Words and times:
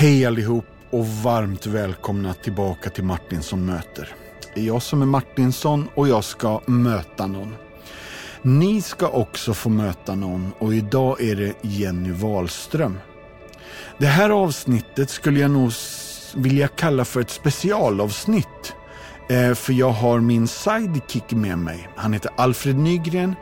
Hej 0.00 0.26
allihop 0.26 0.64
och 0.90 1.06
varmt 1.06 1.66
välkomna 1.66 2.34
tillbaka 2.34 2.90
till 2.90 3.04
Martinsson 3.04 3.66
möter. 3.66 4.08
Det 4.54 4.60
är 4.60 4.64
jag 4.64 4.82
som 4.82 5.02
är 5.02 5.06
Martinsson 5.06 5.88
och 5.94 6.08
jag 6.08 6.24
ska 6.24 6.60
möta 6.66 7.26
någon. 7.26 7.54
Ni 8.42 8.82
ska 8.82 9.08
också 9.08 9.54
få 9.54 9.68
möta 9.68 10.14
någon 10.14 10.52
och 10.58 10.74
idag 10.74 11.20
är 11.20 11.36
det 11.36 11.54
Jenny 11.62 12.12
Wahlström. 12.12 12.98
Det 13.98 14.06
här 14.06 14.30
avsnittet 14.30 15.10
skulle 15.10 15.40
jag 15.40 15.50
nog 15.50 15.72
vilja 16.34 16.68
kalla 16.68 17.04
för 17.04 17.20
ett 17.20 17.30
specialavsnitt. 17.30 18.74
Eh, 19.28 19.54
för 19.54 19.72
jag 19.72 19.90
har 19.90 20.20
min 20.20 20.48
sidekick 20.48 21.30
med 21.30 21.58
mig. 21.58 21.88
Han 21.96 22.12
heter 22.12 22.30
Alfred 22.36 22.76
Nygren 22.76 23.34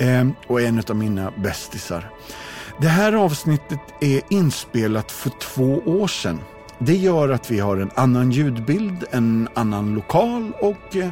eh, 0.00 0.28
och 0.46 0.60
är 0.60 0.66
en 0.66 0.82
av 0.88 0.96
mina 0.96 1.32
bästisar. 1.36 2.10
Det 2.80 2.88
här 2.88 3.12
avsnittet 3.12 3.80
är 4.00 4.22
inspelat 4.28 5.12
för 5.12 5.30
två 5.30 5.82
år 5.86 6.06
sedan. 6.06 6.40
Det 6.78 6.96
gör 6.96 7.28
att 7.28 7.50
vi 7.50 7.60
har 7.60 7.76
en 7.76 7.90
annan 7.94 8.30
ljudbild, 8.30 9.04
en 9.10 9.48
annan 9.54 9.94
lokal 9.94 10.52
och 10.60 10.96
eh, 10.96 11.10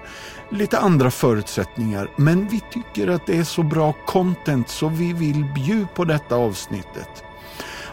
lite 0.50 0.78
andra 0.78 1.10
förutsättningar. 1.10 2.10
Men 2.16 2.48
vi 2.48 2.60
tycker 2.70 3.08
att 3.08 3.26
det 3.26 3.38
är 3.38 3.44
så 3.44 3.62
bra 3.62 3.94
content 4.06 4.68
så 4.68 4.88
vi 4.88 5.12
vill 5.12 5.44
bjuda 5.54 5.88
på 5.94 6.04
detta 6.04 6.36
avsnittet. 6.36 7.25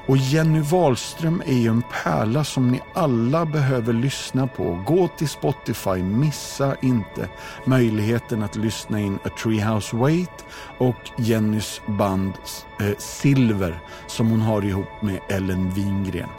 Och 0.05 0.17
Jenny 0.17 0.59
Wahlström 0.59 1.43
är 1.45 1.57
ju 1.57 1.67
en 1.67 1.83
pärla 2.03 2.43
som 2.43 2.67
ni 2.67 2.81
alla 2.93 3.45
behöver 3.45 3.93
lyssna 3.93 4.47
på. 4.47 4.83
Gå 4.85 5.07
till 5.07 5.29
Spotify, 5.29 6.03
missa 6.03 6.75
inte 6.81 7.29
möjligheten 7.65 8.43
att 8.43 8.55
lyssna 8.55 8.99
in 8.99 9.19
A 9.23 9.29
Treehouse 9.43 9.95
Wait 9.95 10.45
och 10.77 11.11
Jennys 11.17 11.81
band 11.85 12.33
eh, 12.79 12.97
Silver 12.97 13.79
som 14.07 14.29
hon 14.29 14.41
har 14.41 14.65
ihop 14.65 15.01
med 15.01 15.19
Ellen 15.29 15.69
Wingren. 15.69 16.29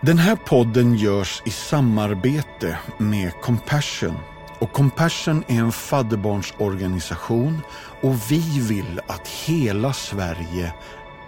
Den 0.00 0.18
här 0.18 0.36
podden 0.36 0.94
görs 0.94 1.42
i 1.44 1.50
samarbete 1.50 2.78
med 2.98 3.32
Compassion. 3.40 4.16
Och 4.58 4.72
Compassion 4.72 5.44
är 5.48 5.58
en 5.58 5.72
fadderbarnsorganisation 5.72 7.60
och 8.02 8.30
vi 8.30 8.60
vill 8.60 9.00
att 9.06 9.28
hela 9.28 9.92
Sverige 9.92 10.72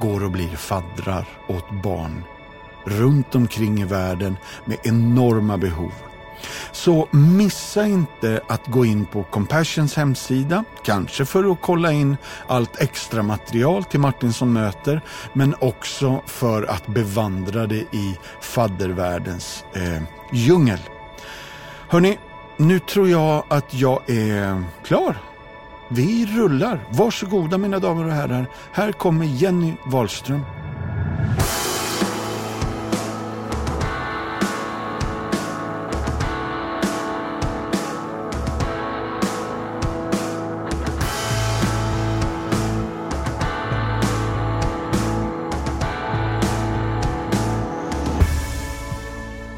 går 0.02 0.24
och 0.24 0.30
blir 0.30 0.56
faddrar 0.56 1.28
åt 1.48 1.70
barn 1.70 2.24
runt 2.84 3.34
omkring 3.34 3.80
i 3.80 3.84
världen 3.84 4.36
med 4.64 4.78
enorma 4.82 5.58
behov. 5.58 5.92
Så 6.72 7.08
missa 7.10 7.86
inte 7.86 8.40
att 8.48 8.66
gå 8.66 8.84
in 8.84 9.06
på 9.06 9.22
Compassions 9.22 9.96
hemsida, 9.96 10.64
kanske 10.84 11.24
för 11.24 11.52
att 11.52 11.60
kolla 11.60 11.92
in 11.92 12.16
allt 12.46 12.80
extra 12.80 13.22
material 13.22 13.84
till 13.84 14.00
Martinsson 14.00 14.52
möter, 14.52 15.00
men 15.32 15.54
också 15.60 16.22
för 16.26 16.62
att 16.62 16.86
bevandra 16.86 17.66
det 17.66 17.94
i 17.94 18.18
faddervärldens 18.40 19.64
eh, 19.74 20.02
djungel. 20.32 20.80
Hörni, 21.88 22.18
nu 22.56 22.78
tror 22.78 23.08
jag 23.08 23.44
att 23.48 23.74
jag 23.74 24.10
är 24.10 24.64
klar. 24.84 25.31
Vi 25.94 26.26
rullar. 26.26 26.88
Varsågoda 26.90 27.58
mina 27.58 27.78
damer 27.78 28.04
och 28.04 28.12
herrar. 28.12 28.46
Här 28.72 28.92
kommer 28.92 29.26
Jenny 29.26 29.72
Wahlström. 29.86 30.40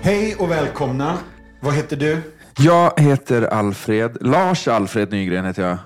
Hej 0.03 0.37
och 0.39 0.51
välkomna. 0.51 1.19
Vad 1.61 1.75
heter 1.75 1.97
du? 1.97 2.23
Jag 2.59 3.01
heter 3.01 3.43
Alfred. 3.43 4.17
Lars 4.21 4.69
Alfred 4.69 5.11
Nygren 5.13 5.45
heter 5.45 5.63
jag. 5.63 5.79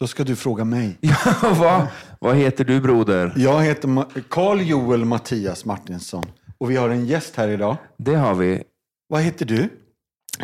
Då 0.00 0.06
ska 0.06 0.24
du 0.24 0.36
fråga 0.36 0.64
mig. 0.64 0.98
Ja, 1.00 1.34
vad, 1.58 1.86
vad 2.20 2.36
heter 2.36 2.64
du 2.64 2.80
broder? 2.80 3.32
Jag 3.36 3.62
heter 3.62 4.04
Carl 4.30 4.60
Joel 4.60 5.04
Mattias 5.04 5.64
Martinsson 5.64 6.24
och 6.58 6.70
vi 6.70 6.76
har 6.76 6.88
en 6.88 7.06
gäst 7.06 7.36
här 7.36 7.48
idag. 7.48 7.76
Det 7.98 8.14
har 8.14 8.34
vi. 8.34 8.62
Vad 9.08 9.22
heter 9.22 9.46
du? 9.46 9.68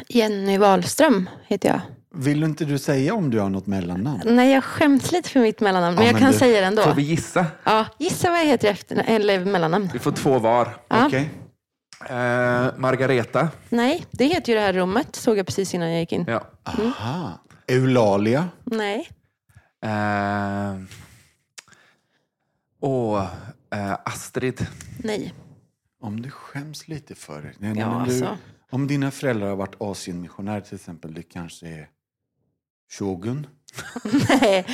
Jenny 0.09 0.59
Wahlström 0.59 1.29
heter 1.47 1.69
jag. 1.69 1.81
Vill 2.17 2.43
inte 2.45 2.65
du 2.65 2.79
säga 2.79 3.15
om 3.15 3.31
du 3.31 3.41
har 3.41 3.49
något 3.49 3.67
mellannamn? 3.67 4.21
Nej, 4.25 4.53
jag 4.53 4.65
skäms 4.65 5.13
lite 5.13 5.29
för 5.31 5.41
mitt 5.41 5.61
mellannamn, 5.61 5.95
men 5.95 6.05
Ja, 6.05 6.09
jag 6.09 6.13
men 6.15 6.23
kan 6.23 6.33
du- 6.33 6.39
säga 6.39 6.61
det 6.61 6.67
ändå. 6.67 6.83
Får 6.83 6.95
vi 6.95 7.03
gissa? 7.03 7.47
Ja, 7.65 7.87
gissa 7.99 8.31
vad 8.31 8.39
jag 8.41 8.45
heter 8.47 8.69
efter, 8.69 9.05
eller 9.07 9.45
mellannamn. 9.45 9.91
Vi 9.93 9.99
får 9.99 10.13
två 10.13 10.39
var. 10.39 10.77
Ja. 10.89 11.07
Okej. 11.07 11.31
Eh, 12.01 12.67
Margareta. 12.79 13.49
Nej, 13.69 14.07
det 14.11 14.25
heter 14.25 14.53
ju 14.53 14.59
det 14.59 14.65
här 14.65 14.73
rummet, 14.73 15.17
såg 15.17 15.39
jag 15.39 15.47
precis 15.47 15.75
innan 15.75 15.91
jag 15.91 16.01
gick 16.01 16.13
in. 16.13 16.25
Ja. 16.29 16.45
Aha. 16.65 17.41
Eulalia. 17.69 18.49
Nej, 18.65 19.09
Eh, 19.85 20.75
och 22.81 23.19
eh, 23.75 23.93
Astrid. 24.05 24.67
nej. 25.03 25.35
Om 26.01 26.23
du 26.23 26.31
skäms 26.31 26.89
lite 26.89 27.15
för 27.15 27.43
det. 27.43 27.53
Nej, 27.59 27.79
Ja, 27.79 27.89
men 27.99 28.05
du, 28.09 28.11
alltså. 28.11 28.39
Om 28.71 28.87
dina 28.87 29.11
föräldrar 29.11 29.49
har 29.49 29.57
varit 29.57 29.75
Asienmissionärer 29.81 30.61
till 30.61 30.75
exempel, 30.75 31.15
det 31.15 31.23
kanske 31.23 31.67
är 31.69 31.89
Shogun? 32.99 33.47
nej. 34.41 34.67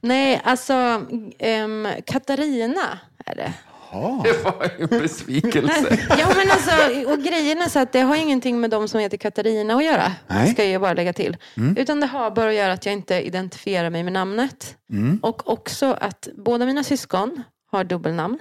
Nej, 0.00 0.40
alltså 0.44 1.06
ehm, 1.38 1.88
Katarina 2.06 2.98
är 3.26 3.34
det. 3.34 3.54
Ja. 3.92 4.20
Det 4.24 4.44
var 4.44 4.70
en 4.78 4.88
besvikelse. 4.88 5.98
Ja, 6.08 6.28
men 6.36 6.50
alltså, 6.50 7.10
och 7.12 7.18
grejen 7.18 7.62
är 7.62 7.68
så 7.68 7.78
att 7.78 7.92
det 7.92 8.00
har 8.00 8.16
ingenting 8.16 8.60
med 8.60 8.70
de 8.70 8.88
som 8.88 9.00
heter 9.00 9.16
Katarina 9.16 9.74
att 9.74 9.84
göra. 9.84 10.12
Nej. 10.26 10.52
Ska 10.52 10.64
jag 10.64 10.80
bara 10.80 10.94
lägga 10.94 11.12
till. 11.12 11.36
Utan 11.76 12.00
det 12.00 12.06
har 12.06 12.30
bara 12.30 12.48
att 12.48 12.54
göra 12.54 12.72
att 12.72 12.86
jag 12.86 12.92
inte 12.92 13.14
identifierar 13.14 13.90
mig 13.90 14.02
med 14.02 14.12
namnet. 14.12 14.76
Mm. 14.90 15.18
Och 15.22 15.50
också 15.50 15.86
att 16.00 16.28
båda 16.36 16.66
mina 16.66 16.84
syskon 16.84 17.42
har 17.70 17.84
dubbelnamn. 17.84 18.38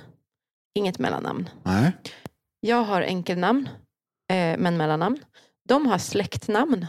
Inget 0.76 1.00
mellannamn. 1.00 1.50
Nej. 1.64 1.92
Jag 2.60 2.84
har 2.84 3.02
enkelnamn, 3.02 3.70
eh, 4.32 4.58
men 4.58 4.78
mellannamn. 4.78 5.20
De 5.70 5.86
har 5.86 5.98
släktnamn. 5.98 6.86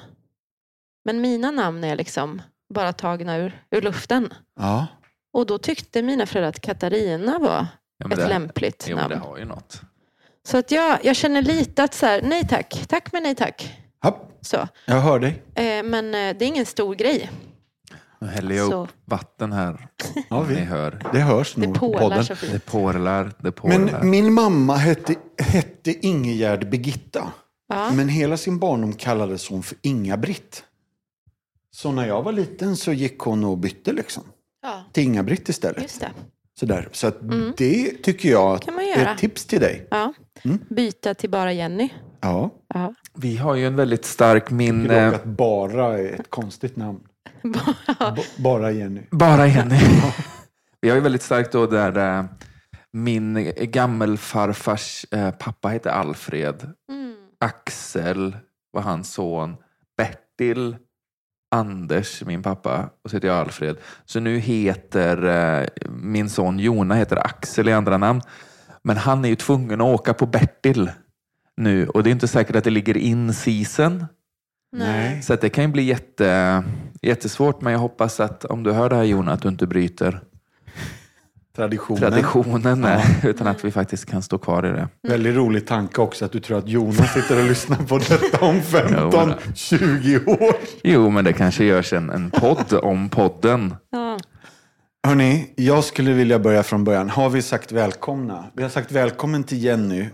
Men 1.05 1.21
mina 1.21 1.51
namn 1.51 1.85
är 1.85 1.97
liksom 1.97 2.43
bara 2.75 2.93
tagna 2.93 3.37
ur, 3.37 3.63
ur 3.71 3.83
luften. 3.83 4.35
Ja. 4.61 4.87
Och 5.33 5.47
då 5.47 5.59
tyckte 5.59 6.03
mina 6.03 6.27
föräldrar 6.27 6.49
att 6.49 6.61
Katarina 6.61 7.39
var 7.39 7.67
Ja, 7.99 8.09
men 8.09 8.13
ett 8.13 8.25
det- 8.25 8.29
lämpligt 8.29 8.87
Jo, 8.89 8.97
men 8.97 9.03
namn. 9.11 9.15
det 9.23 9.29
har 9.29 9.39
ju 9.39 9.45
något. 9.45 9.81
Så 10.49 10.57
att 10.59 10.71
jag, 10.71 10.99
jag 11.05 11.17
känner 11.17 11.43
lite 11.43 11.83
att 11.83 11.95
så 11.95 12.07
här, 12.07 12.23
nej 12.23 12.49
tack, 12.49 12.85
tack 12.89 13.13
men 13.13 13.23
nej 13.23 13.35
tack. 13.35 13.79
Hopp. 14.03 14.39
Så. 14.41 14.69
Jag 14.87 15.01
hör 15.01 15.19
dig. 15.19 15.43
Eh, 15.55 15.83
men 15.85 16.07
eh, 16.07 16.37
det 16.39 16.45
är 16.45 16.47
ingen 16.49 16.67
stor 16.67 16.95
grej. 16.95 17.31
Nu 18.21 18.27
häller 18.29 18.55
jag 18.55 18.73
upp 18.73 18.89
vatten 19.05 19.53
här. 19.53 19.89
Ja, 20.31 20.43
Ni 20.49 20.55
vi, 20.55 20.61
hör. 20.61 21.03
det 21.13 21.19
hörs 21.21 21.55
Det 21.55 21.61
nog 21.67 21.75
på 21.75 21.81
pålar 21.93 21.99
podden. 22.01 22.25
så 22.25 22.33
Det 22.33 22.39
fint. 22.39 22.67
porlar, 22.67 23.33
det 23.39 23.53
porlar. 23.53 23.79
Men 23.79 24.11
min 24.11 24.33
mamma 24.33 24.77
hette, 24.77 25.15
hette 25.39 26.07
Ingegärd 26.07 26.69
Birgitta. 26.71 27.33
Ja. 27.69 27.91
Men 27.91 28.09
hela 28.09 28.37
sin 28.37 28.59
barndom 28.59 28.93
kallades 28.93 29.49
hon 29.49 29.63
för 29.63 29.79
Inga-Britt. 29.83 30.65
Så 31.71 31.93
när 31.93 32.07
jag 32.07 32.23
var 32.23 32.33
liten 32.33 32.77
så 32.77 32.93
gick 32.93 33.19
hon 33.19 33.45
och 33.45 33.59
bytte 33.59 33.93
liksom. 33.93 34.23
ja, 34.63 34.85
Till 34.93 35.03
Inga-Britt 35.03 35.49
istället. 35.49 35.83
just 35.83 36.01
det. 36.01 36.11
Sådär. 36.59 36.89
Så 36.93 37.07
att 37.07 37.17
det 37.57 38.03
tycker 38.03 38.29
jag 38.29 38.55
att 38.55 38.65
Kan 38.65 38.75
man 38.75 38.85
är 38.85 39.13
ett 39.13 39.19
tips 39.19 39.45
till 39.45 39.61
dig. 39.61 39.89
Ja. 39.91 40.15
Byta 40.69 41.15
till 41.15 41.31
bara 41.31 41.53
Jenny. 41.53 41.89
Ja. 42.21 42.51
Ja. 42.75 42.95
Vi 43.15 43.37
har 43.37 43.55
ju 43.55 43.67
en 43.67 43.77
väldigt 43.77 44.05
stark 44.05 44.51
min... 44.51 44.91
att 44.91 45.25
bara 45.25 45.99
är 45.99 46.21
ett 46.21 46.31
konstigt 46.31 46.77
namn. 46.77 47.01
Bara 48.39 48.71
Jenny. 48.71 49.01
bara 49.11 49.47
Jenny. 49.47 49.79
Vi 50.81 50.89
har 50.89 50.97
ju 50.97 51.03
väldigt 51.03 51.23
starkt 51.23 51.53
då 51.53 51.67
där 51.67 52.19
eh, 52.19 52.25
min 52.93 53.53
gammelfarfars 53.59 55.07
eh, 55.11 55.31
pappa 55.31 55.69
hette 55.69 55.93
Alfred. 55.93 56.73
Mm. 56.91 57.17
Axel 57.41 58.37
var 58.73 58.83
hans 58.83 59.13
son. 59.13 59.57
Bertil, 59.97 60.77
Anders, 61.51 62.23
min 62.25 62.43
pappa. 62.43 62.91
Och 63.05 63.11
så 63.11 63.17
heter 63.17 63.29
jag 63.29 63.37
Alfred. 63.37 63.77
Så 64.05 64.21
nu 64.21 64.39
heter 64.39 65.25
eh, 65.27 65.69
min 65.91 66.31
son 66.31 66.59
Jona 66.59 66.95
heter 66.95 67.27
Axel 67.27 67.69
i 67.69 67.73
andra 67.73 67.97
namn. 67.97 68.21
Men 68.83 68.97
han 68.97 69.25
är 69.25 69.29
ju 69.29 69.37
tvungen 69.37 69.81
att 69.81 69.87
åka 69.87 70.15
på 70.15 70.27
Bertil 70.27 70.91
nu. 71.57 71.89
Och 71.89 72.03
det 72.03 72.11
är 72.11 72.13
inte 72.13 72.29
säkert 72.29 72.57
att 72.57 72.65
det 72.65 72.71
ligger 72.71 72.97
in 72.97 73.35
season. 73.35 74.07
Nej. 74.73 75.23
Så 75.23 75.35
att 75.35 75.41
det 75.41 75.49
kan 75.49 75.65
ju 75.65 75.71
bli 75.71 75.83
jätte, 75.83 76.65
jättesvårt. 77.03 77.61
Men 77.61 77.73
jag 77.73 77.81
hoppas 77.81 78.21
att 78.21 78.45
om 78.45 78.63
du 78.63 78.73
hör 78.73 78.91
det 78.91 78.97
här 78.97 79.05
Jona, 79.05 79.33
att 79.33 79.43
du 79.43 79.49
inte 79.49 79.67
bryter 79.67 80.21
Traditionen. 81.59 82.01
traditionen. 82.01 82.81
nej, 82.81 83.05
Utan 83.25 83.47
att 83.47 83.65
vi 83.65 83.71
faktiskt 83.71 84.07
kan 84.07 84.23
stå 84.23 84.39
kvar 84.39 84.67
i 84.67 84.69
det. 84.69 84.89
Väldigt 85.09 85.35
rolig 85.35 85.67
tanke 85.67 86.01
också 86.01 86.25
att 86.25 86.33
du 86.33 86.41
tror 86.41 86.59
att 86.59 86.69
Jonas 86.69 87.13
sitter 87.13 87.39
och 87.39 87.45
lyssnar 87.45 87.77
på 87.77 87.99
detta 87.99 88.45
om 88.45 88.61
15-20 88.61 90.29
år. 90.29 90.55
Jo, 90.83 91.11
men 91.11 91.25
det 91.25 91.33
kanske 91.33 91.65
görs 91.65 91.93
en, 91.93 92.11
en 92.11 92.31
podd 92.31 92.73
om 92.83 93.09
podden. 93.09 93.75
Ja. 93.91 94.19
Hörni, 95.07 95.53
jag 95.57 95.85
skulle 95.85 96.13
vilja 96.13 96.39
börja 96.39 96.63
från 96.63 96.85
början. 96.85 97.11
Har 97.11 97.31
vi 97.31 97.43
sagt 97.43 97.73
välkomna? 97.73 98.45
Vi 98.55 98.63
har 98.63 98.71
sagt 98.71 98.93
välkommen 98.93 99.45
till 99.45 99.65
Jenny. 99.65 100.07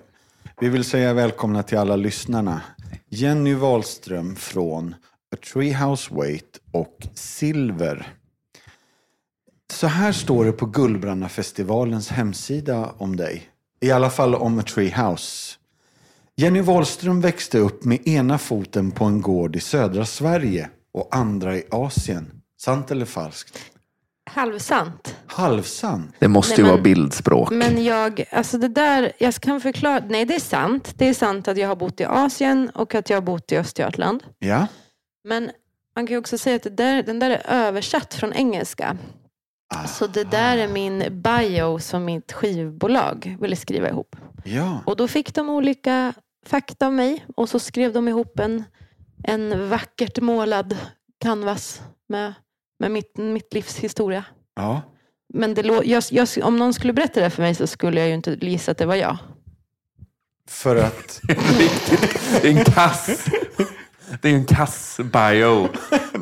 Vi 0.60 0.68
vill 0.68 0.84
säga 0.84 1.14
välkomna 1.14 1.62
till 1.62 1.78
alla 1.78 1.96
lyssnarna. 1.96 2.60
Jenny 3.08 3.54
Wahlström 3.54 4.36
från 4.36 4.94
A 5.34 5.36
Treehouse 5.52 6.14
Wait 6.14 6.60
och 6.72 6.96
Silver. 7.14 8.06
Så 9.74 9.86
här 9.86 10.12
står 10.12 10.44
det 10.44 10.52
på 10.52 10.66
Gullbrannafestivalens 10.66 12.08
hemsida 12.10 12.94
om 12.98 13.16
dig. 13.16 13.48
I 13.80 13.90
alla 13.90 14.10
fall 14.10 14.34
om 14.34 14.58
A 14.58 14.62
Treehouse. 14.62 15.54
Jenny 16.36 16.60
Wahlström 16.60 17.20
växte 17.20 17.58
upp 17.58 17.84
med 17.84 18.08
ena 18.08 18.38
foten 18.38 18.90
på 18.90 19.04
en 19.04 19.20
gård 19.22 19.56
i 19.56 19.60
södra 19.60 20.04
Sverige 20.06 20.70
och 20.92 21.08
andra 21.16 21.56
i 21.56 21.64
Asien. 21.70 22.30
Sant 22.60 22.90
eller 22.90 23.06
falskt? 23.06 23.58
Halvsant. 24.30 25.16
Halvsant. 25.26 26.14
Det 26.18 26.28
måste 26.28 26.50
Nej, 26.52 26.58
ju 26.58 26.62
men- 26.62 26.72
vara 26.72 26.82
bildspråk. 26.82 27.50
Men 27.50 27.84
jag, 27.84 28.24
alltså 28.32 28.58
det 28.58 28.68
där, 28.68 29.12
jag 29.18 29.34
kan 29.34 29.60
förklara. 29.60 30.02
Nej, 30.08 30.24
det 30.24 30.34
är 30.34 30.40
sant. 30.40 30.94
Det 30.96 31.08
är 31.08 31.14
sant 31.14 31.48
att 31.48 31.56
jag 31.56 31.68
har 31.68 31.76
bott 31.76 32.00
i 32.00 32.04
Asien 32.04 32.70
och 32.74 32.94
att 32.94 33.10
jag 33.10 33.16
har 33.16 33.22
bott 33.22 33.52
i 33.52 33.56
Östergötland. 33.56 34.22
Ja. 34.38 34.66
Men 35.24 35.50
man 35.96 36.06
kan 36.06 36.14
ju 36.14 36.18
också 36.18 36.38
säga 36.38 36.56
att 36.56 36.62
det 36.62 36.70
där, 36.70 37.02
den 37.02 37.18
där 37.18 37.30
är 37.30 37.42
översatt 37.66 38.14
från 38.14 38.32
engelska. 38.32 38.96
Ah, 39.76 39.86
Så 39.86 40.06
det 40.06 40.24
där 40.24 40.58
är 40.58 40.68
min 40.68 41.22
bio 41.22 41.78
som 41.78 42.04
mitt 42.04 42.32
skivbolag 42.32 43.36
ville 43.40 43.56
skriva 43.56 43.88
ihop. 43.88 44.16
Ja. 44.44 44.80
Och 44.86 44.96
då 44.96 45.08
fick 45.08 45.34
de 45.34 45.48
olika 45.50 46.12
fakta 46.46 46.88
om 46.88 46.96
mig 46.96 47.24
och 47.36 47.48
så 47.48 47.58
skrev 47.58 47.92
de 47.92 48.08
ihop 48.08 48.38
en, 48.38 48.64
en 49.24 49.68
vackert 49.68 50.20
målad 50.20 50.76
canvas 51.20 51.82
med, 52.08 52.34
med 52.78 52.90
mitt, 52.90 53.16
mitt 53.16 53.54
livs 53.54 53.76
historia. 53.76 54.24
ja. 54.56 54.82
Men 55.34 55.54
det, 55.54 55.62
jag, 55.84 56.02
jag, 56.10 56.28
om 56.42 56.56
någon 56.56 56.74
skulle 56.74 56.92
berätta 56.92 57.20
det 57.20 57.30
för 57.30 57.42
mig 57.42 57.54
så 57.54 57.66
skulle 57.66 58.00
jag 58.00 58.08
ju 58.08 58.14
inte 58.14 58.38
gissa 58.40 58.70
att 58.72 58.78
det 58.78 58.86
var 58.86 58.94
jag. 58.94 59.16
För 60.48 60.76
att... 60.76 61.20
Det 62.42 62.48
är 62.48 62.58
en 62.58 62.64
kass. 62.64 63.26
Det 64.22 64.28
är 64.30 64.34
en 64.34 64.44
kass 64.44 65.00
bio. 65.12 65.68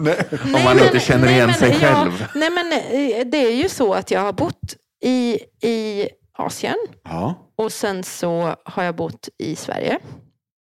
Nej. 0.02 0.24
Om 0.54 0.62
man 0.64 0.78
inte 0.78 1.00
känner 1.00 1.30
igen 1.30 1.54
sig 1.54 1.72
själv. 1.74 2.12
Ja, 2.20 2.26
nej 2.34 2.50
men 2.50 2.72
eh, 2.72 3.26
det 3.26 3.38
är 3.46 3.54
ju 3.62 3.68
så 3.68 3.94
att 3.94 4.10
jag 4.10 4.20
har 4.20 4.32
bott 4.32 4.74
i, 5.04 5.38
i 5.62 6.08
Asien 6.38 6.76
Ja. 7.04 7.34
och 7.56 7.72
sen 7.72 8.04
så 8.04 8.56
har 8.64 8.82
jag 8.82 8.96
bott 8.96 9.28
i 9.38 9.56
Sverige. 9.56 9.98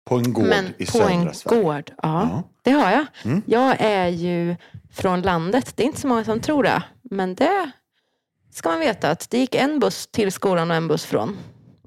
På 0.08 0.16
en 0.16 0.32
gård 0.32 0.44
men 0.44 0.66
i 0.78 0.86
på 0.86 0.92
södra 0.92 1.10
en 1.10 1.34
Sverige. 1.34 1.62
gård, 1.62 1.90
ja, 2.02 2.22
Ja. 2.30 2.42
det 2.62 2.70
har 2.70 2.90
jag. 2.92 3.06
Mm. 3.24 3.42
Jag 3.46 3.76
är 3.80 4.08
ju 4.08 4.56
från 4.92 5.22
landet. 5.22 5.72
Det 5.76 5.82
är 5.82 5.86
inte 5.86 6.00
så 6.00 6.06
många 6.08 6.24
som 6.24 6.40
tror 6.40 6.62
det. 6.62 6.82
Men 7.10 7.34
det 7.34 7.70
ska 8.54 8.68
man 8.68 8.80
veta 8.80 9.10
att 9.10 9.30
det 9.30 9.38
gick 9.38 9.54
en 9.54 9.78
buss 9.78 10.06
till 10.06 10.32
skolan 10.32 10.70
och 10.70 10.76
en 10.76 10.88
buss 10.88 11.04
från. 11.04 11.36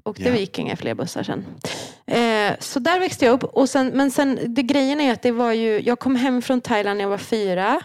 Och 0.02 0.16
det 0.18 0.28
Ja. 0.28 0.36
gick 0.36 0.58
inga 0.58 0.76
fler 0.76 0.94
bussar 0.94 1.22
sen. 1.22 1.44
Eh, 2.06 2.56
så 2.58 2.78
där 2.78 3.00
växte 3.00 3.24
jag 3.24 3.32
upp. 3.32 3.44
Och 3.44 3.68
sen, 3.68 3.88
men 3.88 4.10
sen, 4.10 4.38
det 4.54 4.62
grejen 4.62 5.00
är 5.00 5.12
att 5.12 5.22
det 5.22 5.32
var 5.32 5.52
ju, 5.52 5.80
jag 5.80 5.98
kom 5.98 6.16
hem 6.16 6.42
från 6.42 6.60
Thailand 6.60 6.96
när 6.96 7.04
jag 7.04 7.10
var 7.10 7.18
fyra. 7.18 7.80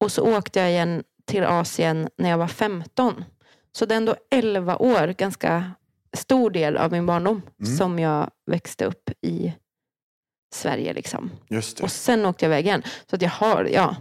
Och 0.00 0.12
så 0.12 0.36
åkte 0.38 0.60
jag 0.60 0.70
igen 0.70 1.04
till 1.24 1.44
Asien 1.44 2.08
när 2.18 2.30
jag 2.30 2.38
var 2.38 2.48
15. 2.48 3.24
Så 3.72 3.86
det 3.86 3.94
är 3.94 3.96
ändå 3.96 4.16
11 4.30 4.76
år, 4.76 5.06
ganska 5.06 5.70
stor 6.16 6.50
del 6.50 6.76
av 6.76 6.92
min 6.92 7.06
barndom, 7.06 7.42
Mm. 7.62 7.76
som 7.76 7.98
jag 7.98 8.30
växte 8.50 8.84
upp 8.84 9.10
i 9.20 9.52
Sverige. 10.54 10.92
Liksom. 10.92 11.30
Just 11.48 11.76
det. 11.76 11.82
Och 11.82 11.90
sen 11.92 12.26
åkte 12.26 12.44
jag 12.44 12.50
iväg 12.50 12.66
igen. 12.66 12.82
Så 13.10 13.16
att 13.16 13.22
jag 13.22 13.30
har, 13.30 13.64
ja, 13.72 13.96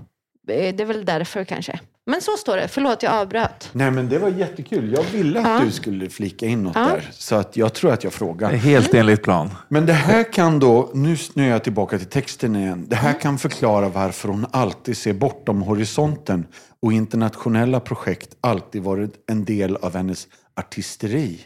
eh, 0.48 0.76
det 0.76 0.84
är 0.84 0.86
väl 0.86 1.06
därför 1.06 1.44
kanske. 1.46 1.80
Men 2.06 2.22
så 2.22 2.32
står 2.38 2.58
det. 2.58 2.68
Förlåt, 2.68 3.04
jag 3.04 3.14
avbröt. 3.14 3.70
Nej, 3.74 3.92
men 3.92 4.10
det 4.10 4.20
var 4.20 4.30
jättekul. 4.30 4.94
Jag 4.94 5.04
ville 5.04 5.40
att 5.40 5.46
Ja. 5.48 5.66
du 5.66 5.72
skulle 5.72 6.10
flika 6.10 6.46
in 6.46 6.64
något 6.64 6.76
Ja. 6.76 6.82
där. 6.82 7.10
Så 7.14 7.36
att 7.36 7.58
jag 7.58 7.74
tror 7.74 7.92
att 7.94 8.04
jag 8.04 8.14
frågar. 8.14 8.52
Helt 8.54 8.94
enligt 8.94 9.24
plan. 9.24 9.50
Men 9.70 9.86
det 9.86 9.94
här 9.94 10.34
kan 10.34 10.60
då, 10.60 10.92
nu 10.94 11.18
snöar 11.18 11.48
jag 11.50 11.64
tillbaka 11.64 11.98
till 11.98 12.08
texten 12.08 12.56
igen. 12.56 12.86
Det 12.90 12.96
här 12.96 13.20
kan 13.20 13.38
förklara 13.38 13.90
varför 13.90 14.28
hon 14.30 14.46
alltid 14.52 14.98
ser 14.98 15.14
bortom 15.14 15.62
horisonten 15.62 16.46
och 16.82 16.94
internationella 16.94 17.80
projekt 17.80 18.38
alltid 18.42 18.82
varit 18.84 19.14
en 19.30 19.46
del 19.46 19.76
av 19.76 19.96
hennes 19.96 20.28
artisteri. 20.56 21.40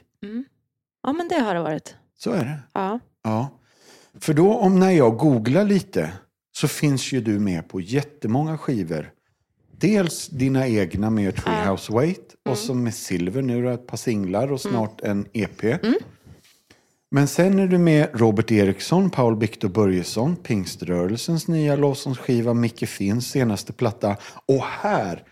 Ja, 1.03 1.13
men 1.13 1.27
det 1.27 1.39
har 1.39 1.53
det 1.55 1.61
varit. 1.61 1.95
Så 2.17 2.31
är 2.31 2.45
det. 2.45 2.59
Ja. 2.73 2.99
Ja. 3.23 3.49
För 4.19 4.33
då 4.33 4.53
om 4.55 4.79
när 4.79 4.91
jag 4.91 5.17
googlar 5.17 5.63
lite 5.65 6.11
så 6.57 6.67
finns 6.67 7.11
ju 7.13 7.21
du 7.21 7.39
med 7.39 7.69
på 7.69 7.81
jättemånga 7.81 8.57
skivor. 8.57 9.09
Dels 9.85 10.27
dina 10.27 10.67
egna 10.67 11.09
med 11.09 11.35
Treehouse 11.35 11.93
Wait 11.93 12.35
och 12.49 12.57
så 12.57 12.73
med 12.73 12.93
Silver 12.93 13.41
nu 13.41 13.63
då, 13.63 13.69
ett 13.69 13.87
par 13.87 13.97
singlar 13.97 14.51
och 14.51 14.61
snart 14.61 15.01
en 15.01 15.25
EP. 15.33 15.79
Men 17.11 17.27
sen 17.27 17.59
är 17.59 17.67
du 17.67 17.77
med 17.77 18.09
Robert 18.13 18.51
Eriksson, 18.51 19.09
Paul 19.09 19.39
Victor 19.39 19.69
Börjesson, 19.69 20.35
Pingströrelsens 20.35 21.47
nya 21.47 21.75
lovsångsskiva, 21.75 22.53
Micke 22.53 22.89
Finns 22.89 23.29
senaste 23.31 23.73
platta 23.73 24.17
och 24.45 24.63
här 24.63 25.23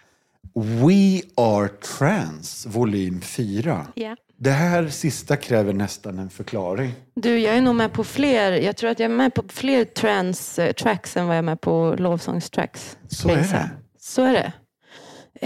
We 0.53 1.21
Are 1.35 1.67
Trans 1.67 2.65
volym 2.69 3.21
4. 3.21 3.87
ja. 3.95 4.15
Det 4.37 4.51
här 4.51 4.87
sista 4.87 5.35
kräver 5.35 5.73
nästan 5.73 6.19
en 6.19 6.29
förklaring. 6.29 6.91
Du, 7.15 7.39
jag 7.39 7.55
är 7.55 7.61
nog 7.61 7.75
med 7.75 7.93
på 7.93 8.03
fler. 8.03 8.51
Jag 8.51 8.77
tror 8.77 8.89
att 8.89 8.99
jag 8.99 9.11
är 9.11 9.15
med 9.15 9.33
på 9.33 9.43
fler 9.49 9.85
trance-tracks 9.85 11.17
än 11.19 11.27
vad 11.27 11.35
jag 11.35 11.39
är 11.39 11.45
med 11.45 11.61
på 11.61 11.95
lovsångstracks. 11.97 12.97
Så 13.07 13.29
är 13.29 13.35
det. 13.35 13.69
Så 14.05 14.21
är 14.23 14.33
det. 14.33 14.51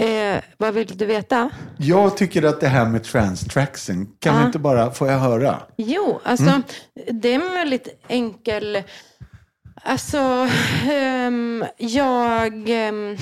Eh, 0.04 0.42
vad 0.56 0.74
vill 0.74 0.86
du 0.96 1.06
veta? 1.06 1.50
Jag 1.78 2.16
tycker 2.16 2.42
att 2.42 2.60
det 2.60 2.68
här 2.68 2.86
med 2.86 3.04
trans-tracksen, 3.04 4.06
kan 4.18 4.34
Ja. 4.34 4.40
vi 4.40 4.46
inte 4.46 4.58
bara, 4.58 4.90
får 4.90 5.08
jag 5.08 5.18
höra? 5.18 5.62
Jo, 5.76 6.20
alltså 6.24 6.62
det 7.10 7.28
är 7.28 7.34
en 7.34 7.54
väldigt 7.54 7.88
enkel... 8.08 8.82
Alltså, 9.82 10.48
ehm, 10.90 11.64
jag... 11.76 12.68
ehm, 12.68 13.16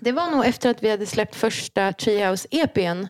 det 0.00 0.12
var 0.12 0.30
nog 0.30 0.46
efter 0.46 0.70
att 0.70 0.82
vi 0.82 0.90
hade 0.90 1.06
släppt 1.06 1.34
första 1.34 1.92
Treehouse-EPn. 1.92 3.08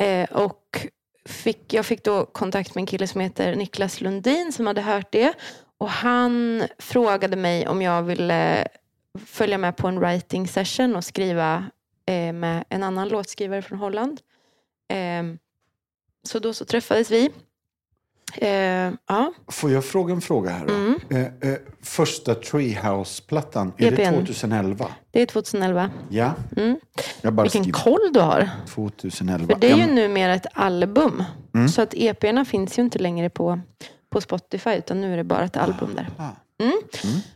Eh, 0.00 0.30
och 0.30 0.86
fick, 1.26 1.72
jag 1.72 1.86
fick 1.86 2.04
då 2.04 2.26
kontakt 2.26 2.74
med 2.74 2.82
en 2.82 2.86
kille 2.86 3.06
som 3.06 3.20
heter 3.20 3.56
Niklas 3.56 4.00
Lundin 4.00 4.52
som 4.52 4.66
hade 4.66 4.80
hört 4.80 5.12
det. 5.12 5.32
Och 5.78 5.90
han 5.90 6.62
frågade 6.78 7.36
mig 7.36 7.68
om 7.68 7.82
jag 7.82 8.02
ville 8.02 8.68
följa 9.26 9.58
med 9.58 9.76
på 9.76 9.88
en 9.88 9.98
writing 10.00 10.48
session 10.48 10.96
och 10.96 11.04
skriva 11.04 11.64
eh, 12.06 12.32
med 12.32 12.64
en 12.68 12.82
annan 12.82 13.08
låtskrivare 13.08 13.62
från 13.62 13.78
Holland. 13.78 14.20
Ehm, 14.88 15.38
så 16.28 16.38
då 16.38 16.52
så 16.54 16.64
träffades 16.64 17.10
vi. 17.10 17.30
Eh, 18.36 18.92
ja. 19.06 19.32
Får 19.48 19.70
jag 19.70 19.84
fråga 19.84 20.14
en 20.14 20.20
fråga 20.20 20.50
här? 20.50 20.64
Mm. 20.66 20.98
Eh, 21.10 21.50
eh, 21.50 21.58
första 21.82 22.34
Treehouse-plattan, 22.34 23.72
är 23.78 23.90
det 23.90 24.02
EPn. 24.02 24.14
2011? 24.14 24.88
Det 25.10 25.22
är 25.22 25.26
2011. 25.26 25.90
Ja, 26.10 26.34
Mm. 26.56 26.76
jag 27.22 27.32
bara 27.32 27.42
Vilken 27.42 27.62
skriver 27.62 27.78
koll 27.78 28.12
du 28.12 28.20
har. 28.20 28.48
2011. 28.74 29.46
För 29.54 29.60
det 29.60 29.70
är 29.70 29.76
ju 29.76 29.86
numera 29.94 30.34
ett 30.34 30.46
album. 30.52 31.24
Mm. 31.54 31.68
Så 31.68 31.82
att 31.82 31.94
EP'erna 31.94 32.44
finns 32.44 32.78
ju 32.78 32.82
inte 32.82 32.98
längre 32.98 33.30
på, 33.30 33.60
på 34.10 34.20
Spotify 34.20 34.70
utan 34.70 35.00
nu 35.00 35.12
är 35.12 35.16
det 35.16 35.24
bara 35.24 35.44
ett 35.44 35.56
album 35.56 35.94
där. 35.94 36.08
ah, 36.18 36.30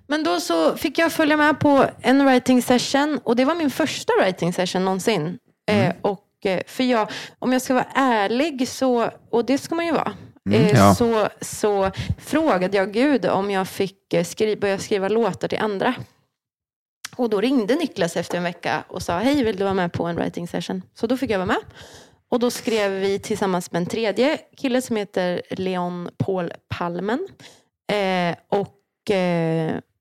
Men 0.06 0.24
då 0.24 0.40
så 0.40 0.76
fick 0.76 0.98
jag 0.98 1.12
följa 1.12 1.36
med 1.36 1.60
på 1.60 1.86
en 2.00 2.24
writing 2.26 2.62
session 2.62 3.20
och 3.24 3.36
det 3.36 3.44
var 3.44 3.54
min 3.54 3.70
första 3.70 4.12
writing 4.20 4.52
session 4.52 4.84
någonsin. 4.84 5.38
Eh, 5.70 5.94
och 6.02 6.28
eh, 6.44 6.60
för 6.66 6.84
jag, 6.84 7.10
om 7.38 7.52
jag 7.52 7.62
ska 7.62 7.74
vara 7.74 7.88
ärlig 7.94 8.68
så, 8.68 9.10
och 9.30 9.44
det 9.44 9.58
ska 9.58 9.74
man 9.74 9.86
ju 9.86 9.92
vara, 9.92 10.12
eh, 10.50 10.70
ja. 10.70 10.94
så, 10.94 11.28
så 11.40 11.90
frågade 12.18 12.76
jag 12.76 12.92
Gud 12.92 13.26
om 13.26 13.50
jag 13.50 13.68
fick 13.68 14.14
eh, 14.14 14.24
skri, 14.24 14.56
börja 14.56 14.78
skriva 14.78 15.08
låtar 15.08 15.48
till 15.48 15.58
andra. 15.58 15.94
Och 17.16 17.30
då 17.30 17.40
ringde 17.40 17.74
Niklas 17.74 18.16
efter 18.16 18.36
en 18.36 18.44
vecka 18.44 18.84
och 18.88 19.02
sa 19.02 19.18
hej, 19.18 19.44
vill 19.44 19.56
du 19.56 19.64
vara 19.64 19.74
med 19.74 19.92
på 19.92 20.04
en 20.04 20.16
writing 20.16 20.48
session? 20.48 20.82
Så 20.94 21.06
då 21.06 21.16
fick 21.16 21.30
jag 21.30 21.38
vara 21.38 21.46
med. 21.46 21.60
Och 22.28 22.38
då 22.38 22.50
skrev 22.50 22.92
vi 22.92 23.18
tillsammans 23.18 23.72
med 23.72 23.82
en 23.82 23.86
tredje 23.86 24.38
kille 24.56 24.82
som 24.82 24.96
heter 24.96 25.42
Leon 25.50 26.10
Paul 26.16 26.52
Palmen. 26.68 27.28
Eh, 27.92 28.36
och 28.48 28.81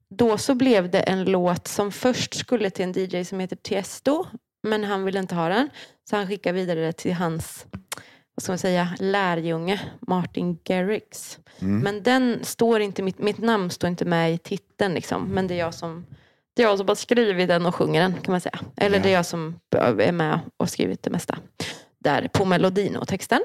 då 0.09 0.37
så 0.37 0.55
blev 0.55 0.91
det 0.91 0.99
en 0.99 1.23
låt 1.23 1.67
som 1.67 1.91
först 1.91 2.33
skulle 2.33 2.69
till 2.69 2.83
en 2.85 2.91
DJ 2.91 3.23
som 3.25 3.39
heter 3.39 3.55
Tiesto. 3.55 4.25
Men 4.63 4.83
han 4.83 5.03
ville 5.05 5.19
inte 5.19 5.35
ha 5.35 5.49
den. 5.49 5.69
Så 6.09 6.15
han 6.15 6.27
skickade 6.27 6.55
vidare 6.59 6.79
det 6.79 6.91
till 6.93 7.13
hans 7.13 7.65
vad 8.35 8.43
ska 8.43 8.51
man 8.51 8.59
säga, 8.59 8.95
lärjunge 8.99 9.81
Martin 9.99 10.57
Garrix. 10.63 11.39
Men 11.59 12.03
den 12.03 12.39
står 12.43 12.79
inte, 12.79 13.03
mitt, 13.03 13.19
mitt 13.19 13.37
namn 13.37 13.69
står 13.69 13.87
inte 13.87 14.05
med 14.05 14.33
i 14.33 14.37
titeln 14.37 14.93
liksom. 14.93 15.23
Men 15.27 15.47
det 15.47 15.53
är 15.53 15.59
jag 15.59 15.73
som 15.73 16.05
det 16.53 16.63
är 16.63 16.67
jag 16.67 16.77
som 16.77 16.87
har 16.87 16.95
skrivit 16.95 17.47
den 17.47 17.65
och 17.65 17.75
sjunger 17.75 18.01
den 18.01 18.13
kan 18.13 18.31
man 18.31 18.41
säga. 18.41 18.59
Eller 18.77 18.97
Ja. 18.97 19.03
det 19.03 19.09
är 19.09 19.13
jag 19.13 19.25
som 19.25 19.59
är 19.99 20.11
med 20.11 20.39
och 20.57 20.69
skrivit 20.69 21.03
det 21.03 21.09
mesta. 21.09 21.37
Där 21.99 22.29
på 22.33 22.45
melodin 22.45 22.95
och 22.95 23.07
texten. 23.07 23.41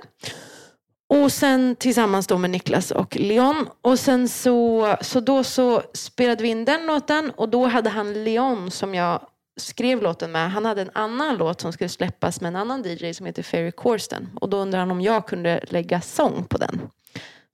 Och 1.09 1.33
sen 1.33 1.77
tillsammans 1.77 2.27
då 2.27 2.39
med 2.39 2.51
Niklas 2.51 2.91
och 2.91 3.17
Leon. 3.17 3.69
Och 3.81 3.99
sen 3.99 4.29
så, 4.29 4.97
så 5.01 5.21
då 5.21 5.45
så 5.45 5.83
spelade 5.95 6.43
vi 6.43 6.49
in 6.49 6.65
den 6.65 6.87
låten 6.87 7.31
och 7.31 7.49
då 7.49 7.67
hade 7.67 7.91
han 7.91 8.25
Leon 8.25 8.71
som 8.71 8.95
jag 8.95 9.21
skrev 9.57 10.03
låten 10.03 10.33
med, 10.33 10.51
han 10.51 10.65
hade 10.65 10.83
en 10.83 10.91
annan 10.95 11.37
låt 11.37 11.61
som 11.61 11.73
skulle 11.73 11.89
släppas 11.89 12.41
med 12.41 12.49
en 12.49 12.57
annan 12.57 12.83
DJ 12.83 13.13
som 13.13 13.27
heter 13.27 13.43
Ferry 13.43 13.73
Corsten. 13.73 14.29
Och 14.41 14.49
då 14.49 14.57
undrade 14.57 14.83
han 14.83 14.91
om 14.91 15.01
jag 15.01 15.27
kunde 15.27 15.65
lägga 15.69 16.01
sång 16.01 16.45
på 16.45 16.59
den. 16.59 16.81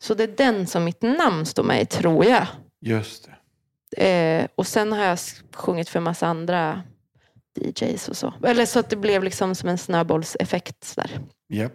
Så 0.03 0.15
det 0.15 0.23
är 0.23 0.37
den 0.37 0.67
som 0.67 0.85
mitt 0.85 1.03
namn 1.03 1.47
står 1.47 1.63
med 1.63 1.83
i, 1.83 1.87
tror 1.87 2.25
jag. 2.25 2.47
Just 2.81 3.25
det. 3.25 3.33
Eh, 3.97 4.47
och 4.55 4.67
sen 4.67 4.93
har 4.93 5.05
jag 5.05 5.19
sjungit 5.55 5.89
för 5.89 5.99
en 5.99 6.03
massa 6.03 6.27
andra 6.27 6.83
DJs 7.61 8.09
och 8.09 8.17
så. 8.17 8.35
Eller 8.45 8.67
så 8.67 8.79
att 8.79 8.91
det 8.91 8.97
blev 8.97 9.25
liksom 9.25 9.55
som 9.55 9.69
en 9.69 9.79
snöbollseffekt. 9.79 10.97
Där. 10.97 11.21
Japp. 11.49 11.73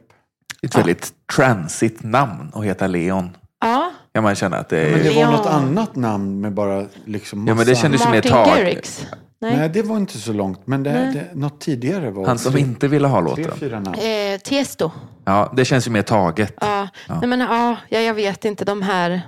Ett 0.62 0.78
väldigt 0.78 1.14
transigt 1.36 2.04
namn 2.04 2.52
att 2.54 2.66
heta 2.66 2.88
Leon. 2.88 3.38
Ja, 3.62 3.92
Kan 4.14 4.24
man 4.24 4.36
känna 4.36 4.58
att 4.58 4.70
det 4.70 4.76
Men 4.92 5.00
är... 5.00 5.04
det 5.04 5.10
var 5.10 5.22
Ja. 5.22 5.32
något 5.32 5.46
annat 5.48 5.96
namn 5.96 6.42
med 6.42 6.54
bara 6.54 6.86
liksom 7.06 7.40
massa... 7.40 7.52
Ja, 7.52 7.56
men 7.56 7.66
det 7.66 7.76
kändes 7.76 8.06
ju 8.06 8.10
mer 8.10 8.22
tag. 8.22 8.48
Garrix. 8.48 9.06
Nej. 9.42 9.58
Nej, 9.58 9.70
det 9.70 9.82
var 9.82 9.98
inte 9.98 10.18
så 10.18 10.34
långt. 10.34 10.68
Men 10.68 10.84
det, 10.84 10.90
det, 10.92 11.26
något 11.40 11.60
tidigare 11.62 12.12
var 12.12 12.26
Han 12.28 12.38
som 12.40 12.52
tre- 12.52 12.62
inte 12.62 12.88
ville 12.88 13.08
ha 13.08 13.22
Tre, 13.36 13.44
låten. 13.44 13.60
fyra 13.60 13.80
namn. 13.80 13.96
Eh, 14.00 14.40
Tiesto. 14.44 14.92
Ja, 15.26 15.54
det 15.56 15.66
känns 15.66 15.88
ju 15.88 15.92
mer 15.92 16.02
taget. 16.02 16.54
Ja, 16.62 16.88
Ja. 17.08 17.20
Nej, 17.20 17.28
men, 17.30 17.40
ja, 17.40 17.76
ja, 17.90 18.00
jag 18.00 18.14
vet 18.14 18.46
inte 18.46 18.66
de 18.66 18.82
här. 18.82 19.22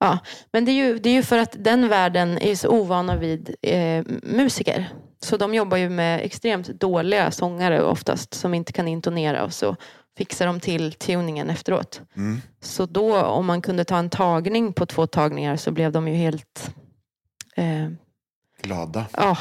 Ja. 0.00 0.18
Men 0.52 0.64
det 0.64 0.70
är, 0.70 0.74
ju, 0.74 0.98
det 0.98 1.08
är 1.08 1.12
ju 1.14 1.22
för 1.22 1.38
att 1.38 1.56
den 1.58 1.88
världen 1.88 2.38
är 2.38 2.54
så 2.54 2.68
ovana 2.68 3.16
vid 3.16 3.54
eh, 3.62 4.04
musiker. 4.22 4.88
Så 5.22 5.36
de 5.36 5.54
jobbar 5.54 5.76
ju 5.76 5.88
med 5.88 6.20
extremt 6.20 6.66
dåliga 6.66 7.30
sångare 7.30 7.82
oftast 7.82 8.34
som 8.34 8.54
inte 8.54 8.72
kan 8.72 8.88
intonera 8.88 9.44
och 9.44 9.52
så 9.52 9.76
fixar 10.18 10.46
de 10.46 10.60
till 10.60 10.92
tuningen 10.92 11.50
efteråt. 11.50 12.00
Mm. 12.16 12.40
Så 12.60 12.86
då 12.86 13.22
om 13.22 13.46
man 13.46 13.62
kunde 13.62 13.84
ta 13.84 13.98
en 13.98 14.10
tagning 14.10 14.72
på 14.72 14.86
två 14.86 15.06
tagningar 15.06 15.56
så 15.56 15.70
blev 15.70 15.92
de 15.92 16.08
ju 16.08 16.14
helt 16.14 16.74
eh, 17.56 17.88
Glada. 18.62 19.06
Ja. 19.16 19.36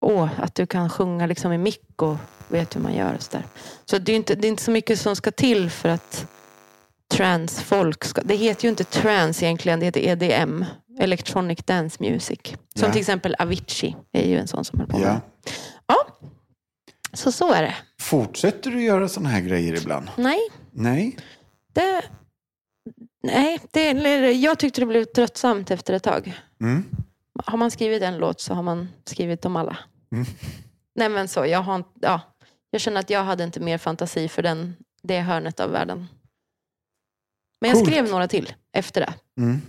Åh, 0.00 0.28
att 0.38 0.54
du 0.54 0.66
kan 0.66 0.90
sjunga 0.90 1.26
liksom 1.26 1.52
i 1.52 1.58
mick 1.58 2.02
och 2.02 2.16
vet 2.48 2.76
hur 2.76 2.80
man 2.80 2.94
gör. 2.94 3.14
Och 3.14 3.22
så 3.22 3.30
där. 3.32 3.44
så 3.84 3.98
det 3.98 4.12
är, 4.12 4.16
inte, 4.16 4.34
det 4.34 4.46
är 4.46 4.48
inte 4.48 4.62
så 4.62 4.70
mycket 4.70 5.00
som 5.00 5.16
ska 5.16 5.30
till 5.30 5.70
för 5.70 5.88
att 5.88 6.26
transfolk 7.14 8.04
ska... 8.04 8.20
Det 8.22 8.34
heter 8.36 8.64
ju 8.64 8.68
inte 8.70 8.84
trans 8.84 9.42
egentligen, 9.42 9.80
det 9.80 9.86
heter 9.86 10.00
EDM. 10.00 10.64
Electronic 11.00 11.58
Dance 11.64 11.96
Music. 12.00 12.38
Som 12.44 12.86
Ja. 12.86 12.90
till 12.92 13.00
exempel 13.00 13.36
Avicii 13.38 13.96
är 14.12 14.26
ju 14.28 14.38
en 14.38 14.48
sån 14.48 14.64
som 14.64 14.78
håller 14.80 14.92
på 14.92 14.98
med 14.98 15.08
Ja. 15.86 15.94
det. 17.12 17.16
Så 17.16 17.32
så 17.32 17.52
är 17.52 17.62
det. 17.62 17.74
Fortsätter 18.02 18.70
du 18.70 18.82
göra 18.82 19.08
sådana 19.08 19.28
här 19.28 19.40
grejer 19.40 19.76
ibland? 19.76 20.10
Nej, 20.16 20.40
Nej. 20.70 21.18
det... 21.72 22.02
Nej, 23.22 23.58
det, 23.70 23.92
jag 24.32 24.58
tyckte 24.58 24.80
det 24.80 24.86
blev 24.86 25.04
tröttsamt 25.04 25.70
efter 25.70 25.94
ett 25.94 26.02
tag. 26.02 26.40
Mm. 26.60 26.84
Har 27.44 27.58
man 27.58 27.70
skrivit 27.70 28.02
en 28.02 28.18
låt 28.18 28.40
så 28.40 28.54
har 28.54 28.62
man 28.62 28.88
skrivit 29.04 29.42
dem 29.42 29.56
alla. 29.56 29.78
Mm. 30.12 30.26
Nej 30.94 31.08
men 31.08 31.28
så, 31.28 31.46
jag, 31.46 31.62
har, 31.62 31.84
ja, 32.00 32.20
jag 32.70 32.80
känner 32.80 33.00
att 33.00 33.10
jag 33.10 33.24
hade 33.24 33.44
inte 33.44 33.60
mer 33.60 33.78
fantasi 33.78 34.28
för 34.28 34.42
den, 34.42 34.76
det 35.02 35.20
hörnet 35.20 35.60
av 35.60 35.70
världen. 35.70 36.06
Men 37.60 37.70
jag 37.70 37.78
Coolt. 37.78 37.90
skrev 37.90 38.10
några 38.10 38.28
till 38.28 38.54
efter 38.72 39.00
det. 39.00 39.14
Mm. 39.42 39.60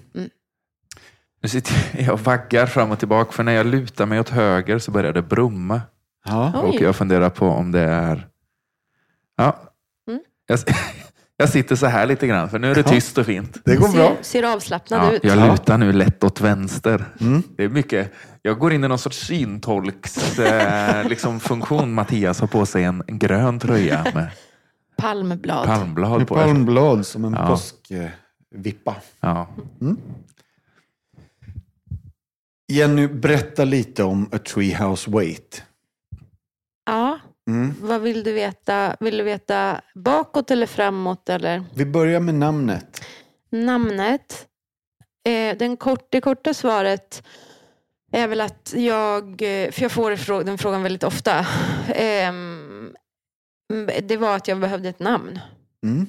Nu 1.42 1.50
sitter 1.50 1.74
jag 2.00 2.14
och 2.14 2.20
vaggar 2.20 2.66
fram 2.66 2.92
och 2.92 3.00
tillbaka 3.00 3.32
för 3.32 3.44
när 3.44 3.52
jag 3.52 3.66
lutar 3.66 4.06
mig 4.06 4.20
åt 4.20 4.30
höger 4.30 4.80
så 4.80 4.92
börjar 4.92 5.14
det 5.14 5.22
brumma. 5.22 5.82
Ja. 6.26 6.52
Oj. 6.64 6.70
Och 6.70 6.82
jag 6.82 6.96
funderar 6.96 7.30
på 7.30 7.46
om 7.48 7.72
det 7.72 7.80
är... 7.82 8.28
Ja. 9.38 9.56
Mm. 10.10 10.20
Jag, 10.48 10.60
jag 11.38 11.50
sitter 11.50 11.76
så 11.76 11.86
här 11.86 12.06
lite 12.06 12.28
grann 12.28 12.50
för 12.50 12.60
nu 12.60 12.72
är 12.72 12.76
det 12.76 12.82
Ja. 12.86 12.90
tyst 12.90 13.18
och 13.18 13.26
fint. 13.26 13.58
Det 13.66 13.76
går 13.76 13.90
bra. 13.94 14.16
Ser, 14.22 14.24
ser 14.42 14.54
avslappnad 14.56 15.00
Ja, 15.06 15.12
ut. 15.12 15.24
jag 15.24 15.38
Ja. 15.38 15.52
lutar 15.52 15.78
nu 15.78 15.94
lätt 15.94 16.24
åt 16.24 16.42
vänster. 16.42 17.06
Mm. 17.22 17.44
Det 17.58 17.64
är 17.64 17.70
mycket. 17.70 18.14
Jag 18.42 18.60
går 18.60 18.74
in 18.74 18.84
i 18.84 18.88
någon 18.88 19.00
sorts 19.00 19.18
syntolks 19.28 20.40
eh, 20.40 21.08
liksom 21.10 21.40
funktion. 21.40 21.94
Mattias 21.94 22.40
har 22.40 22.48
på 22.48 22.66
sig 22.66 22.84
en 22.84 23.04
grön 23.08 23.60
tröja 23.60 24.06
med 24.14 24.28
Palmblad. 24.98 25.66
palmblad 25.66 26.18
Med 26.20 26.28
på. 26.28 26.36
palmblad 26.36 27.06
som 27.06 27.26
en 27.26 27.34
Ja. 27.34 27.48
påskvippa. 27.48 28.96
Ja. 29.20 29.48
Jenny, 32.72 33.08
berätta 33.08 33.64
lite 33.64 34.04
om 34.04 34.30
A 34.32 34.38
Treehouse 34.54 35.12
Wait. 35.12 35.64
Ja, 36.90 37.20
Mm. 37.48 37.76
vad 37.82 38.02
vill 38.02 38.24
du 38.24 38.34
veta? 38.34 38.96
Vill 39.00 39.18
du 39.18 39.24
veta 39.24 39.82
bakåt 39.96 40.52
eller 40.52 40.66
framåt 40.68 41.30
eller 41.30 41.64
Vi 41.76 41.86
börjar 41.86 42.20
med 42.20 42.36
namnet. 42.36 43.02
namnet? 43.50 44.48
Eh, 45.26 45.58
den 45.58 45.78
kort, 45.78 46.08
det 46.12 46.22
korta 46.22 46.54
svaret 46.54 47.24
är 48.12 48.28
väl 48.28 48.42
att 48.42 48.74
jag, 48.78 49.24
eh, 49.42 49.72
för 49.72 49.82
jag 49.82 49.92
får 49.92 50.44
den 50.44 50.58
frågan 50.58 50.84
väldigt 50.84 51.04
ofta. 51.04 51.46
Ehm, 51.88 52.96
det 54.04 54.18
var 54.18 54.36
att 54.36 54.48
jag 54.48 54.60
behövde 54.60 54.90
ett 54.90 55.00
namn. 55.00 55.40
Mm. 55.84 56.08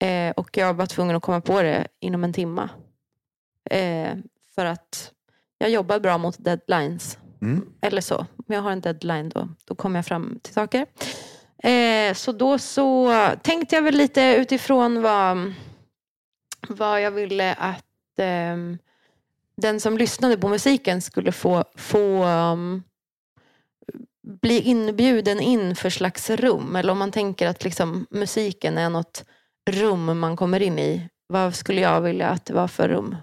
Eh, 0.00 0.32
och 0.36 0.56
jag 0.56 0.74
var 0.74 0.86
tvungen 0.86 1.16
att 1.16 1.22
komma 1.22 1.40
på 1.40 1.62
det 1.62 1.86
inom 2.00 2.24
en 2.24 2.32
timma. 2.32 2.70
Eh, 3.70 4.10
för 4.54 4.64
att 4.64 5.12
jag 5.58 5.70
jobbar 5.70 6.00
bra 6.00 6.18
mot 6.18 6.36
deadlines. 6.44 7.18
Mm. 7.42 7.66
Eller 7.80 8.00
så. 8.00 8.26
Men 8.48 8.56
jag 8.56 8.62
har 8.62 8.70
en 8.70 8.80
deadline 8.80 9.28
då, 9.28 9.48
då 9.64 9.74
kommer 9.74 9.98
jag 9.98 10.06
fram 10.06 10.40
till 10.42 10.54
saker. 10.54 10.86
Eh, 11.62 12.14
så 12.14 12.32
då 12.32 12.58
så 12.58 13.12
tänkte 13.42 13.74
jag 13.74 13.82
väl 13.82 13.94
lite 13.94 14.36
utifrån 14.38 15.02
vad, 15.02 15.52
vad 16.68 17.02
jag 17.02 17.10
ville 17.10 17.54
att 17.54 18.18
eh, 18.18 18.56
den 19.56 19.80
som 19.80 19.98
lyssnade 19.98 20.38
på 20.38 20.48
musiken 20.48 21.02
skulle 21.02 21.32
få, 21.32 21.64
få 21.76 22.24
um, 22.24 22.82
bli 24.22 24.60
inbjuden 24.60 25.40
in 25.40 25.76
för 25.76 25.90
slags 25.90 26.30
rum. 26.30 26.76
Eller 26.76 26.92
om 26.92 26.98
man 26.98 27.12
tänker 27.12 27.48
att 27.48 27.64
liksom, 27.64 28.06
musiken 28.10 28.78
är 28.78 28.90
något 28.90 29.24
rum 29.70 30.18
man 30.18 30.36
kommer 30.36 30.62
in 30.62 30.78
i. 30.78 31.08
Vad 31.26 31.54
skulle 31.54 31.80
jag 31.80 32.00
vilja 32.00 32.28
att 32.28 32.44
det 32.44 32.54
var 32.54 32.68
för 32.68 32.88
rum? 32.88 33.16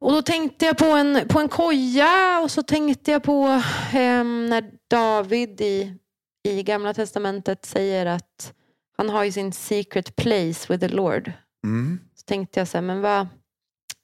Och 0.00 0.12
då 0.12 0.22
tänkte 0.22 0.66
jag 0.66 0.78
på 0.78 0.84
en, 0.84 1.28
på 1.28 1.40
en 1.40 1.48
koja 1.48 2.40
och 2.42 2.50
så 2.50 2.62
tänkte 2.62 3.10
jag 3.10 3.22
på 3.22 3.62
ehm, 3.92 4.46
när 4.46 4.70
David 4.90 5.60
i, 5.60 5.94
i 6.48 6.62
Gamla 6.62 6.94
Testamentet 6.94 7.64
säger 7.64 8.06
att 8.06 8.54
han 8.96 9.10
har 9.10 9.24
ju 9.24 9.32
sin 9.32 9.52
secret 9.52 10.16
place 10.16 10.72
with 10.72 10.80
the 10.80 10.88
Lord. 10.88 11.32
Mm. 11.64 12.00
Så 12.14 12.24
tänkte 12.24 12.60
jag 12.60 12.68
så 12.68 12.76
här, 12.76 12.82
men 12.82 13.00
vad, 13.00 13.26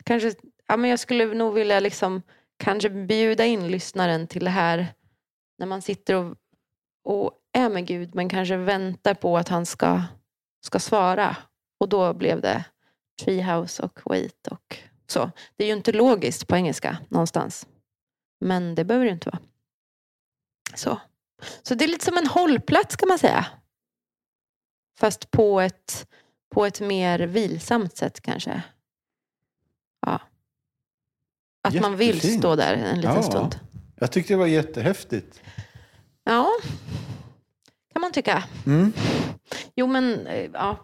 kanske, 0.05 0.35
ja, 0.69 0.77
men 0.77 0.91
jag 0.91 0.99
skulle 0.99 1.35
nog 1.35 1.55
vilja 1.55 1.81
liksom, 1.81 2.23
kanske 2.57 2.91
bjuda 2.91 3.45
in 3.45 3.69
lyssnaren 3.69 4.27
till 4.27 4.45
det 4.45 4.51
här 4.51 4.87
när 5.59 5.67
man 5.67 5.83
sitter 5.83 6.15
och, 6.15 6.37
och 7.05 7.33
är 7.53 7.69
med 7.69 7.87
Gud 7.87 8.15
men 8.15 8.29
kanske 8.29 8.57
väntar 8.57 9.15
på 9.15 9.39
att 9.39 9.49
han 9.49 9.67
ska, 9.67 10.03
ska 10.67 10.79
svara. 10.79 11.37
Och 11.81 11.89
då 11.89 12.15
blev 12.15 12.41
det 12.41 12.65
Treehouse 13.25 13.83
och 13.83 14.01
Wait 14.05 14.47
och 14.51 14.79
så. 15.07 15.31
Det 15.57 15.65
är 15.65 15.69
ju 15.69 15.75
inte 15.75 15.93
logiskt 15.93 16.47
på 16.47 16.57
engelska 16.57 16.99
någonstans. 17.09 17.67
Men 18.41 18.75
det 18.75 18.85
behöver 18.85 19.07
det 19.07 19.13
inte 19.13 19.31
vara. 19.31 19.39
Så. 20.75 21.01
så 21.63 21.75
det 21.75 21.85
är 21.85 21.89
lite 21.89 22.05
som 22.05 22.17
en 22.19 22.27
hållplats 22.27 22.97
kan 22.97 23.09
man 23.09 23.19
säga. 23.19 23.47
Fast 24.99 25.31
på 25.31 25.61
ett, 25.61 26.09
på 26.55 26.67
ett 26.67 26.81
mer 26.81 27.19
vilsamt 27.19 27.97
sätt 27.97 28.21
kanske. 28.21 28.63
Ja. 30.07 30.21
Att 31.69 31.81
man 31.81 31.97
vill 31.97 32.15
Jättefint. 32.15 32.41
stå 32.41 32.57
där 32.57 32.75
en 32.75 32.97
liten 33.01 33.15
Ja. 33.17 33.23
stund. 33.23 33.61
Jag 33.97 34.13
tyckte 34.13 34.33
det 34.33 34.37
var 34.39 34.47
jättehäftigt. 34.47 35.43
Ja, 36.25 36.49
kan 37.93 38.01
man 38.03 38.13
tycka. 38.13 38.45
Mm. 38.67 38.93
Jo, 39.75 39.87
men 39.87 40.27
eh, 40.27 40.51
ja. 40.53 40.79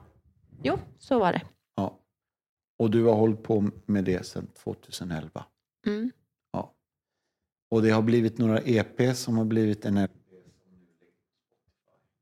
Jo, 0.62 0.78
så 0.98 1.18
var 1.18 1.32
det. 1.32 1.40
Ja. 2.82 2.84
Och 2.84 2.90
du 2.90 3.04
har 3.04 3.14
hållit 3.14 3.42
på 3.42 3.70
med 3.86 4.04
det 4.04 4.26
sedan 4.26 4.46
2011. 4.46 5.44
Mm. 5.86 6.10
Och 7.72 7.82
det 7.82 7.90
har 7.90 8.02
blivit 8.02 8.38
några 8.38 8.60
EP 8.60 9.16
som 9.16 9.38
har 9.38 9.44
blivit 9.44 9.84
en 9.84 9.96
EP. 9.96 10.10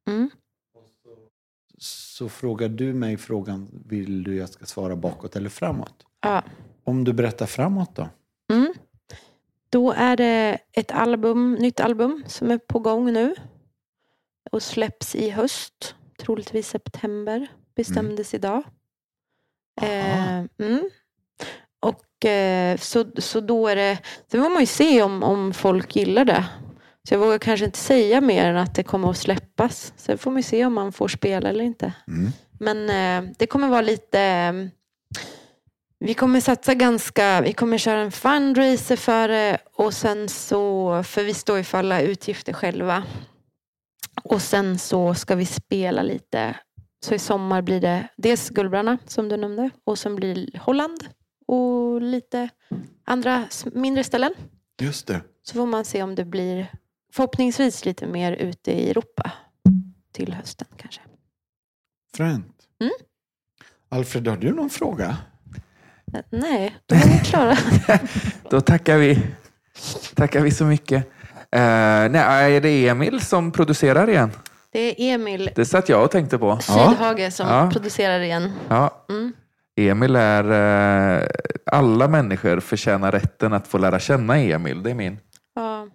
Mm. 0.09 0.31
Så 1.79 2.29
frågar 2.29 2.69
du 2.69 2.95
mig 2.95 3.17
frågan, 3.17 3.69
vill 3.87 4.23
du 4.23 4.37
jag 4.37 4.49
ska 4.49 4.64
svara 4.64 4.97
bakåt 4.97 5.37
eller 5.37 5.49
framåt? 5.49 6.07
Ja. 6.21 6.45
Om 6.85 7.05
du 7.05 7.12
berättar 7.12 7.47
framåt 7.47 7.97
då? 7.97 8.09
Mm. 8.52 8.75
Då 9.69 9.93
är 9.93 10.17
det 10.17 10.59
ett 10.73 10.90
album, 10.90 11.55
nytt 11.55 11.81
album 11.81 12.25
som 12.26 12.50
är 12.50 12.59
på 12.59 12.79
gång 12.79 13.12
nu. 13.12 13.35
Och 14.50 14.62
släpps 14.62 15.14
i 15.14 15.31
höst. 15.31 15.95
Troligtvis 16.19 16.69
september. 16.69 17.49
Bestämdes 17.75 18.35
idag. 18.35 18.62
Eh, 19.83 20.39
mm. 20.59 20.91
Och 21.81 22.25
eh, 22.25 22.79
så, 22.79 23.05
så 23.19 23.41
då 23.41 23.69
är 23.69 23.77
det... 23.77 23.99
Sen 24.31 24.43
får 24.43 24.51
man 24.51 24.61
ju 24.61 24.67
se 24.67 25.03
om, 25.03 25.23
om 25.23 25.53
folk 25.55 25.97
gillar 25.97 26.25
det. 26.25 26.45
Så 27.09 27.15
jag 27.15 27.19
vågar 27.19 27.39
kanske 27.39 27.67
inte 27.67 27.79
säga 27.79 28.21
mer 28.21 28.45
än 28.45 28.57
att 28.57 28.75
det 28.75 28.83
kommer 28.83 29.11
att 29.11 29.17
släppas. 29.17 29.93
Sen 29.97 30.19
får 30.19 30.31
man 30.31 30.39
ju 30.39 30.43
se 30.43 30.65
om 30.65 30.75
man 30.75 30.93
får 30.93 31.09
spela 31.09 31.49
eller 31.49 31.65
inte. 31.65 31.93
Mm. 32.09 32.33
Men 32.59 32.91
eh, 32.91 33.33
det 33.39 33.47
kommer 33.47 33.69
vara 33.69 33.81
lite... 33.81 34.53
vi 35.99 36.15
kommer 36.15 36.41
satsa 36.41 36.75
ganska, 36.75 37.41
vi 37.41 37.53
kommer 37.53 37.79
köra 37.79 38.01
en 38.01 38.13
fundraiser 38.13 38.97
för 38.97 39.29
det 39.29 39.59
och 39.75 39.95
sen 39.95 40.29
så, 40.29 41.03
för 41.03 41.25
vi 41.25 41.35
står 41.35 41.59
ju 41.59 41.65
för 41.65 41.79
alla 41.79 42.01
utgifter 42.01 42.53
själva. 42.53 43.03
Och 44.23 44.43
sen 44.43 44.79
så 44.79 45.15
ska 45.15 45.35
vi 45.35 45.47
spela 45.47 46.03
lite. 46.03 46.57
Så 47.00 47.14
i 47.14 47.19
sommar 47.19 47.62
blir 47.62 47.80
det 47.80 48.09
dels 48.16 48.50
Gullbrandna 48.50 48.99
som 49.07 49.28
du 49.28 49.37
nämnde 49.37 49.71
och 49.85 49.99
sen 49.99 50.16
blir 50.16 50.59
Holland 50.59 51.09
och 51.47 52.02
lite 52.02 52.49
andra 53.04 53.45
mindre 53.73 54.04
ställen. 54.04 54.33
Just 54.80 55.07
det. 55.07 55.21
Så 55.42 55.54
får 55.54 55.66
man 55.66 55.85
se 55.85 56.02
om 56.02 56.14
det 56.14 56.25
blir 56.25 56.73
förhoppningsvis 57.12 57.85
lite 57.85 58.07
mer 58.07 58.33
ute 58.33 58.73
i 58.73 58.90
Europa 58.90 59.33
till 60.12 60.35
hösten 60.35 60.69
kanske. 60.76 61.00
Fränt. 62.16 62.57
Mm. 62.80 62.92
Alfred, 63.88 64.28
har 64.28 64.37
du 64.37 64.52
någon 64.52 64.71
fråga? 64.71 65.16
Nej, 66.30 66.76
då 66.87 66.95
är 66.95 67.19
vi 67.19 67.25
klara. 67.25 67.57
Då 68.50 68.61
tackar 68.61 68.99
vi, 68.99 69.23
tackar 70.14 70.40
vi 70.40 70.50
så 70.50 70.64
mycket. 70.64 71.04
Uh, 71.57 72.11
nej, 72.11 72.57
är 72.57 72.61
det 72.61 72.88
Emil 72.88 73.21
som 73.21 73.52
producerar 73.52 74.11
igen? 74.11 74.30
Det 74.73 74.79
är 75.11 75.15
Emil 75.15 75.50
Det 75.57 75.65
satt 75.65 75.89
jag 75.89 76.05
och 76.05 76.11
tänkte 76.11 76.39
på. 76.39 76.59
Sydhage 76.61 77.33
som 77.33 77.49
Ja. 77.49 77.71
producerar 77.73 78.21
igen. 78.21 78.53
Ja. 78.69 79.05
Mm. 79.09 79.33
Emil 79.77 80.17
är... 80.17 81.21
eh, 81.23 81.29
alla 81.73 82.09
människor 82.09 82.61
förtjänar 82.61 83.12
rätten 83.12 83.53
att 83.53 83.69
få 83.69 83.79
lära 83.79 83.99
känna 83.99 84.39
Emil. 84.39 84.83
Det 84.83 84.91
är 84.91 84.95
min 84.95 85.19
Ja, 85.55 85.89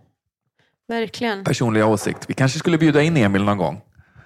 verkligen. 0.88 1.44
personliga 1.44 1.86
åsikt. 1.86 2.26
Vi 2.30 2.34
kanske 2.34 2.60
skulle 2.60 2.78
bjuda 2.78 3.02
in 3.02 3.18
Emil 3.18 3.44
någon 3.44 3.58
gång 3.58 3.76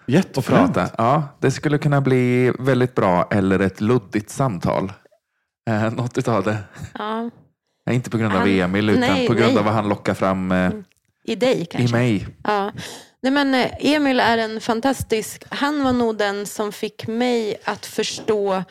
och 0.04 0.10
Jättefränt. 0.10 0.74
prata. 0.74 0.96
Ja, 0.98 1.24
det 1.40 1.52
skulle 1.52 1.78
kunna 1.78 2.02
bli 2.02 2.52
väldigt 2.60 2.96
bra 2.96 3.28
eller 3.32 3.60
ett 3.60 3.82
luddigt 3.82 4.30
samtal. 4.30 4.92
Eh, 5.70 5.94
något 5.94 6.18
utav 6.18 6.44
det. 6.44 6.58
Ja, 6.94 7.30
Inte 7.92 8.10
på 8.10 8.18
grund 8.18 8.34
av 8.34 8.40
Han- 8.40 8.50
Emil 8.50 8.90
utan 8.90 9.02
nej, 9.02 9.28
på 9.28 9.34
grund 9.34 9.48
nej. 9.54 9.58
av 9.58 9.66
vad 9.66 9.74
han 9.74 9.90
lockar 9.90 10.14
fram 10.14 10.52
eh, 10.52 10.72
I 11.24 11.36
dig 11.36 11.62
i 11.62 11.66
kanske. 11.66 11.96
mig. 11.96 12.28
Ja. 12.44 12.72
Nej, 13.22 13.32
men 13.32 13.56
eh, 13.56 13.72
Emil 13.80 14.20
är 14.20 14.38
en 14.38 14.62
fantastisk... 14.62 15.44
Han 15.50 15.84
var 15.84 15.94
nog 15.94 16.18
den 16.18 16.46
som 16.46 16.72
fick 16.72 17.08
mig 17.08 17.58
att 17.64 17.86
förstå 17.86 18.64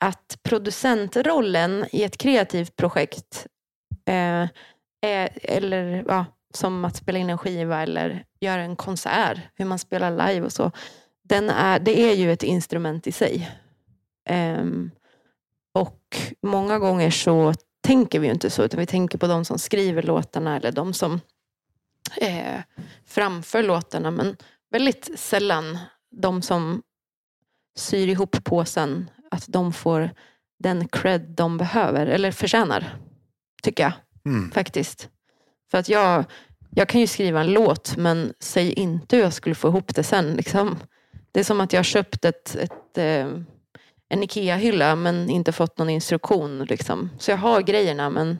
att 0.00 0.38
producentrollen 0.42 1.86
i 1.92 2.02
ett 2.02 2.18
kreativt 2.18 2.76
projekt, 2.76 3.46
eh, 4.06 4.48
är, 5.00 5.28
eller 5.42 6.04
ja, 6.08 6.24
som 6.54 6.84
att 6.84 6.96
spela 6.96 7.18
in 7.18 7.30
en 7.30 7.38
skiva 7.38 7.82
eller 7.82 8.24
göra 8.40 8.62
en 8.62 8.76
konsert, 8.76 9.38
hur 9.54 9.64
man 9.64 9.78
spelar 9.78 10.10
live 10.10 10.46
och 10.46 10.52
så, 10.52 10.70
den 11.24 11.50
är, 11.50 11.78
det 11.78 12.00
är 12.00 12.14
ju 12.14 12.32
ett 12.32 12.42
instrument 12.42 13.06
i 13.06 13.12
sig. 13.12 13.50
Ehm, 14.28 14.90
och 15.74 16.16
många 16.42 16.78
gånger 16.78 17.10
så 17.10 17.54
tänker 17.80 18.20
vi 18.20 18.26
ju 18.26 18.32
inte 18.32 18.50
så, 18.50 18.62
utan 18.62 18.80
vi 18.80 18.86
tänker 18.86 19.18
på 19.18 19.26
de 19.26 19.44
som 19.44 19.58
skriver 19.58 20.02
låtarna 20.02 20.56
eller 20.56 20.72
de 20.72 20.94
som 20.94 21.20
eh, 22.16 22.60
framför 23.06 23.62
låtarna. 23.62 24.10
Men 24.10 24.36
väldigt 24.70 25.10
sällan 25.18 25.78
de 26.10 26.42
som 26.42 26.82
syr 27.76 28.08
ihop 28.08 28.44
påsen, 28.44 29.10
att 29.30 29.44
de 29.48 29.72
får 29.72 30.10
den 30.58 30.88
cred 30.88 31.20
de 31.20 31.58
behöver, 31.58 32.06
eller 32.06 32.30
förtjänar. 32.32 32.96
Tycker 33.62 33.82
jag 33.82 33.92
Mm. 34.24 34.50
faktiskt. 34.50 35.08
För 35.70 35.78
att 35.78 35.88
jag, 35.88 36.24
jag 36.70 36.88
kan 36.88 37.00
ju 37.00 37.06
skriva 37.06 37.40
en 37.40 37.52
låt, 37.52 37.96
men 37.96 38.32
säg 38.40 38.72
inte 38.72 39.16
hur 39.16 39.22
jag 39.22 39.32
skulle 39.32 39.54
få 39.54 39.68
ihop 39.68 39.94
det 39.94 40.02
sen. 40.02 40.32
Liksom. 40.32 40.76
Det 41.32 41.40
är 41.40 41.44
som 41.44 41.60
att 41.60 41.72
jag 41.72 41.78
har 41.78 41.84
köpt 41.84 42.24
ett, 42.24 42.54
ett, 42.56 42.98
eh, 42.98 43.26
en 44.08 44.22
IKEA-hylla 44.22 44.96
men 44.96 45.30
inte 45.30 45.52
fått 45.52 45.78
någon 45.78 45.90
instruktion. 45.90 46.64
Liksom. 46.64 47.10
Så 47.18 47.30
jag 47.30 47.38
har 47.38 47.60
grejerna 47.62 48.10
men 48.10 48.38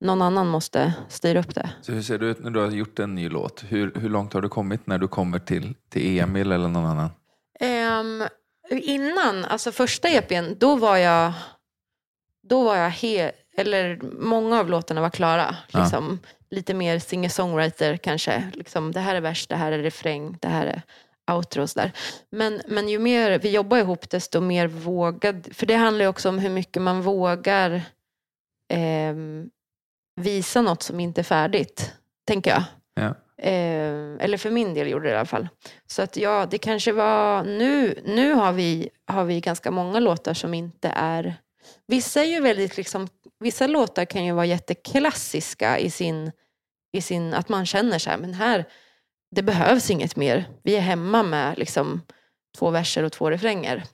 någon 0.00 0.22
annan 0.22 0.46
måste 0.46 0.92
styra 1.08 1.40
upp 1.40 1.54
det. 1.54 1.70
Så 1.82 1.92
hur 1.92 2.02
ser 2.02 2.18
det 2.18 2.26
ut 2.26 2.44
när 2.44 2.50
du 2.50 2.60
har 2.60 2.70
gjort 2.70 2.98
en 2.98 3.14
ny 3.14 3.28
låt? 3.28 3.64
Hur, 3.68 3.92
hur 3.94 4.08
långt 4.08 4.32
har 4.32 4.42
du 4.42 4.48
kommit 4.48 4.86
när 4.86 4.98
du 4.98 5.08
kommer 5.08 5.38
till, 5.38 5.74
till 5.88 6.20
Emil 6.20 6.52
eller 6.52 6.68
någon 6.68 6.86
annan? 6.86 7.10
Ehm, 7.60 8.24
innan, 8.70 9.44
alltså 9.44 9.72
första 9.72 10.08
EPn, 10.08 10.54
då 10.58 10.76
var 10.76 10.96
jag, 10.96 11.32
då 12.48 12.64
var 12.64 12.76
jag 12.76 12.90
he, 12.90 13.32
eller 13.56 14.00
många 14.18 14.60
av 14.60 14.70
låtarna 14.70 15.00
var 15.00 15.10
klara. 15.10 15.56
Ja. 15.70 15.80
Liksom, 15.80 16.18
Lite 16.50 16.74
mer 16.74 16.98
singer-songwriter 16.98 17.96
kanske. 17.96 18.50
Liksom, 18.54 18.92
det 18.92 19.00
här 19.00 19.14
är 19.14 19.20
vers, 19.20 19.46
det 19.46 19.56
här 19.56 19.72
är 19.72 19.78
refräng, 19.78 20.36
det 20.40 20.48
här 20.48 20.66
är 20.66 20.82
outro 21.34 21.62
och 21.62 21.70
sådär. 21.70 21.92
Men, 22.30 22.60
men 22.68 22.88
ju 22.88 22.98
mer 22.98 23.38
vi 23.38 23.50
jobbar 23.50 23.78
ihop 23.78 24.10
desto 24.10 24.40
mer 24.40 24.66
vågad, 24.66 25.48
för 25.52 25.66
det 25.66 25.74
handlar 25.74 26.04
ju 26.04 26.08
också 26.08 26.28
om 26.28 26.38
hur 26.38 26.50
mycket 26.50 26.82
man 26.82 27.02
vågar 27.02 27.82
ehm, 28.68 29.50
visa 30.16 30.62
något 30.62 30.82
som 30.82 31.00
inte 31.00 31.20
är 31.20 31.22
färdigt, 31.22 31.92
tänker 32.26 32.50
jag. 32.50 32.62
Ja. 32.94 33.14
Eh, 33.42 34.24
eller 34.24 34.36
för 34.36 34.50
min 34.50 34.74
del 34.74 34.88
gjorde 34.88 35.08
det 35.08 35.12
i 35.12 35.16
alla 35.16 35.26
fall. 35.26 35.48
Så 35.86 36.02
att 36.02 36.16
ja, 36.16 36.46
det 36.50 36.58
kanske 36.58 36.92
var 36.92 37.44
nu, 37.44 38.02
nu 38.04 38.32
har 38.32 38.52
vi, 38.52 38.90
har 39.06 39.24
vi 39.24 39.40
ganska 39.40 39.70
många 39.70 40.00
låtar 40.00 40.34
som 40.34 40.54
inte 40.54 40.92
är, 40.96 41.36
vissa 41.86 42.20
är 42.20 42.28
ju 42.28 42.40
väldigt 42.40 42.76
liksom, 42.76 43.08
vissa 43.40 43.66
låtar 43.66 44.04
kan 44.04 44.24
ju 44.24 44.32
vara 44.32 44.46
jätteklassiska 44.46 45.78
i 45.78 45.90
sin, 45.90 46.32
i 46.92 47.02
sin 47.02 47.34
att 47.34 47.48
man 47.48 47.66
känner 47.66 47.98
så 47.98 48.10
här, 48.10 48.18
men 48.18 48.34
här, 48.34 48.64
det 49.30 49.42
behövs 49.42 49.90
inget 49.90 50.16
mer. 50.16 50.48
Vi 50.62 50.76
är 50.76 50.80
hemma 50.80 51.22
med 51.22 51.58
liksom 51.58 52.02
två 52.58 52.70
verser 52.70 53.02
och 53.02 53.12
två 53.12 53.30
refränger. 53.30 53.84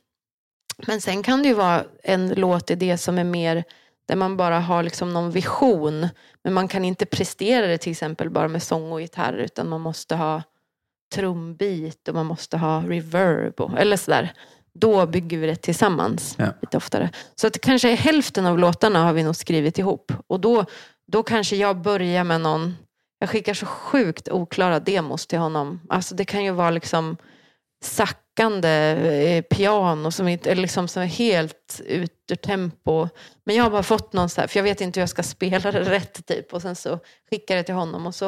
Men 0.87 1.01
sen 1.01 1.23
kan 1.23 1.43
det 1.43 1.49
ju 1.49 1.55
vara 1.55 1.85
en 2.03 2.29
låtidé 2.29 2.99
som 2.99 3.19
är 3.19 3.25
mer 3.25 3.65
där 4.07 4.17
man 4.17 4.37
bara 4.37 4.61
har 4.61 4.83
liksom 4.83 5.13
någon 5.13 5.31
vision. 5.31 6.09
Men 6.45 6.53
man 6.53 6.69
kan 6.69 6.85
inte 6.85 7.07
prestera 7.07 7.67
det 7.67 7.79
till 7.79 7.93
exempel 7.93 8.31
bara 8.31 8.49
med 8.49 8.63
sång 8.63 8.93
och 8.93 9.01
gitarr 9.01 9.33
utan 9.33 9.69
man 9.69 9.81
måste 9.81 10.15
ha 10.17 10.43
trumbit 11.15 12.09
och 12.09 12.15
man 12.15 12.27
måste 12.27 12.57
ha 12.57 12.83
reverb 12.87 13.61
och, 13.61 13.79
eller 13.79 13.97
sådär. 13.97 14.33
Då 14.75 15.07
bygger 15.07 15.39
vi 15.39 15.47
det 15.47 15.57
tillsammans 15.57 16.35
Ja. 16.39 16.47
lite 16.63 16.77
oftare. 16.77 17.11
Så 17.35 17.47
att 17.47 17.61
kanske 17.61 17.95
hälften 17.95 18.47
av 18.47 18.59
låtarna 18.59 19.05
har 19.05 19.13
vi 19.13 19.23
nog 19.23 19.37
skrivit 19.37 19.79
ihop. 19.79 20.13
Och 20.27 20.41
då, 20.41 20.65
då 21.07 21.23
kanske 21.23 21.57
jag 21.57 21.77
börjar 21.77 22.25
med 22.25 22.41
någon, 22.41 22.77
jag 23.19 23.31
skickar 23.31 23.55
så 23.55 23.67
sjukt 23.67 24.29
oklara 24.29 24.81
demos 24.81 25.27
till 25.27 25.39
honom. 25.39 25.81
Alltså 25.89 26.15
det 26.15 26.25
kan 26.25 26.45
ju 26.45 26.51
vara 26.51 26.71
liksom 26.71 27.17
sackande 27.85 28.26
eh, 28.41 29.43
piano 29.43 30.11
som, 30.11 30.27
eller 30.27 30.55
liksom 30.55 30.89
som 30.89 31.03
är 31.03 31.07
helt 31.07 31.81
ut 31.87 32.13
ur 32.31 32.37
tempo. 32.37 33.09
Men 33.45 33.57
jag 33.57 33.65
har 33.65 33.71
bara 33.71 33.83
fått 33.83 34.13
någon 34.13 34.29
så 34.29 34.41
här, 34.41 34.49
för 34.49 34.59
jag 34.59 34.65
vet 34.65 34.81
inte 34.81 35.01
hur 35.01 35.03
jag 35.03 35.09
ska 35.09 35.23
spela 35.23 35.73
det 35.73 35.81
rätt 35.91 36.27
typ. 36.27 36.55
Och 36.55 36.63
sen 36.63 36.77
så 36.77 36.99
skickar 37.31 37.55
jag 37.55 37.65
det 37.65 37.67
till 37.67 37.75
honom 37.75 38.07
och 38.07 38.15
så 38.15 38.27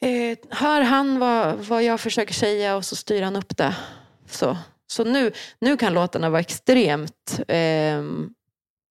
eh, 0.00 0.38
hör 0.50 0.80
han 0.80 1.18
vad, 1.18 1.58
vad 1.58 1.82
jag 1.82 2.00
försöker 2.00 2.34
säga 2.34 2.76
och 2.76 2.84
så 2.84 2.96
styr 2.96 3.22
han 3.22 3.36
upp 3.36 3.56
det. 3.56 3.76
Så, 4.26 4.56
så 4.86 5.04
nu, 5.04 5.32
nu 5.58 5.76
kan 5.76 5.94
låtarna 5.94 6.30
vara 6.30 6.40
extremt 6.40 7.40
ehm, 7.48 8.34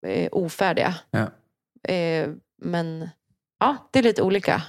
eh, 0.08 0.30
ofärdiga. 0.32 0.96
Ja. 1.12 1.32
Eh, 1.94 2.30
men 2.62 3.10
ja, 3.60 3.89
det 3.92 4.00
är 4.00 4.04
lite 4.04 4.22
olika. 4.22 4.62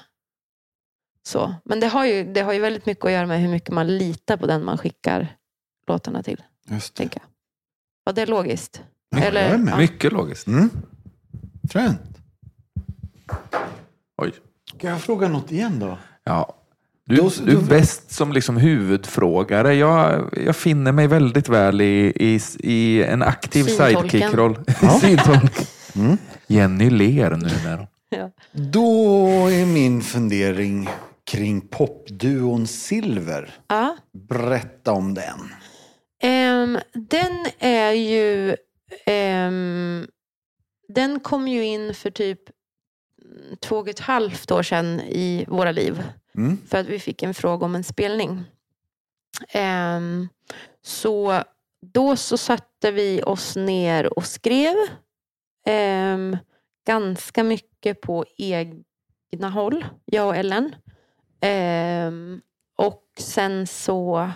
Så. 1.22 1.54
Men 1.64 1.80
det 1.80 1.86
har, 1.86 2.04
ju, 2.06 2.24
det 2.32 2.40
har 2.40 2.52
ju 2.52 2.58
väldigt 2.60 2.86
mycket 2.86 3.04
att 3.04 3.12
göra 3.12 3.26
med 3.26 3.40
hur 3.40 3.48
mycket 3.48 3.70
man 3.70 3.98
litar 3.98 4.36
på 4.36 4.46
den 4.46 4.64
man 4.64 4.78
skickar 4.78 5.28
låtarna 5.86 6.22
till. 6.22 6.42
Just 6.68 6.94
det. 6.94 6.98
Tänker 7.02 7.20
jag. 7.20 7.26
Var 8.04 8.12
det 8.12 8.26
logiskt? 8.26 8.82
Ja, 9.10 9.24
jag 9.24 9.34
är 9.36 9.58
med. 9.58 9.72
ja. 9.72 9.76
Mycket 9.78 10.12
logiskt. 10.12 10.46
Mm. 10.46 10.70
Fränt. 11.70 12.00
Oj. 14.22 14.32
Ska 14.76 14.88
jag 14.88 15.00
fråga 15.00 15.28
något 15.28 15.52
igen 15.52 15.78
då? 15.78 15.98
Ja. 16.24 16.56
Du, 17.06 17.16
Då- 17.16 17.30
du 17.44 17.50
är 17.52 17.54
då- 17.56 17.60
bäst 17.62 18.10
som 18.12 18.32
liksom 18.32 18.56
huvudfrågare. 18.56 19.74
Jag, 19.74 20.28
jag 20.46 20.56
finner 20.56 20.92
mig 20.92 21.06
väldigt 21.06 21.48
väl 21.48 21.80
i, 21.80 22.12
i, 22.16 22.40
i 22.60 23.02
en 23.02 23.22
aktiv 23.22 23.64
sidekick-roll. 23.64 24.58
Ja. 24.82 25.00
Mm. 25.94 26.18
Jenny 26.46 26.90
ler 26.90 27.30
nu 27.30 27.48
när 27.64 27.76
hon... 27.76 27.86
Då 28.52 29.26
är 29.48 29.66
min 29.66 30.02
fundering 30.02 30.88
kring 31.30 31.60
popduon 31.60 32.66
Silver. 32.66 33.54
Ja. 33.66 33.96
Berätta 34.12 34.92
om 34.92 35.14
den. 35.14 35.54
Ehm, 36.22 36.78
den 36.92 37.46
är 37.58 37.92
ju... 37.92 38.56
ehm, 39.06 40.06
den 40.88 41.20
kom 41.20 41.48
ju 41.48 41.64
in 41.64 41.94
för 41.94 42.10
typ 42.10 42.40
två 43.60 43.76
och 43.76 43.88
ett 43.88 44.00
halvt 44.00 44.50
år 44.50 44.62
sedan 44.62 45.00
i 45.00 45.44
våra 45.48 45.72
liv. 45.72 46.02
Mm. 46.34 46.58
För 46.66 46.78
att 46.78 46.86
vi 46.86 46.98
fick 46.98 47.22
en 47.22 47.34
fråga 47.34 47.64
om 47.64 47.74
en 47.74 47.84
spelning. 47.84 48.44
Ehm, 49.48 50.28
så 50.82 51.42
då 51.86 52.16
så 52.16 52.36
satte 52.36 52.90
vi 52.90 53.22
oss 53.22 53.56
ner 53.56 54.18
och 54.18 54.26
skrev. 54.26 54.74
ganska 56.86 57.44
mycket 57.44 58.00
på 58.00 58.24
egna 58.36 59.48
håll, 59.48 59.84
jag 60.04 60.26
och 60.28 60.36
Ellen. 60.36 60.74
Ehm, 61.40 62.40
och 62.78 63.04
sen 63.18 63.66
så 63.66 64.30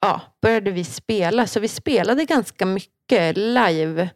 ja, 0.00 0.20
började 0.42 0.70
vi 0.70 0.84
spela. 0.84 1.46
Så 1.46 1.60
vi 1.60 1.68
spelade 1.68 2.24
ganska 2.24 2.66
mycket 2.66 3.36
live 3.36 4.10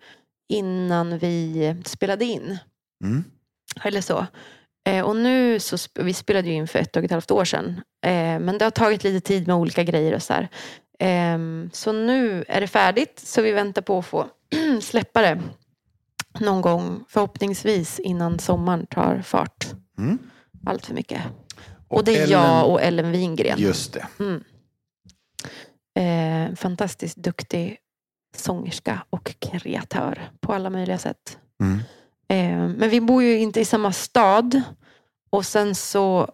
innan 0.49 1.19
vi 1.19 1.77
spelade 1.85 2.25
in. 2.25 2.59
Mm. 3.05 3.25
Eller 3.85 4.01
så. 4.01 4.27
Eh, 4.89 5.05
och 5.05 5.17
nu 5.17 5.61
så, 5.61 5.77
vi 5.95 6.15
spelade 6.15 6.49
ju 6.49 6.55
in 6.55 6.69
för 6.69 6.79
ett 6.79 6.97
och 6.97 7.05
ett 7.05 7.11
halvt 7.11 7.31
år 7.31 7.45
sedan. 7.45 7.81
Eh, 8.05 8.39
men 8.39 8.59
det 8.59 8.65
har 8.65 8.71
tagit 8.71 9.05
lite 9.05 9.27
tid 9.27 9.47
med 9.47 9.57
olika 9.57 9.83
grejer 9.83 10.15
och 10.15 10.23
så 10.23 10.33
här. 10.33 10.49
Ehm, 10.99 11.71
så 11.73 11.93
nu 11.93 12.45
är 12.49 12.61
det 12.61 12.67
färdigt. 12.67 13.19
Så 13.25 13.43
vi 13.43 13.53
väntar 13.53 13.83
på 13.83 13.99
att 13.99 14.07
få 14.07 14.27
släppa 14.83 15.23
det. 15.23 15.43
Någon 16.41 16.61
gång 16.61 17.05
förhoppningsvis 17.09 17.99
innan 17.99 18.39
sommaren 18.39 18.87
tar 18.87 19.23
fart. 19.23 19.67
Mm. 19.99 20.19
Allt 20.67 20.87
för 20.87 20.95
mycket. 20.95 21.23
Och, 21.89 22.05
det 22.05 22.17
är 22.17 22.23
Ellen- 22.23 22.31
jag 22.31 22.71
och 22.71 22.83
Ellen 22.83 23.13
Wingren. 23.13 23.59
Just 23.59 23.93
det. 23.93 24.07
Mm. 24.19 24.45
Eh, 25.99 26.55
fantastiskt 26.57 27.17
duktig 27.17 27.77
sångerska 28.37 29.03
och 29.11 29.35
kreatör 29.39 30.31
på 30.41 30.53
alla 30.53 30.71
möjliga 30.71 30.99
sätt. 30.99 31.39
Mm. 31.63 31.79
Eh, 32.29 32.77
men 32.79 32.91
vi 32.91 33.01
bor 33.01 33.23
ju 33.23 33.39
inte 33.39 33.61
i 33.61 33.65
samma 33.65 33.93
stad. 33.93 34.63
Och 35.31 35.47
sen 35.47 35.75
så 35.75 36.29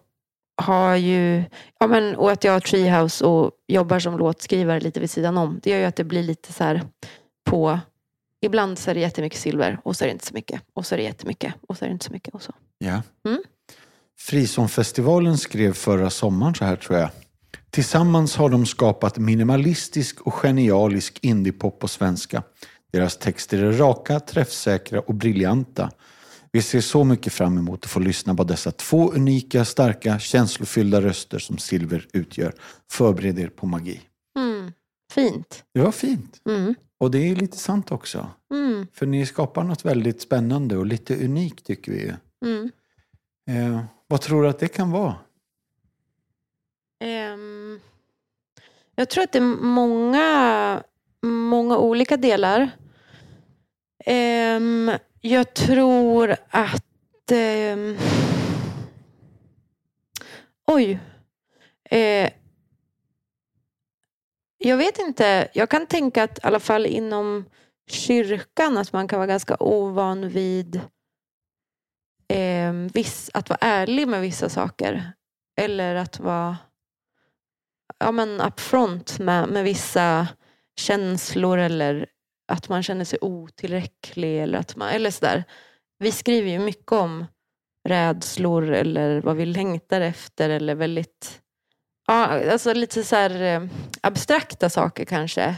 har 0.61 0.95
ju, 0.95 1.43
ja 1.79 1.87
men, 1.87 2.15
och 2.15 2.31
att 2.31 2.43
jag 2.43 2.51
har 2.51 2.59
Treehouse 2.59 3.25
och 3.25 3.51
jobbar 3.67 3.99
som 3.99 4.17
låtskrivare 4.17 4.79
lite 4.79 4.99
vid 4.99 5.09
sidan 5.09 5.37
om. 5.37 5.59
Det 5.63 5.69
gör 5.69 5.77
ju 5.77 5.85
att 5.85 5.95
det 5.95 6.03
blir 6.03 6.23
lite 6.23 6.53
så 6.53 6.63
här 6.63 6.81
på, 7.49 7.79
ibland 8.45 8.79
så 8.79 8.91
är 8.91 8.95
det 8.95 8.99
jättemycket 9.01 9.39
silver 9.39 9.79
och 9.83 9.95
så 9.95 10.03
är 10.03 10.07
det 10.07 10.11
inte 10.11 10.25
så 10.25 10.33
mycket. 10.33 10.61
Och 10.73 10.85
så 10.85 10.95
är 10.95 10.97
det 10.97 11.03
jättemycket 11.03 11.53
och 11.67 11.77
så 11.77 11.85
är 11.85 11.89
det 11.89 11.93
inte 11.93 12.05
så 12.05 12.11
mycket. 12.11 12.33
Och 12.33 12.41
så. 12.41 12.53
Ja. 12.77 13.01
Mm. 13.27 13.43
Frizonfestivalen 14.19 15.37
skrev 15.37 15.73
förra 15.73 16.09
sommaren 16.09 16.55
så 16.55 16.65
här 16.65 16.75
tror 16.75 16.99
jag. 16.99 17.09
Tillsammans 17.69 18.35
har 18.35 18.49
de 18.49 18.65
skapat 18.65 19.17
minimalistisk 19.17 20.21
och 20.21 20.33
genialisk 20.33 21.19
indiepop 21.21 21.79
på 21.79 21.87
svenska. 21.87 22.43
Deras 22.93 23.17
texter 23.17 23.63
är 23.63 23.71
raka, 23.71 24.19
träffsäkra 24.19 24.99
och 24.99 25.15
briljanta. 25.15 25.91
Vi 26.51 26.61
ser 26.61 26.81
så 26.81 27.03
mycket 27.03 27.33
fram 27.33 27.57
emot 27.57 27.85
att 27.85 27.91
få 27.91 27.99
lyssna 27.99 28.35
på 28.35 28.43
dessa 28.43 28.71
två 28.71 29.11
unika, 29.11 29.65
starka, 29.65 30.19
känslofyllda 30.19 31.01
röster 31.01 31.39
som 31.39 31.57
Silver 31.57 32.07
utgör. 32.13 32.53
Förbered 32.91 33.39
er 33.39 33.47
på 33.47 33.67
magi. 33.67 34.01
Mm. 34.39 34.71
Fint. 35.13 35.63
Det 35.73 35.81
var 35.81 35.91
fint. 35.91 36.41
Mm. 36.49 36.75
Och 36.99 37.11
det 37.11 37.17
är 37.17 37.35
lite 37.35 37.57
sant 37.57 37.91
också. 37.91 38.29
Mm. 38.53 38.87
För 38.93 39.05
ni 39.05 39.25
skapar 39.25 39.63
något 39.63 39.85
väldigt 39.85 40.21
spännande 40.21 40.77
och 40.77 40.85
lite 40.85 41.25
unikt 41.25 41.65
tycker 41.65 41.91
vi. 41.91 42.13
Mm. 42.45 42.71
Eh, 43.47 43.83
vad 44.07 44.21
tror 44.21 44.43
du 44.43 44.49
att 44.49 44.59
det 44.59 44.67
kan 44.67 44.91
vara? 44.91 45.15
Um, 47.03 47.79
jag 48.95 49.09
tror 49.09 49.23
att 49.23 49.31
det 49.31 49.39
är 49.39 49.63
många, 49.63 50.83
många 51.21 51.77
olika 51.77 52.17
delar. 52.17 52.69
Um, 54.05 54.91
jag 55.21 55.53
tror 55.53 56.35
att... 56.49 57.31
Um, 57.31 57.97
oj. 60.67 60.99
Uh, 61.93 62.29
jag 64.57 64.77
vet 64.77 64.99
inte. 64.99 65.47
Jag 65.53 65.69
kan 65.69 65.87
tänka 65.87 66.23
att 66.23 66.37
i 66.37 66.41
alla 66.43 66.59
fall 66.59 66.85
inom 66.85 67.45
kyrkan 67.87 68.77
att 68.77 68.93
man 68.93 69.07
kan 69.07 69.19
vara 69.19 69.27
ganska 69.27 69.55
ovan 69.59 70.29
vid 70.29 70.81
eh, 72.27 72.73
viss, 72.73 73.31
att 73.33 73.49
vara 73.49 73.59
ärlig 73.61 74.07
med 74.07 74.21
vissa 74.21 74.49
saker. 74.49 75.11
Eller 75.61 75.95
att 75.95 76.19
vara 76.19 76.57
ja, 77.99 78.11
men 78.11 78.41
upfront 78.41 79.19
med, 79.19 79.49
med 79.49 79.63
vissa 79.63 80.27
känslor 80.79 81.57
eller 81.57 82.05
att 82.47 82.69
man 82.69 82.83
känner 82.83 83.05
sig 83.05 83.19
otillräcklig. 83.21 84.43
Eller, 84.43 84.59
att 84.59 84.75
man, 84.75 84.89
eller 84.89 85.11
sådär. 85.11 85.43
Vi 85.99 86.11
skriver 86.11 86.51
ju 86.51 86.59
mycket 86.59 86.91
om 86.91 87.25
rädslor 87.87 88.71
eller 88.71 89.21
vad 89.21 89.35
vi 89.35 89.45
längtar 89.45 90.01
efter 90.01 90.49
eller 90.49 90.75
väldigt 90.75 91.41
ja, 92.07 92.51
alltså 92.51 92.73
lite 92.73 93.03
så 93.03 93.15
här, 93.15 93.41
eh, 93.41 93.67
abstrakta 94.01 94.69
saker 94.69 95.05
kanske 95.05 95.55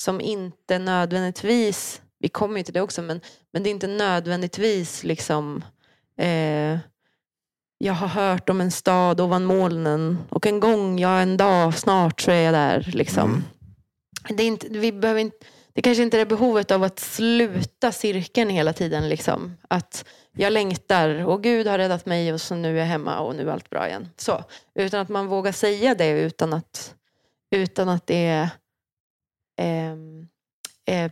som 0.00 0.20
inte 0.20 0.78
nödvändigtvis, 0.78 2.02
vi 2.18 2.28
kommer 2.28 2.58
ju 2.58 2.64
till 2.64 2.74
det 2.74 2.80
också, 2.80 3.02
men, 3.02 3.20
men 3.52 3.62
det 3.62 3.68
är 3.68 3.70
inte 3.70 3.86
nödvändigtvis 3.86 5.04
liksom 5.04 5.64
eh, 6.20 6.78
jag 7.78 7.92
har 7.92 8.08
hört 8.08 8.48
om 8.48 8.60
en 8.60 8.70
stad 8.70 9.20
ovan 9.20 9.44
molnen 9.44 10.18
och 10.28 10.46
en 10.46 10.60
gång, 10.60 10.98
ja 10.98 11.20
en 11.20 11.36
dag, 11.36 11.78
snart 11.78 12.20
så 12.20 12.30
är 12.30 12.40
jag 12.40 12.54
där. 12.54 12.90
Liksom. 12.92 13.30
Mm. 13.30 14.36
Det, 14.36 14.42
är 14.42 14.46
inte, 14.46 14.68
vi 14.68 14.92
behöver 14.92 15.20
inte, 15.20 15.36
det 15.72 15.82
kanske 15.82 16.02
inte 16.02 16.20
är 16.20 16.26
behovet 16.26 16.70
av 16.70 16.82
att 16.82 16.98
sluta 16.98 17.92
cirkeln 17.92 18.50
hela 18.50 18.72
tiden. 18.72 19.08
Liksom. 19.08 19.56
Att 19.68 20.04
jag 20.32 20.52
längtar 20.52 21.26
och 21.26 21.42
Gud 21.42 21.66
har 21.66 21.78
räddat 21.78 22.06
mig 22.06 22.32
och 22.32 22.40
så 22.40 22.54
nu 22.54 22.76
är 22.76 22.80
jag 22.80 22.86
hemma 22.86 23.20
och 23.20 23.36
nu 23.36 23.48
är 23.48 23.52
allt 23.52 23.70
bra 23.70 23.88
igen. 23.88 24.08
Så. 24.16 24.44
Utan 24.74 25.00
att 25.00 25.08
man 25.08 25.26
vågar 25.26 25.52
säga 25.52 25.94
det 25.94 26.10
utan 26.10 26.52
att, 26.52 26.94
utan 27.50 27.88
att 27.88 28.06
det 28.06 28.26
är, 28.26 28.48
ehm, 29.60 30.28
är 30.86 31.10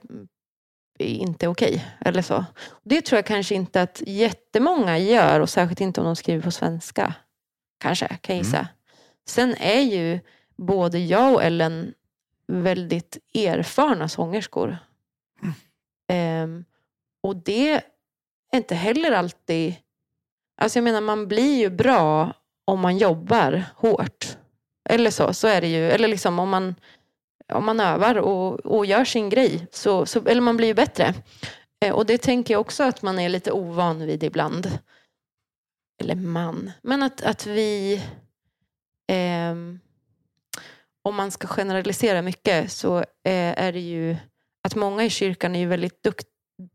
inte 1.05 1.49
okej. 1.49 1.85
Eller 2.01 2.23
så. 2.23 2.45
Det 2.83 3.01
tror 3.01 3.17
jag 3.17 3.27
kanske 3.27 3.55
inte 3.55 3.83
att 3.83 4.03
jättemånga 4.07 4.99
gör 4.99 5.41
och 5.41 5.51
särskilt 5.51 5.81
inte 5.81 6.01
om 6.01 6.07
de 6.07 6.17
skriver 6.17 6.43
på 6.43 6.51
svenska. 6.51 7.15
Kanske, 7.81 8.09
kan 8.09 8.37
jag 8.37 8.45
gissa. 8.45 8.69
Sen 9.27 9.55
är 9.55 9.81
ju 9.81 10.21
både 10.57 10.99
jag 10.99 11.35
och 11.35 11.43
Ellen 11.43 11.95
väldigt 12.47 13.19
erfarna 13.35 14.09
sångerskor. 14.09 14.79
Ehm, 16.09 16.65
och 17.23 17.37
det 17.37 17.83
är 18.53 18.57
inte 18.59 18.75
heller 18.75 19.13
alltid... 19.13 19.75
Alltså 20.61 20.79
jag 20.79 20.85
menar, 20.85 21.01
man 21.01 21.29
blir 21.29 21.59
ju 21.59 21.71
bra 21.71 22.33
om 22.65 22.81
man 22.81 22.99
jobbar 22.99 23.65
hårt. 23.77 24.37
Eller 24.89 25.11
så, 25.11 25.35
så 25.35 25.49
är 25.49 25.61
det 25.61 25.69
ju. 25.69 25.91
Eller 25.91 26.09
liksom 26.09 26.39
om 26.39 26.49
man, 26.49 26.75
om 27.53 27.65
man 27.65 27.81
övar 27.81 28.19
och, 28.19 28.67
och 28.67 28.87
gör 28.87 29.05
sin 29.05 29.29
grej. 29.29 29.67
Så, 29.73 30.07
så, 30.07 30.27
eller 30.27 30.41
man 30.41 30.57
blir 30.57 30.69
ju 30.69 30.75
bättre. 30.75 31.15
Eh, 31.85 31.95
och 31.95 32.07
det 32.07 32.19
tänker 32.19 32.55
jag 32.55 32.61
också 32.61 32.83
att 32.83 33.03
man 33.03 33.19
är 33.19 33.29
lite 33.29 33.53
ovan 33.53 34.07
vid 34.07 34.23
ibland. 34.23 34.79
Eller 36.01 36.15
man. 36.15 36.71
Men 36.83 37.03
att, 37.03 37.23
att 37.23 37.47
vi... 37.47 38.03
Eh, 39.11 39.55
om 41.03 41.15
man 41.15 41.31
ska 41.31 41.47
generalisera 41.47 42.23
mycket 42.23 42.73
så 42.73 42.99
eh, 42.99 43.05
är 43.65 43.73
det 43.73 43.81
ju 43.81 44.17
att 44.65 44.75
många 44.75 45.05
i 45.05 45.11
kyrkan 45.11 45.57
är 45.57 45.61
ju 45.61 45.67
väldigt 45.67 46.03
dukt, 46.03 46.27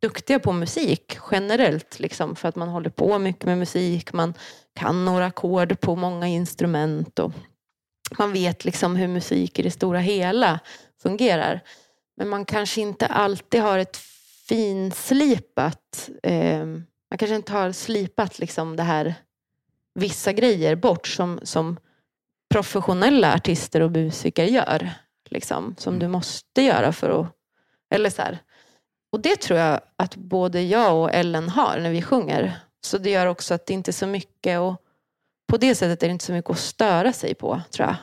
duktiga 0.02 0.40
på 0.40 0.52
musik 0.52 1.18
generellt. 1.32 2.00
Liksom, 2.00 2.36
för 2.36 2.50
att 2.50 2.56
man 2.56 2.70
håller 2.70 2.90
på 2.90 3.20
mycket 3.20 3.46
med 3.46 3.58
musik. 3.58 4.14
Man 4.14 4.34
kan 4.76 5.06
några 5.06 5.26
ackord 5.26 5.80
på 5.80 5.96
många 5.96 6.28
instrument. 6.28 7.20
Och 7.20 7.32
man 8.18 8.34
vet 8.34 8.66
liksom 8.66 8.96
hur 8.96 9.08
musik 9.08 9.60
i 9.60 9.62
det 9.62 9.72
stora 9.72 10.00
hela 10.00 10.60
fungerar. 11.02 11.60
Men 12.18 12.30
man 12.30 12.46
kanske 12.46 12.82
inte 12.82 13.08
alltid 13.08 13.62
har 13.62 13.80
ett 13.80 13.98
finslipat... 14.48 16.10
Eh, 16.24 16.66
man 16.66 17.18
kanske 17.18 17.36
inte 17.36 17.54
har 17.54 17.72
slipat 17.72 18.40
liksom 18.40 18.76
det 18.76 18.84
här 18.84 19.16
vissa 19.96 20.34
grejer 20.34 20.76
bort 20.76 21.08
som, 21.08 21.40
som 21.44 21.78
professionella 22.50 23.34
artister 23.34 23.82
och 23.82 23.92
musiker 23.92 24.46
gör. 24.46 24.90
Liksom, 25.30 25.76
som 25.78 26.00
du 26.00 26.08
måste 26.08 26.62
göra 26.62 26.94
för 26.94 27.22
att... 27.22 27.28
Eller 27.90 28.10
så 28.10 28.22
här. 28.22 28.38
Och 29.12 29.20
det 29.20 29.36
tror 29.36 29.60
jag 29.60 29.82
att 29.96 30.16
både 30.16 30.62
jag 30.62 30.98
och 30.98 31.14
Ellen 31.14 31.50
har 31.50 31.80
när 31.80 31.92
vi 31.92 32.02
sjunger. 32.02 32.60
Så 32.82 32.98
det 32.98 33.10
gör 33.10 33.26
också 33.26 33.54
att 33.54 33.66
det 33.66 33.74
inte 33.74 33.92
är 33.92 33.94
så 33.94 34.08
mycket 34.08 34.60
och 34.60 34.82
på 35.54 35.58
det 35.58 35.76
sättet 35.76 36.04
är 36.04 36.08
det 36.08 36.12
inte 36.12 36.26
så 36.26 36.32
mycket 36.32 36.52
att 36.52 36.60
störa 36.60 37.14
sig 37.14 37.36
på, 37.36 37.62
tror 37.72 37.88
jag. 37.88 37.96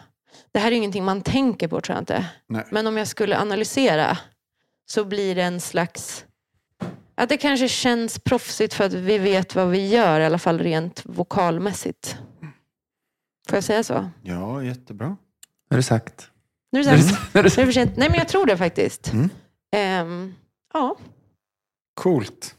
Det 0.52 0.58
här 0.58 0.66
är 0.66 0.70
ju 0.70 0.76
ingenting 0.76 1.04
man 1.04 1.22
tänker 1.22 1.68
på, 1.68 1.80
tror 1.80 1.94
jag 1.94 2.02
inte. 2.02 2.26
Nej. 2.46 2.64
Men 2.70 2.86
om 2.86 2.96
jag 2.96 3.08
skulle 3.08 3.38
analysera 3.38 4.18
så 4.90 5.04
blir 5.04 5.34
det 5.34 5.42
en 5.42 5.60
slags... 5.60 6.24
Att 7.14 7.28
det 7.28 7.36
kanske 7.36 7.68
känns 7.68 8.18
proffsigt 8.18 8.74
för 8.74 8.84
att 8.84 8.92
vi 8.92 9.18
vet 9.18 9.54
vad 9.54 9.68
vi 9.68 9.88
gör, 9.88 10.20
i 10.20 10.24
alla 10.24 10.38
fall 10.38 10.58
rent 10.58 11.02
vokalmässigt. 11.04 12.16
Får 13.48 13.56
jag 13.56 13.64
säga 13.64 13.84
så? 13.84 14.10
Ja, 14.22 14.62
jättebra. 14.62 15.08
Nu 15.70 15.74
är 15.74 15.76
det 15.76 15.82
sagt. 15.82 16.30
Nu 16.72 16.80
är 16.80 16.84
det, 16.84 17.02
sagt. 17.02 17.20
Nu 17.34 17.40
är 17.40 17.44
det 17.44 17.50
för 17.50 17.72
sent. 17.72 17.96
Nej, 17.96 18.08
men 18.10 18.18
jag 18.18 18.28
tror 18.28 18.46
det 18.46 18.56
faktiskt. 18.56 19.12
Mm. 19.12 19.30
Ehm, 19.76 20.34
ja. 20.74 20.96
Coolt. 21.94 22.56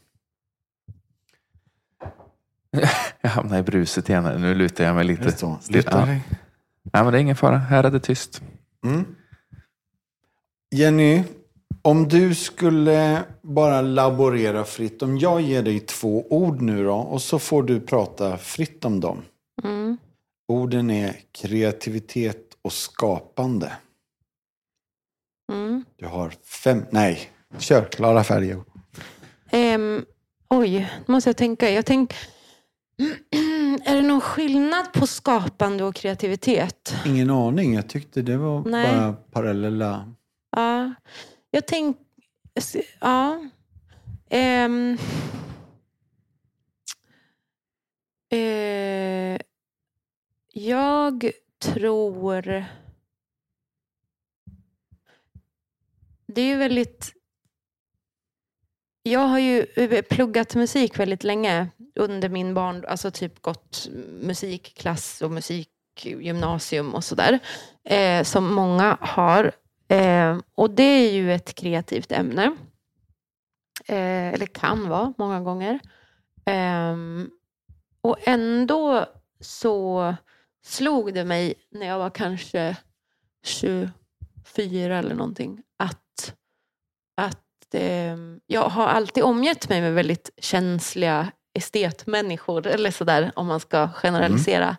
Jag 3.20 3.30
hamnar 3.30 3.58
i 3.58 3.62
bruset 3.62 4.08
igen. 4.08 4.24
här. 4.24 4.38
Nu 4.38 4.54
lutar 4.54 4.84
jag 4.84 4.94
mig 4.94 5.04
lite. 5.04 5.32
Så. 5.32 5.46
Ja. 5.46 5.58
Sluta 5.62 6.06
dig. 6.06 6.20
Nej, 6.92 7.04
men 7.04 7.12
det 7.12 7.18
är 7.18 7.20
ingen 7.20 7.36
fara. 7.36 7.56
Här 7.56 7.84
är 7.84 7.90
det 7.90 8.00
tyst. 8.00 8.42
Mm. 8.84 9.04
Jenny, 10.74 11.24
om 11.82 12.08
du 12.08 12.34
skulle 12.34 13.22
bara 13.42 13.80
laborera 13.80 14.64
fritt. 14.64 15.02
Om 15.02 15.18
jag 15.18 15.40
ger 15.40 15.62
dig 15.62 15.80
två 15.80 16.26
ord 16.30 16.62
nu 16.62 16.84
då 16.84 16.94
och 16.94 17.22
så 17.22 17.38
får 17.38 17.62
du 17.62 17.80
prata 17.80 18.38
fritt 18.38 18.84
om 18.84 19.00
dem. 19.00 19.22
Mm. 19.64 19.96
Orden 20.48 20.90
är 20.90 21.16
kreativitet 21.32 22.56
och 22.62 22.72
skapande. 22.72 23.72
Mm. 25.52 25.84
Du 25.96 26.06
har 26.06 26.30
fem, 26.44 26.84
nej, 26.90 27.30
kör 27.58 27.84
klara 27.84 28.24
färger. 28.24 28.62
Ehm, 29.50 30.04
oj, 30.48 30.88
nu 31.06 31.12
måste 31.12 31.28
jag 31.28 31.36
tänka. 31.36 31.70
Jag 31.70 31.86
tänk, 31.86 32.14
är 33.84 33.96
det 33.96 34.02
någon 34.02 34.20
skillnad 34.20 34.92
på 34.92 35.06
skapande 35.06 35.84
och 35.84 35.94
kreativitet? 35.94 36.94
Ingen 37.06 37.30
aning. 37.30 37.74
Jag 37.74 37.88
tyckte 37.88 38.22
det 38.22 38.36
var 38.36 38.64
Nej. 38.66 38.96
bara 38.96 39.12
parallella. 39.12 40.14
Ja, 40.56 40.94
jag 41.50 41.66
tänk... 41.66 41.96
Ja. 43.00 43.44
Ehm. 44.30 44.98
Eh, 48.30 49.38
jag 50.52 51.30
tror... 51.58 52.64
Det 56.26 56.40
är 56.40 56.46
ju 56.46 56.56
väldigt... 56.56 57.12
Jag 59.02 59.20
har 59.20 59.38
ju 59.38 59.66
pluggat 60.02 60.54
musik 60.54 60.98
väldigt 60.98 61.24
länge 61.24 61.68
under 61.94 62.28
min 62.28 62.54
barn, 62.54 62.84
alltså 62.88 63.10
typ 63.10 63.42
gått 63.42 63.88
musikklass 64.20 65.22
och 65.22 65.30
musikgymnasium 65.30 66.94
och 66.94 67.04
sådär. 67.04 67.38
Eh, 67.84 68.22
som 68.22 68.54
många 68.54 68.98
har. 69.00 69.52
Eh, 69.88 70.38
och 70.54 70.70
det 70.70 70.82
är 70.82 71.12
ju 71.12 71.34
ett 71.34 71.54
kreativt 71.54 72.12
ämne. 72.12 72.56
Eh, 73.86 74.28
eller 74.28 74.46
kan 74.46 74.88
vara 74.88 75.14
många 75.18 75.40
gånger. 75.40 75.80
Eh, 76.44 76.96
och 78.00 78.16
ändå 78.28 79.06
så 79.40 80.14
slog 80.64 81.14
det 81.14 81.24
mig 81.24 81.54
när 81.70 81.86
jag 81.86 81.98
var 81.98 82.10
kanske 82.10 82.76
24 83.44 84.98
eller 84.98 85.14
någonting 85.14 85.62
att, 85.76 86.34
att 87.16 87.74
eh, 87.74 88.16
jag 88.46 88.68
har 88.68 88.86
alltid 88.86 89.24
omgett 89.24 89.68
mig 89.68 89.80
med 89.80 89.94
väldigt 89.94 90.30
känsliga 90.38 91.32
estetmänniskor, 91.54 92.66
eller 92.66 92.90
sådär 92.90 93.32
om 93.36 93.46
man 93.46 93.60
ska 93.60 93.88
generalisera. 93.88 94.76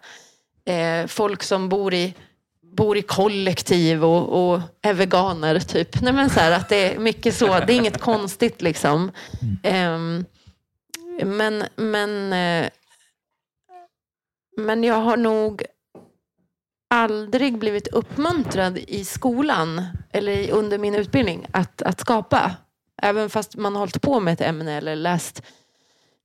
Eh, 0.66 1.08
folk 1.08 1.44
som 1.44 1.70
bor 1.70 1.94
i, 1.94 2.14
bor 2.62 2.98
i 2.98 3.02
kollektiv 3.02 4.06
och, 4.06 4.54
och 4.54 4.62
är 4.82 4.94
veganer, 4.94 5.60
typ. 5.60 6.02
Nej, 6.02 6.14
men 6.14 6.30
så 6.30 6.40
här, 6.40 6.52
att 6.52 6.70
det 6.70 6.94
är 6.94 7.00
mycket 7.00 7.36
så. 7.36 7.46
Det 7.46 7.74
är 7.74 7.78
inget 7.78 8.02
konstigt 8.02 8.62
liksom. 8.62 9.12
Ehm, 9.64 10.26
men, 11.24 11.64
men, 11.76 12.34
eh, 12.34 12.70
men 14.58 14.84
jag 14.84 14.96
har 14.96 15.18
nog 15.18 15.64
aldrig 16.90 17.58
blivit 17.58 17.88
uppmuntrad 17.88 18.78
i 18.78 19.06
skolan 19.06 19.86
eller 20.12 20.52
under 20.52 20.78
min 20.78 20.96
utbildning 20.96 21.48
att, 21.52 21.82
att 21.82 22.00
skapa. 22.00 22.56
Även 23.02 23.30
fast 23.30 23.56
man 23.56 23.74
har 23.74 23.80
hållit 23.80 24.02
på 24.02 24.20
med 24.20 24.34
ett 24.34 24.42
ämne 24.42 24.78
eller 24.78 24.96
läst 24.96 25.42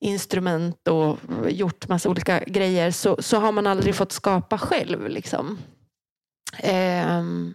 instrument 0.01 0.89
och 0.89 1.19
gjort 1.49 1.89
massa 1.89 2.09
olika 2.09 2.45
grejer 2.47 2.91
så, 2.91 3.23
så 3.23 3.39
har 3.39 3.53
man 3.53 3.67
aldrig 3.67 3.95
fått 3.95 4.13
skapa 4.13 4.59
själv. 4.59 5.09
Liksom. 5.09 5.59
Ehm, 6.59 7.55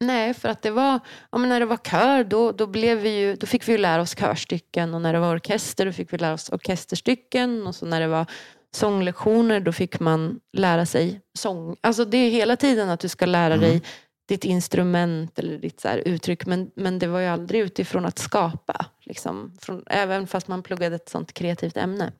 nej, 0.00 0.34
för 0.34 0.48
att 0.48 0.62
det 0.62 0.70
var, 0.70 1.00
ja, 1.32 1.38
när 1.38 1.60
det 1.60 1.66
var 1.66 1.76
kör 1.76 2.24
då, 2.24 2.52
då, 2.52 2.66
blev 2.66 2.98
vi 2.98 3.18
ju, 3.18 3.36
då 3.36 3.46
fick 3.46 3.68
vi 3.68 3.72
ju 3.72 3.78
lära 3.78 4.02
oss 4.02 4.14
körstycken 4.14 4.94
och 4.94 5.00
när 5.00 5.12
det 5.12 5.18
var 5.18 5.34
orkester 5.34 5.86
då 5.86 5.92
fick 5.92 6.12
vi 6.12 6.18
lära 6.18 6.34
oss 6.34 6.50
orkesterstycken 6.50 7.66
och 7.66 7.74
så 7.74 7.86
när 7.86 8.00
det 8.00 8.08
var 8.08 8.26
sånglektioner 8.74 9.60
då 9.60 9.72
fick 9.72 10.00
man 10.00 10.40
lära 10.52 10.86
sig 10.86 11.20
sång. 11.38 11.76
Alltså 11.80 12.04
det 12.04 12.18
är 12.18 12.30
hela 12.30 12.56
tiden 12.56 12.88
att 12.88 13.00
du 13.00 13.08
ska 13.08 13.26
lära 13.26 13.56
dig 13.56 13.82
ditt 14.26 14.44
instrument 14.44 15.38
eller 15.38 15.58
ditt 15.58 15.80
så 15.80 15.88
här 15.88 15.98
uttryck 15.98 16.46
men, 16.46 16.70
men 16.74 16.98
det 16.98 17.06
var 17.06 17.20
ju 17.20 17.26
aldrig 17.26 17.60
utifrån 17.60 18.06
att 18.06 18.18
skapa. 18.18 18.86
Liksom, 19.04 19.52
från, 19.60 19.82
även 19.86 20.26
fast 20.26 20.48
man 20.48 20.62
pluggade 20.62 20.96
ett 20.96 21.08
sånt 21.08 21.32
kreativt 21.32 21.76
ämne. 21.76 22.12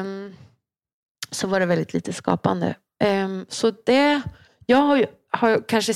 Um, 0.00 0.36
så 1.30 1.46
var 1.46 1.60
det 1.60 1.66
väldigt 1.66 1.94
lite 1.94 2.12
skapande. 2.12 2.76
Um, 3.04 3.46
så 3.48 3.70
det, 3.70 4.22
jag 4.66 4.78
har 4.78 4.96
ju 4.96 5.06
har 5.30 5.68
kanske, 5.68 5.92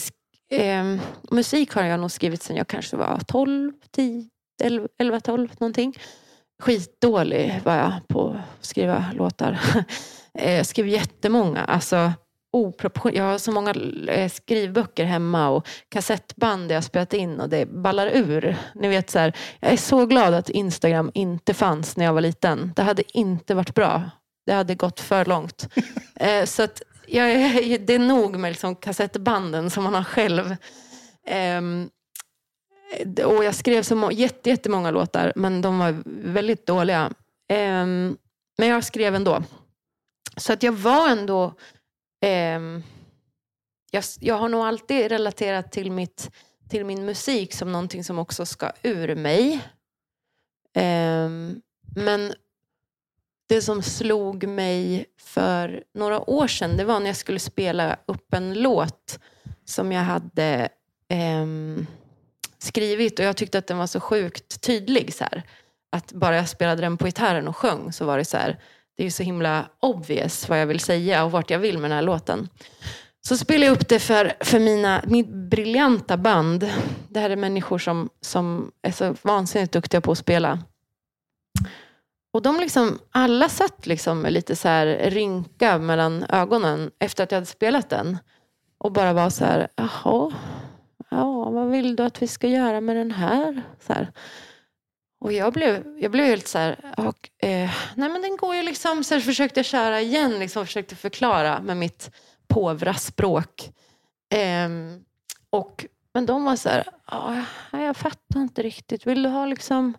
um, 0.81 1.01
musik 1.31 1.73
har 1.73 1.85
jag 1.85 2.01
nog 2.01 2.11
skrivit 2.11 2.42
sedan 2.42 2.57
jag 2.57 2.68
kanske 2.68 2.97
var 2.97 3.21
12, 3.27 3.73
10, 3.90 4.29
11, 4.62 4.88
11 4.99 5.21
12 5.21 5.49
någonting. 5.59 5.94
Skitdålig 6.62 7.61
var 7.64 7.75
jag 7.75 7.92
på 8.09 8.31
att 8.31 8.66
skriva 8.66 9.05
låtar. 9.14 9.61
Eh, 10.35 10.57
jag 10.57 10.66
skrev 10.66 10.88
jättemånga. 10.88 11.64
Alltså, 11.64 12.12
opropor- 12.52 13.14
jag 13.16 13.24
har 13.24 13.38
så 13.38 13.52
många 13.52 13.74
eh, 14.08 14.30
skrivböcker 14.30 15.04
hemma 15.04 15.48
och 15.48 15.66
kassettband 15.88 16.68
där 16.68 16.74
jag 16.74 16.84
spelat 16.84 17.12
in 17.14 17.40
och 17.40 17.48
det 17.48 17.66
ballar 17.66 18.06
ur. 18.06 18.56
Ni 18.74 18.88
vet, 18.88 19.11
så 19.11 19.18
här, 19.18 19.32
jag 19.61 19.72
är 19.72 19.76
så 19.76 20.06
glad 20.06 20.34
att 20.34 20.48
Instagram 20.50 21.11
inte 21.14 21.54
fanns 21.54 21.96
när 21.96 22.04
jag 22.04 22.12
var 22.12 22.20
liten. 22.20 22.72
Det 22.76 22.82
hade 22.82 23.02
inte 23.18 23.54
varit 23.54 23.74
bra. 23.74 24.11
Det 24.46 24.52
hade 24.52 24.74
gått 24.74 25.00
för 25.00 25.24
långt. 25.24 25.68
Eh, 26.20 26.44
så 26.44 26.62
att 26.62 26.82
jag 27.06 27.28
det 27.87 27.94
är 27.94 27.98
nog 27.98 28.37
med 28.38 28.50
liksom 28.50 28.76
kassettbanden 28.76 29.70
som 29.70 29.84
man 29.84 29.94
har 29.94 30.04
själv. 30.04 30.56
Ehm, 31.26 31.90
och 33.24 33.44
jag 33.44 33.54
skrev 33.54 33.82
så 33.82 33.94
må- 33.96 34.11
jätte, 34.12 34.50
jättemånga 34.50 34.90
låtar, 34.90 35.32
men 35.37 35.62
de 35.62 35.78
var 35.78 36.02
väldigt 36.32 36.66
dåliga. 36.66 37.12
Ehm, 37.48 38.16
men 38.58 38.68
jag 38.68 38.84
skrev 38.84 39.14
ändå. 39.14 39.42
Så 40.37 40.52
att 40.52 40.62
jag 40.62 40.72
var 40.72 41.08
ändå 41.08 41.54
eh, 42.20 42.61
jag, 43.90 44.04
jag 44.20 44.35
har 44.35 44.48
nog 44.48 44.61
alltid 44.61 45.09
relaterat 45.09 45.72
till, 45.72 45.92
mitt, 45.92 46.31
till 46.68 46.85
min 46.85 47.04
musik 47.04 47.54
som 47.54 47.72
någonting 47.72 48.04
som 48.04 48.18
också 48.18 48.46
ska 48.46 48.72
ur 48.83 49.14
mig. 49.14 49.52
Eh, 50.74 51.28
men 51.96 52.35
det 53.48 53.62
som 53.62 53.83
slog 53.83 54.48
mig 54.48 55.07
för 55.20 55.85
några 55.94 56.31
år 56.31 56.46
sedan, 56.46 56.76
det 56.76 56.85
var 56.85 57.00
när 57.00 57.07
jag 57.07 57.16
skulle 57.16 57.38
spela 57.38 57.96
upp 58.07 58.35
en 58.35 58.54
låt 58.54 59.18
som 59.64 59.92
jag 59.92 60.02
hade 60.02 60.68
eh, 61.09 61.46
skrivit 62.59 63.18
och 63.18 63.24
jag 63.24 63.37
tyckte 63.37 63.59
att 63.59 63.66
den 63.66 63.78
var 63.78 63.87
så 63.87 64.00
sjukt 64.00 64.61
tydlig. 64.61 65.14
Så 65.14 65.24
här. 65.24 65.42
Att 65.90 66.12
bara 66.12 66.37
jag 66.37 66.48
spelade 66.48 66.83
den 66.83 66.96
på 66.96 67.04
gitarren 67.04 67.48
och 67.48 67.57
sjöng 67.57 67.92
så 67.92 68.04
var 68.04 68.18
det 68.18 68.24
så 68.24 68.37
här, 68.37 68.59
det 68.98 69.02
är 69.02 69.04
ju 69.04 69.11
så 69.11 69.22
himla 69.22 69.68
obvious 69.80 70.48
vad 70.48 70.61
jag 70.61 70.66
vill 70.66 70.80
säga 70.80 71.24
och 71.24 71.30
vart 71.30 71.50
jag 71.50 71.58
vill 71.58 71.78
med 71.78 71.90
den 71.90 71.96
här 71.96 72.02
låten. 72.02 72.48
Så 73.20 73.37
spelade 73.37 73.66
jag 73.66 73.72
upp 73.72 73.88
det 73.88 73.98
för, 73.98 74.32
för 74.40 74.58
mina, 74.58 75.02
mitt 75.06 75.28
briljanta 75.28 76.16
band. 76.16 76.70
Det 77.08 77.20
här 77.20 77.30
är 77.30 77.37
människor 77.37 77.78
som, 77.78 78.08
som 78.20 78.72
är 78.82 78.92
så 78.92 79.14
vansinnigt 79.22 79.72
duktiga 79.72 80.00
på 80.00 80.12
att 80.12 80.18
spela. 80.18 80.58
Och 82.32 82.42
de 82.42 82.61
liksom, 82.61 82.98
alla 83.11 83.48
satt 83.48 83.87
liksom 83.87 84.20
med 84.20 84.32
lite 84.32 84.56
så 84.56 84.68
här 84.68 85.11
rynka 85.11 85.78
mellan 85.78 86.24
ögonen 86.28 86.90
efter 86.98 87.24
att 87.24 87.32
jag 87.32 87.37
hade 87.37 87.46
spelat 87.46 87.90
den. 87.90 88.18
Och 88.78 88.92
bara 88.92 89.12
var 89.12 89.30
så 89.30 89.44
här, 89.44 89.68
jaha, 89.76 90.32
ja, 91.11 91.50
vad 91.50 91.70
vill 91.70 91.96
du 91.96 92.02
att 92.02 92.22
vi 92.22 92.26
ska 92.26 92.48
göra 92.48 92.80
med 92.80 92.96
den 92.96 93.11
här? 93.11 93.62
Så 93.87 93.92
här. 93.92 94.12
Och 95.20 95.33
jag 95.33 95.52
blev, 95.52 95.98
jag 95.98 96.11
blev 96.11 96.26
helt 96.26 96.48
så 96.48 96.59
här, 96.59 96.94
och, 96.96 97.31
eh, 97.48 97.70
nej 97.94 98.09
men 98.09 98.22
den 98.22 98.37
går 98.37 98.57
ju 98.57 98.62
liksom, 98.62 99.04
så 99.04 99.20
försökte 99.20 99.59
jag 99.59 99.66
köra 99.66 100.00
igen, 100.00 100.38
liksom 100.38 100.66
försökte 100.66 100.96
förklara 100.96 101.61
med 101.61 101.76
mitt 101.76 102.11
påvra 102.48 102.94
språk. 102.94 103.70
Eh, 104.35 104.68
och, 105.50 105.87
men 106.14 106.26
de 106.26 106.44
var 106.44 106.57
så 106.57 106.68
här, 106.68 106.85
jag 107.72 107.96
fattar 107.96 108.40
inte 108.40 108.62
riktigt, 108.62 109.07
vill 109.07 109.22
du 109.22 109.28
ha 109.28 109.46
liksom 109.46 109.94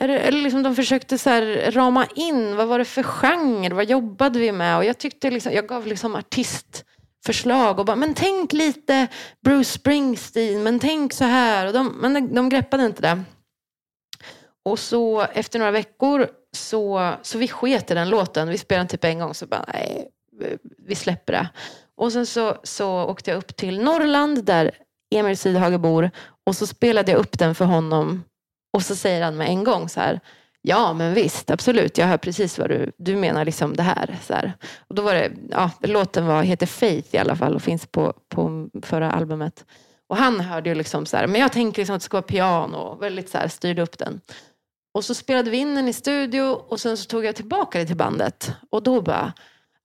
är 0.00 0.08
det, 0.08 0.18
eller 0.18 0.42
liksom 0.42 0.62
de 0.62 0.76
försökte 0.76 1.18
så 1.18 1.30
här 1.30 1.70
rama 1.70 2.06
in, 2.14 2.56
vad 2.56 2.68
var 2.68 2.78
det 2.78 2.84
för 2.84 3.02
genre, 3.02 3.74
vad 3.74 3.90
jobbade 3.90 4.38
vi 4.38 4.52
med? 4.52 4.76
Och 4.76 4.84
jag, 4.84 4.98
tyckte 4.98 5.30
liksom, 5.30 5.52
jag 5.52 5.66
gav 5.66 5.86
liksom 5.86 6.14
artistförslag 6.14 7.78
och 7.78 7.84
bara, 7.84 7.96
men 7.96 8.14
tänk 8.14 8.52
lite 8.52 9.06
Bruce 9.44 9.70
Springsteen, 9.70 10.62
men 10.62 10.78
tänk 10.78 11.12
så 11.12 11.24
här. 11.24 11.66
Och 11.66 11.72
de, 11.72 11.88
men 11.88 12.14
de, 12.14 12.34
de 12.34 12.48
greppade 12.48 12.86
inte 12.86 13.02
det. 13.02 13.22
Och 14.70 14.78
så 14.78 15.20
efter 15.20 15.58
några 15.58 15.70
veckor 15.70 16.28
så, 16.52 17.12
så 17.22 17.38
vi 17.38 17.48
sket 17.48 17.90
i 17.90 17.94
den 17.94 18.08
låten. 18.08 18.48
Vi 18.48 18.58
spelade 18.58 18.82
den 18.82 18.88
typ 18.88 19.04
en 19.04 19.18
gång 19.18 19.34
så 19.34 19.46
bara, 19.46 19.64
nej, 19.72 20.08
vi 20.86 20.94
släpper 20.94 21.32
det. 21.32 21.48
Och 21.96 22.12
sen 22.12 22.26
så, 22.26 22.56
så 22.62 23.04
åkte 23.04 23.30
jag 23.30 23.38
upp 23.38 23.56
till 23.56 23.80
Norrland 23.80 24.44
där 24.44 24.70
Emil 25.14 25.38
Sidhage 25.38 25.80
bor 25.80 26.10
och 26.46 26.56
så 26.56 26.66
spelade 26.66 27.12
jag 27.12 27.18
upp 27.18 27.38
den 27.38 27.54
för 27.54 27.64
honom 27.64 28.24
och 28.72 28.82
så 28.82 28.96
säger 28.96 29.24
han 29.24 29.36
med 29.36 29.48
en 29.48 29.64
gång 29.64 29.88
så 29.88 30.00
här, 30.00 30.20
ja 30.62 30.92
men 30.92 31.14
visst, 31.14 31.50
absolut, 31.50 31.98
jag 31.98 32.06
hör 32.06 32.16
precis 32.16 32.58
vad 32.58 32.68
du, 32.70 32.92
du 32.96 33.16
menar, 33.16 33.44
liksom 33.44 33.76
det 33.76 33.82
här. 33.82 34.18
Så 34.22 34.34
här. 34.34 34.52
Och 34.88 34.94
då 34.94 35.02
var 35.02 35.14
det, 35.14 35.30
ja, 35.50 35.70
låten 35.80 36.26
var, 36.26 36.42
heter 36.42 36.66
Faith 36.66 37.14
i 37.14 37.18
alla 37.18 37.36
fall 37.36 37.54
och 37.54 37.62
finns 37.62 37.86
på, 37.86 38.12
på 38.28 38.68
förra 38.82 39.12
albumet. 39.12 39.64
Och 40.08 40.16
han 40.16 40.40
hörde 40.40 40.68
ju 40.68 40.74
liksom 40.74 41.06
så 41.06 41.16
här, 41.16 41.26
men 41.26 41.40
jag 41.40 41.52
tänker 41.52 41.80
liksom 41.80 41.96
att 41.96 42.00
det 42.00 42.04
ska 42.04 42.16
vara 42.16 42.22
piano, 42.22 42.76
och 42.76 43.02
väldigt 43.02 43.28
så 43.28 43.38
här, 43.38 43.48
styrde 43.48 43.82
upp 43.82 43.98
den. 43.98 44.20
Och 44.98 45.04
så 45.04 45.14
spelade 45.14 45.50
vi 45.50 45.56
in 45.56 45.74
den 45.74 45.88
i 45.88 45.92
studio 45.92 46.42
och 46.42 46.80
sen 46.80 46.96
så 46.96 47.04
tog 47.04 47.24
jag 47.24 47.36
tillbaka 47.36 47.78
det 47.78 47.86
till 47.86 47.96
bandet. 47.96 48.52
Och 48.70 48.82
då 48.82 49.02
bara, 49.02 49.32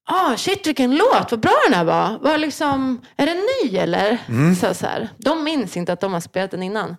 ah 0.06 0.38
shit 0.38 0.68
vilken 0.68 0.96
låt, 0.96 1.32
vad 1.32 1.40
bra 1.40 1.54
den 1.66 1.74
här 1.74 1.84
var. 1.84 2.20
var 2.20 2.38
liksom, 2.38 3.02
är 3.18 3.26
den 3.26 3.38
ny 3.38 3.78
eller? 3.78 4.18
Så, 4.56 4.74
så 4.74 4.86
här. 4.86 5.10
De 5.18 5.44
minns 5.44 5.78
inte 5.78 5.94
att 5.94 6.00
de 6.02 6.14
har 6.14 6.20
spelat 6.20 6.52
den 6.52 6.64
innan. 6.64 6.96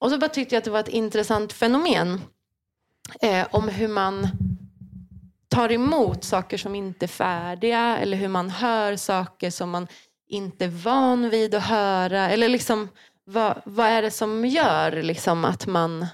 Och 0.00 0.10
så 0.10 0.18
bara 0.18 0.28
tyckte 0.28 0.54
jag 0.54 0.58
att 0.58 0.64
det 0.64 0.70
var 0.70 0.80
ett 0.80 0.88
intressant 0.88 1.52
fenomen. 1.52 2.20
eh, 3.20 3.46
om 3.50 3.68
hur 3.68 3.88
man 3.88 4.28
tar 5.48 5.72
emot 5.72 6.24
saker 6.24 6.58
som 6.58 6.74
inte 6.74 7.06
är 7.06 7.08
färdiga 7.08 7.98
eller 7.98 8.16
hur 8.16 8.28
man 8.28 8.50
hör 8.50 8.96
saker 8.96 9.50
som 9.50 9.70
man 9.70 9.86
inte 10.28 10.64
är 10.64 10.68
van 10.68 11.30
vid 11.30 11.54
att 11.54 11.62
höra. 11.64 12.30
Eller 12.30 12.48
liksom, 12.48 12.88
vad, 13.24 13.62
vad 13.64 13.86
är 13.86 14.02
det 14.02 14.10
som 14.10 14.44
gör 14.44 15.02
liksom, 15.02 15.44
att 15.44 15.66
man 15.66 16.06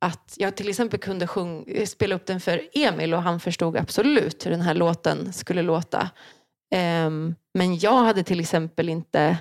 att 0.00 0.34
jag 0.36 0.56
till 0.56 0.68
exempel 0.68 1.00
kunde 1.00 1.26
sjung, 1.26 1.66
spela 1.86 2.14
upp 2.14 2.26
den 2.26 2.40
för 2.40 2.62
Emil 2.72 3.14
och 3.14 3.22
han 3.22 3.40
förstod 3.40 3.76
absolut 3.76 4.46
hur 4.46 4.50
den 4.50 4.60
här 4.60 4.74
låten 4.74 5.32
skulle 5.32 5.62
låta. 5.62 6.10
Um, 7.06 7.34
men 7.54 7.78
jag 7.78 8.04
hade 8.04 8.22
till 8.22 8.40
exempel 8.40 8.88
inte, 8.88 9.38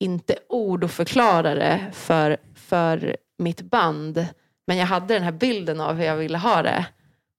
inte 0.00 0.36
ord 0.48 0.84
att 0.84 0.92
förklara 0.92 1.54
det 1.54 1.90
för, 1.92 2.36
för 2.54 3.16
mitt 3.38 3.62
band. 3.62 4.26
Men 4.66 4.76
jag 4.76 4.86
hade 4.86 5.14
den 5.14 5.22
här 5.22 5.32
bilden 5.32 5.80
av 5.80 5.96
hur 5.96 6.04
jag 6.04 6.16
ville 6.16 6.38
ha 6.38 6.62
det. 6.62 6.86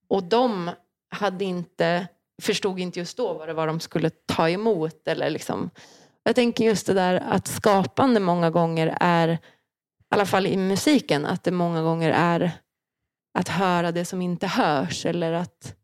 Och 0.07 0.23
de 0.23 0.71
hade 1.09 1.45
inte, 1.45 2.07
förstod 2.41 2.79
inte 2.79 2.99
just 2.99 3.17
då 3.17 3.33
vad 3.33 3.47
det 3.47 3.53
var 3.53 3.67
de 3.67 3.79
skulle 3.79 4.09
ta 4.09 4.49
emot. 4.49 5.07
Eller 5.07 5.29
liksom. 5.29 5.69
Jag 6.23 6.35
tänker 6.35 6.65
just 6.65 6.87
det 6.87 6.93
där 6.93 7.23
att 7.29 7.47
skapande 7.47 8.19
många 8.19 8.49
gånger 8.49 8.97
är, 8.99 9.37
i 10.11 10.15
alla 10.15 10.25
fall 10.25 10.47
i 10.47 10.57
musiken, 10.57 11.25
att 11.25 11.43
det 11.43 11.51
många 11.51 11.81
gånger 11.81 12.11
är 12.11 12.51
att 13.33 13.47
höra 13.47 13.91
det 13.91 14.05
som 14.05 14.21
inte 14.21 14.47
hörs 14.47 15.05
eller 15.05 15.33
att, 15.33 15.75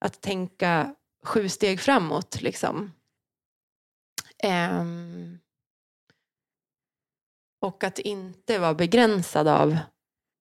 att 0.00 0.20
tänka 0.20 0.94
sju 1.24 1.48
steg 1.48 1.80
framåt. 1.80 2.42
Liksom. 2.42 2.92
Um, 4.80 5.38
och 7.60 7.84
att 7.84 7.98
inte 7.98 8.58
vara 8.58 8.74
begränsad 8.74 9.48
av 9.48 9.78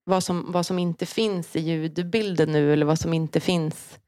vad 0.04 0.24
som, 0.24 0.52
vad 0.52 0.66
som 0.66 0.80
inte 0.80 1.06
finns 1.06 1.56
i 1.56 1.60
ljudbilden 1.60 2.52
nu 2.52 2.74
eller 2.74 2.86
vad 2.86 3.00
som 3.00 3.14
inte 3.14 3.40
finns. 3.40 4.00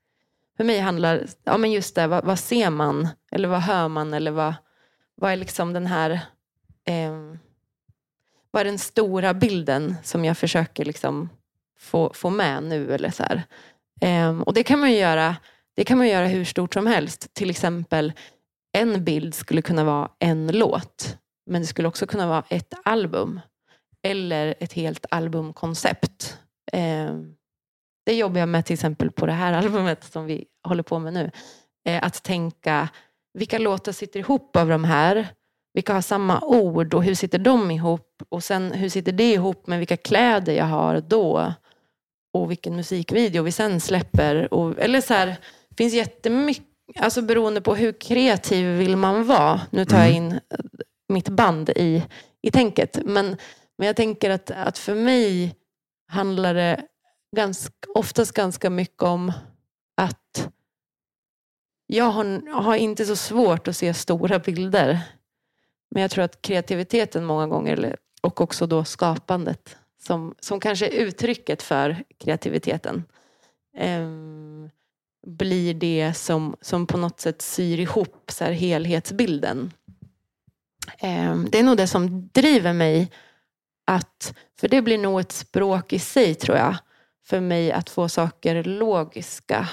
För 0.58 0.64
mig 0.64 0.80
handlar 0.80 1.28
ja, 1.44 1.58
men 1.58 1.72
just 1.72 1.96
det, 1.96 2.08
vad, 2.08 2.26
vad 2.26 2.40
ser 2.40 2.70
man 2.70 3.08
eller 3.32 3.48
vad 3.48 3.62
hör 3.62 3.88
man 3.88 4.14
eller 4.14 4.32
vad, 4.32 4.54
vad 5.16 5.32
är 5.32 5.36
liksom 5.36 5.74
den 5.74 5.86
här 5.86 6.20
um, 7.10 7.40
vad 8.54 8.62
är 8.62 8.66
den 8.66 8.80
stora 8.80 9.34
bilden 9.34 9.96
som 10.04 10.26
jag 10.26 10.38
försöker 10.38 10.86
liksom 10.86 11.30
få, 11.80 12.12
få 12.14 12.30
med 12.30 12.64
nu 12.64 12.94
eller 12.94 13.10
så 13.10 13.24
eh, 14.02 14.40
och 14.40 14.54
det 14.54 14.64
kan 14.64 14.80
man 14.80 14.94
göra 14.94 15.36
det 15.76 15.84
kan 15.84 15.98
man 15.98 16.08
göra 16.08 16.28
hur 16.28 16.46
stort 16.46 16.74
som 16.74 16.88
helst. 16.88 17.34
Till 17.34 17.50
exempel 17.50 18.14
en 18.78 19.04
bild 19.04 19.34
skulle 19.34 19.62
kunna 19.62 19.84
vara 19.84 20.10
en 20.20 20.48
låt. 20.48 21.18
Men 21.46 21.62
det 21.62 21.68
skulle 21.68 21.88
också 21.88 22.08
kunna 22.08 22.28
vara 22.28 22.44
ett 22.50 22.74
album. 22.84 23.40
Eller 24.04 24.56
ett 24.60 24.74
helt 24.74 25.06
albumkoncept. 25.12 26.38
Eh, 26.74 27.14
det 28.06 28.14
jobbar 28.14 28.40
jag 28.40 28.50
med 28.50 28.66
till 28.66 28.74
exempel 28.74 29.12
på 29.12 29.26
det 29.26 29.32
här 29.32 29.54
albumet 29.64 30.04
som 30.04 30.26
vi 30.26 30.46
håller 30.64 30.84
på 30.84 31.00
med 31.00 31.14
nu. 31.14 31.32
Eh, 31.86 32.04
att 32.04 32.24
tänka, 32.24 32.90
vilka 33.34 33.58
låtar 33.58 33.92
sitter 33.92 34.20
ihop 34.20 34.56
av 34.56 34.68
de 34.70 34.84
här? 34.84 35.28
Vilka 35.74 35.94
har 35.94 36.02
samma 36.02 36.42
ord 36.42 36.94
och 36.94 37.04
hur 37.04 37.16
sitter 37.16 37.40
de 37.40 37.72
ihop? 37.72 38.24
Och 38.30 38.44
sen 38.44 38.72
hur 38.72 38.90
sitter 38.90 39.12
det 39.12 39.34
ihop 39.34 39.68
med 39.68 39.80
vilka 39.80 39.98
kläder 39.98 40.54
jag 40.54 40.66
har 40.66 41.02
då? 41.02 41.54
Och 42.34 42.52
vilken 42.52 42.76
musikvideo 42.76 43.44
vi 43.44 43.52
sen 43.52 43.80
släpper. 43.80 44.54
Och, 44.54 44.80
eller 44.80 45.02
så 45.02 45.14
här, 45.14 45.28
det 45.70 45.76
finns 45.78 45.94
jättemycket, 45.94 46.66
alltså 47.00 47.22
beroende 47.22 47.62
på 47.62 47.76
hur 47.76 47.92
kreativ 47.92 48.78
vill 48.78 48.96
man 48.98 49.24
vara. 49.24 49.62
Nu 49.72 49.86
tar 49.86 49.98
jag 49.98 50.10
mm. 50.10 50.24
in 50.24 50.40
mitt 51.10 51.30
band 51.30 51.70
i, 51.70 52.04
i 52.42 52.52
tänket. 52.52 53.00
Men, 53.06 53.38
men 53.78 53.88
jag 53.88 53.96
tänker 53.96 54.30
att, 54.30 54.52
att 54.52 54.78
för 54.78 54.96
mig 54.96 55.56
handlar 56.08 56.54
det 56.54 56.82
ganska, 57.36 57.74
oftast 57.96 58.32
ganska 58.32 58.70
mycket 58.70 59.04
om 59.04 59.32
att 59.98 60.50
jag 61.88 62.06
har, 62.06 62.54
har 62.62 62.76
inte 62.76 63.06
så 63.06 63.16
svårt 63.16 63.68
att 63.68 63.76
se 63.76 63.94
stora 63.94 64.40
bilder. 64.40 65.00
Men 65.94 66.02
jag 66.02 66.12
tror 66.12 66.24
att 66.24 66.42
kreativiteten 66.42 67.26
många 67.26 67.48
gånger, 67.48 67.98
och 68.22 68.42
också 68.42 68.68
då 68.68 68.84
skapandet, 68.84 69.78
som, 70.02 70.36
som 70.40 70.60
kanske 70.60 70.88
är 70.88 70.92
uttrycket 70.92 71.62
för 71.62 72.04
kreativiteten, 72.18 73.04
eh, 73.78 74.08
blir 75.28 75.74
det 75.74 76.14
som, 76.14 76.56
som 76.62 76.88
på 76.88 76.98
något 76.98 77.20
sätt 77.20 77.42
syr 77.42 77.80
ihop 77.80 78.32
så 78.32 78.44
här 78.44 78.52
helhetsbilden. 78.52 79.72
Eh, 80.98 81.36
det 81.36 81.60
är 81.60 81.64
nog 81.64 81.78
det 81.78 81.88
som 81.88 82.28
driver 82.28 82.74
mig 82.74 83.12
att, 83.86 84.34
för 84.60 84.68
det 84.68 84.82
blir 84.82 84.98
nog 84.98 85.20
ett 85.20 85.32
språk 85.32 85.94
i 85.94 86.00
sig 86.00 86.36
tror 86.36 86.58
jag, 86.58 86.76
för 87.26 87.40
mig 87.40 87.72
att 87.72 87.90
få 87.90 88.10
saker 88.10 88.64
logiska. 88.64 89.70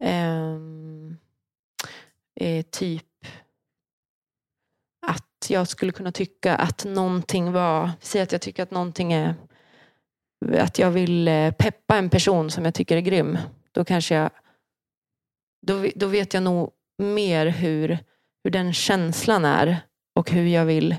Ehm, 0.00 1.16
eh, 2.40 2.62
typ 2.62 3.04
att 5.46 5.50
jag 5.50 5.68
skulle 5.68 5.92
kunna 5.92 6.12
tycka 6.12 6.56
att 6.56 6.84
någonting 6.84 7.52
var, 7.52 7.90
säg 8.00 8.20
att 8.22 8.32
jag 8.32 8.40
tycker 8.40 8.62
att 8.62 8.70
någonting 8.70 9.12
är, 9.12 9.34
att 10.58 10.78
jag 10.78 10.90
vill 10.90 11.28
eh, 11.28 11.50
peppa 11.50 11.96
en 11.96 12.10
person 12.10 12.50
som 12.50 12.64
jag 12.64 12.74
tycker 12.74 12.96
är 12.96 13.00
grym. 13.00 13.38
Då 13.72 13.84
kanske 13.84 14.14
jag, 14.14 14.30
då, 15.66 15.86
då 15.94 16.06
vet 16.06 16.34
jag 16.34 16.42
nog 16.42 16.70
mer 16.98 17.46
hur, 17.46 17.98
hur 18.44 18.50
den 18.50 18.72
känslan 18.72 19.44
är 19.44 19.76
och 20.14 20.30
hur 20.30 20.46
jag 20.46 20.64
vill 20.64 20.96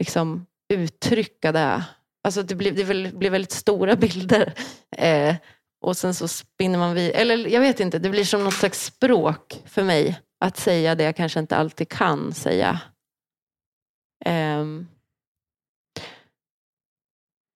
liksom 0.00 0.46
uttrycka 0.72 1.52
det. 1.52 1.84
Alltså 2.24 2.42
det 2.42 2.54
blir, 2.54 2.72
det 2.72 3.12
blir 3.12 3.30
väldigt 3.30 3.52
stora 3.52 3.96
bilder. 4.06 4.54
Eh, 4.96 5.34
och 5.80 5.96
sen 5.96 6.14
så 6.14 6.28
spinner 6.28 6.78
man 6.78 6.94
vid, 6.94 7.10
eller 7.10 7.48
jag 7.48 7.60
vet 7.60 7.80
inte, 7.80 7.98
det 7.98 8.10
blir 8.10 8.24
som 8.24 8.44
något 8.44 8.54
slags 8.54 8.84
språk 8.84 9.62
för 9.66 9.82
mig. 9.82 10.20
Att 10.44 10.56
säga 10.56 10.94
det 10.94 11.04
jag 11.04 11.16
kanske 11.16 11.40
inte 11.40 11.56
alltid 11.56 11.88
kan 11.88 12.32
säga. 12.32 12.80
Um, 14.26 14.88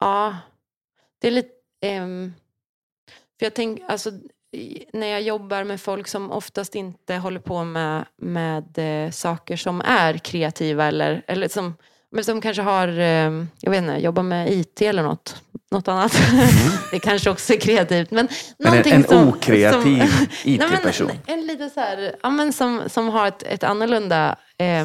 ja, 0.00 0.36
det 1.18 1.26
är 1.26 1.30
lite... 1.30 1.50
Um, 2.00 2.34
för 3.38 3.46
jag 3.46 3.54
tänker, 3.54 3.84
alltså, 3.84 4.10
när 4.92 5.06
jag 5.06 5.22
jobbar 5.22 5.64
med 5.64 5.80
folk 5.80 6.08
som 6.08 6.30
oftast 6.30 6.74
inte 6.74 7.14
håller 7.14 7.40
på 7.40 7.64
med, 7.64 8.04
med 8.16 8.78
eh, 8.78 9.10
saker 9.10 9.56
som 9.56 9.80
är 9.80 10.18
kreativa 10.18 10.86
eller, 10.86 11.22
eller 11.26 11.48
som, 11.48 11.74
men 12.10 12.24
som 12.24 12.40
kanske 12.40 12.62
har, 12.62 12.88
eh, 12.88 13.44
jag 13.60 13.70
vet 13.70 13.82
inte, 13.82 13.96
jobbar 13.96 14.22
med 14.22 14.52
IT 14.52 14.82
eller 14.82 15.02
något. 15.02 15.42
Något 15.70 15.88
annat. 15.88 16.18
Mm. 16.32 16.46
det 16.90 16.98
kanske 16.98 17.30
också 17.30 17.52
är 17.52 17.60
kreativt. 17.60 18.10
Men, 18.10 18.28
men 18.58 18.74
en, 18.74 18.92
en 18.92 19.04
som, 19.04 19.28
okreativ 19.28 20.02
IT-person. 20.44 21.10
En, 21.10 21.38
en 21.38 21.46
lite 21.46 21.70
så 21.70 21.80
här, 21.80 22.16
ja, 22.22 22.30
men 22.30 22.52
som, 22.52 22.82
som 22.86 23.08
har 23.08 23.28
ett, 23.28 23.42
ett 23.42 23.64
annorlunda 23.64 24.36
eh, 24.58 24.84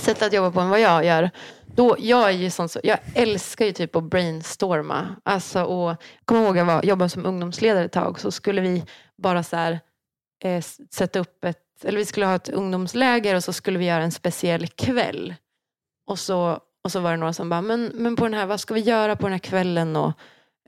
sätt 0.00 0.22
att 0.22 0.32
jobba 0.32 0.50
på 0.50 0.60
än 0.60 0.68
vad 0.68 0.80
jag 0.80 1.04
gör. 1.04 1.30
Då, 1.66 1.96
jag, 1.98 2.28
är 2.28 2.32
ju 2.32 2.50
sån, 2.50 2.68
jag 2.82 2.98
älskar 3.14 3.66
ju 3.66 3.72
typ 3.72 3.96
att 3.96 4.04
brainstorma. 4.04 5.16
Alltså, 5.22 5.62
och, 5.62 5.90
jag 5.90 5.96
kommer 6.24 6.42
ihåg 6.42 6.58
att 6.58 6.66
jag 6.66 6.84
jobbade 6.84 7.08
som 7.08 7.26
ungdomsledare 7.26 7.84
ett 7.84 7.92
tag. 7.92 8.20
Så 8.20 8.30
skulle 8.30 8.60
vi 8.60 8.84
bara 9.18 9.42
så 9.42 9.56
här, 9.56 9.80
eh, 10.44 10.62
sätta 10.90 11.18
upp 11.18 11.44
ett, 11.44 11.84
eller 11.84 11.98
vi 11.98 12.04
skulle 12.04 12.26
ha 12.26 12.34
ett 12.34 12.48
ungdomsläger 12.48 13.34
och 13.34 13.44
så 13.44 13.52
skulle 13.52 13.78
vi 13.78 13.84
göra 13.84 14.02
en 14.02 14.12
speciell 14.12 14.68
kväll. 14.68 15.34
Och 16.06 16.18
så, 16.18 16.60
och 16.84 16.92
så 16.92 17.00
var 17.00 17.10
det 17.10 17.16
några 17.16 17.32
som 17.32 17.48
bara, 17.48 17.62
men, 17.62 17.92
men 17.94 18.16
på 18.16 18.24
den 18.24 18.34
här, 18.34 18.46
vad 18.46 18.60
ska 18.60 18.74
vi 18.74 18.80
göra 18.80 19.16
på 19.16 19.22
den 19.22 19.32
här 19.32 19.38
kvällen? 19.38 19.96
Och, 19.96 20.12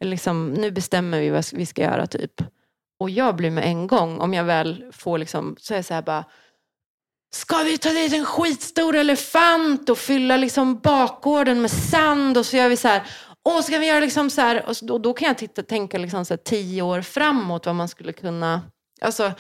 liksom, 0.01 0.53
nu 0.53 0.71
bestämmer 0.71 1.21
vi 1.21 1.31
vad 1.31 1.45
vi 1.53 1.67
ska 1.67 1.83
göra 1.83 2.07
typ. 2.07 2.43
Och 2.99 3.11
jag 3.11 3.37
blir 3.37 3.51
med 3.51 3.65
en 3.65 3.87
gång, 3.87 4.21
om 4.21 4.35
jag 4.35 4.45
väl 4.45 4.85
får 4.93 5.19
liksom, 5.19 5.57
så 5.59 5.75
är 5.75 5.79
jag 5.79 5.85
så 5.85 5.95
här 5.95 6.03
bara, 6.03 6.25
Ska 7.35 7.63
vi 7.63 7.79
ta 7.79 7.89
dit 7.89 8.13
en 8.13 8.25
skitstor 8.25 8.97
elefant 8.97 9.89
och 9.89 9.99
fylla 9.99 10.37
liksom 10.37 10.79
bakgården 10.79 11.63
med 11.63 11.71
sand 11.71 12.39
och 12.39 12.47
så 12.47 12.57
gör 12.57 12.69
vi 12.69 12.77
så 12.77 12.89
här. 12.89 13.03
Och 13.43 13.65
ska 13.65 13.79
vi 13.79 13.87
göra 13.87 14.01
liksom 14.01 14.31
så 14.31 14.41
här. 14.41 14.69
Och 14.69 14.77
då, 14.83 14.99
då 14.99 15.13
kan 15.13 15.29
jag 15.29 15.39
titta, 15.39 15.63
tänka 15.63 15.99
liksom 15.99 16.25
så 16.25 16.35
här, 16.35 16.39
tio 16.39 16.83
år 16.83 17.03
framåt 17.03 17.67
vad 17.67 17.75
man 17.75 17.89
skulle 17.89 18.13
kunna. 18.13 18.63
Alltså, 19.01 19.33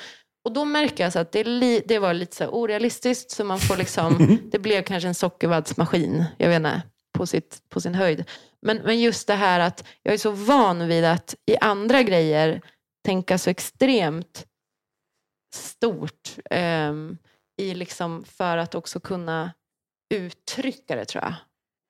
och 0.45 0.53
då 0.53 0.65
märker 0.65 1.05
jag 1.05 1.13
så 1.13 1.19
att 1.19 1.33
det, 1.33 1.45
li, 1.45 1.83
det 1.87 1.99
var 1.99 2.15
lite 2.15 2.37
så 2.37 2.47
orealistiskt. 2.47 3.31
Så 3.31 3.45
man 3.45 3.59
får 3.59 3.77
liksom, 3.77 4.39
det 4.53 4.59
blev 4.59 4.83
kanske 4.83 5.09
en 5.09 5.15
sockervaddsmaskin. 5.15 6.25
Jag 6.39 6.49
vet 6.49 6.57
inte, 6.57 6.83
på, 7.19 7.27
sitt, 7.27 7.63
på 7.69 7.81
sin 7.81 7.95
höjd. 7.95 8.25
Men, 8.63 8.77
men 8.77 9.01
just 9.01 9.27
det 9.27 9.35
här 9.35 9.61
att 9.61 9.85
jag 10.03 10.15
är 10.15 10.19
så 10.19 10.31
van 10.31 10.89
vid 10.89 11.05
att 11.05 11.35
i 11.47 11.57
andra 11.57 12.03
grejer 12.03 12.61
tänka 13.05 13.39
så 13.39 13.51
extremt 13.51 14.47
stort. 15.55 16.37
Um, 16.51 17.19
i 17.63 17.75
liksom 17.75 18.25
för 18.25 18.57
att 18.57 18.75
också 18.75 19.01
kunna 19.01 19.53
uttrycka 20.11 20.97
det 20.97 21.05
tror 21.05 21.25
jag. 21.25 21.35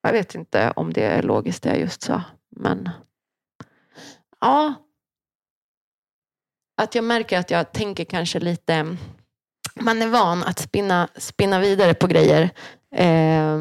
Jag 0.03 0.13
vet 0.13 0.35
inte 0.35 0.73
om 0.77 0.93
det 0.93 1.05
är 1.05 1.23
logiskt 1.23 1.63
det 1.63 1.69
jag 1.69 1.81
just 1.81 2.03
sa. 2.03 2.23
Men 2.57 2.91
ja. 4.41 4.75
Att 6.77 6.95
jag 6.95 7.05
märker 7.05 7.39
att 7.39 7.51
jag 7.51 7.73
tänker 7.73 8.05
kanske 8.05 8.41
lite 8.41 8.97
man 9.75 10.03
är 10.03 10.09
van 10.09 10.43
att 10.43 10.59
spinna, 10.59 11.09
spinna 11.15 11.61
vidare 11.61 11.95
på 11.95 12.07
grejer. 12.07 12.51
Eh, 12.95 13.59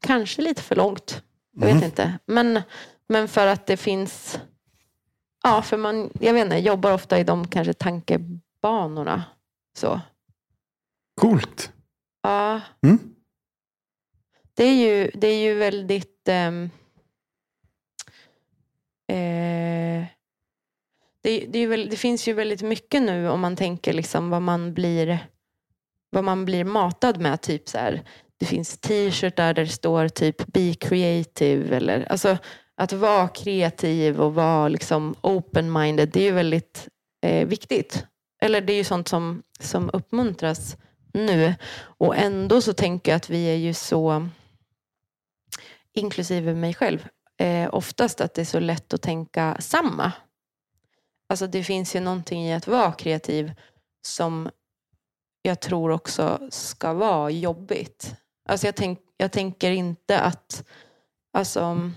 kanske 0.00 0.42
lite 0.42 0.62
för 0.62 0.76
långt. 0.76 1.22
Jag 1.52 1.66
vet 1.66 1.72
mm. 1.72 1.84
inte. 1.84 2.18
Men, 2.26 2.62
men 3.08 3.28
för 3.28 3.46
att 3.46 3.66
det 3.66 3.76
finns 3.76 4.40
Ja, 5.42 5.62
för 5.62 5.76
man, 5.76 6.10
jag 6.20 6.34
vet 6.34 6.44
inte, 6.44 6.56
jobbar 6.56 6.92
ofta 6.92 7.18
i 7.18 7.24
de 7.24 7.48
kanske 7.48 7.72
tankebanorna. 7.72 9.24
Så. 9.76 10.00
Coolt. 11.20 11.72
Ja. 12.22 12.60
Mm. 12.86 12.98
Det 14.54 14.64
är 14.64 14.74
ju, 14.74 15.10
det 15.14 15.26
är 15.26 15.42
ju 15.42 15.54
väldigt... 15.54 16.28
ehm, 16.28 16.70
eh, 19.08 20.06
det, 21.22 21.46
det, 21.48 21.66
väl, 21.66 21.88
det 21.90 21.96
finns 21.96 22.28
ju 22.28 22.32
väldigt 22.32 22.62
mycket 22.62 23.02
nu 23.02 23.28
om 23.28 23.40
man 23.40 23.56
tänker 23.56 23.92
liksom 23.92 24.30
vad 24.30 24.42
man 24.42 24.74
blir 24.74 25.18
vad 26.10 26.24
man 26.24 26.44
blir 26.44 26.64
matad 26.64 27.20
med. 27.20 27.40
Typ 27.40 27.68
så 27.68 27.78
här, 27.78 28.02
det 28.36 28.46
finns 28.46 28.78
t-shirtar 28.78 29.54
där 29.54 29.64
det 29.64 29.70
står 29.70 30.08
typ 30.08 30.46
be 30.46 30.74
creative. 30.74 31.76
Eller, 31.76 32.06
alltså, 32.10 32.38
att 32.76 32.92
vara 32.92 33.28
kreativ 33.28 34.20
och 34.20 34.34
vara 34.34 34.68
liksom 34.68 35.14
open-minded, 35.20 36.10
det 36.12 36.20
är 36.20 36.24
ju 36.24 36.32
väldigt 36.32 36.88
eh, 37.26 37.48
viktigt. 37.48 38.06
Eller 38.42 38.60
det 38.60 38.72
är 38.72 38.76
ju 38.76 38.84
sånt 38.84 39.08
som, 39.08 39.42
som 39.60 39.90
uppmuntras 39.92 40.76
nu. 41.12 41.54
Och 41.80 42.16
ändå 42.16 42.60
så 42.60 42.72
tänker 42.72 43.12
jag 43.12 43.16
att 43.16 43.30
vi 43.30 43.44
är 43.44 43.56
ju 43.56 43.74
så, 43.74 44.28
inklusive 45.92 46.54
mig 46.54 46.74
själv, 46.74 47.08
eh, 47.36 47.74
oftast 47.74 48.20
att 48.20 48.34
det 48.34 48.40
är 48.40 48.46
så 48.46 48.60
lätt 48.60 48.94
att 48.94 49.02
tänka 49.02 49.56
samma. 49.60 50.12
Alltså 51.28 51.46
det 51.46 51.64
finns 51.64 51.96
ju 51.96 52.00
någonting 52.00 52.44
i 52.44 52.54
att 52.54 52.66
vara 52.66 52.92
kreativ 52.92 53.52
som 54.06 54.50
jag 55.42 55.60
tror 55.60 55.90
också 55.90 56.48
ska 56.50 56.92
vara 56.92 57.30
jobbigt. 57.30 58.14
Alltså 58.48 58.66
jag, 58.66 58.76
tänk, 58.76 58.98
jag 59.16 59.32
tänker 59.32 59.70
inte 59.70 60.20
att 60.20 60.64
alltså, 61.32 61.90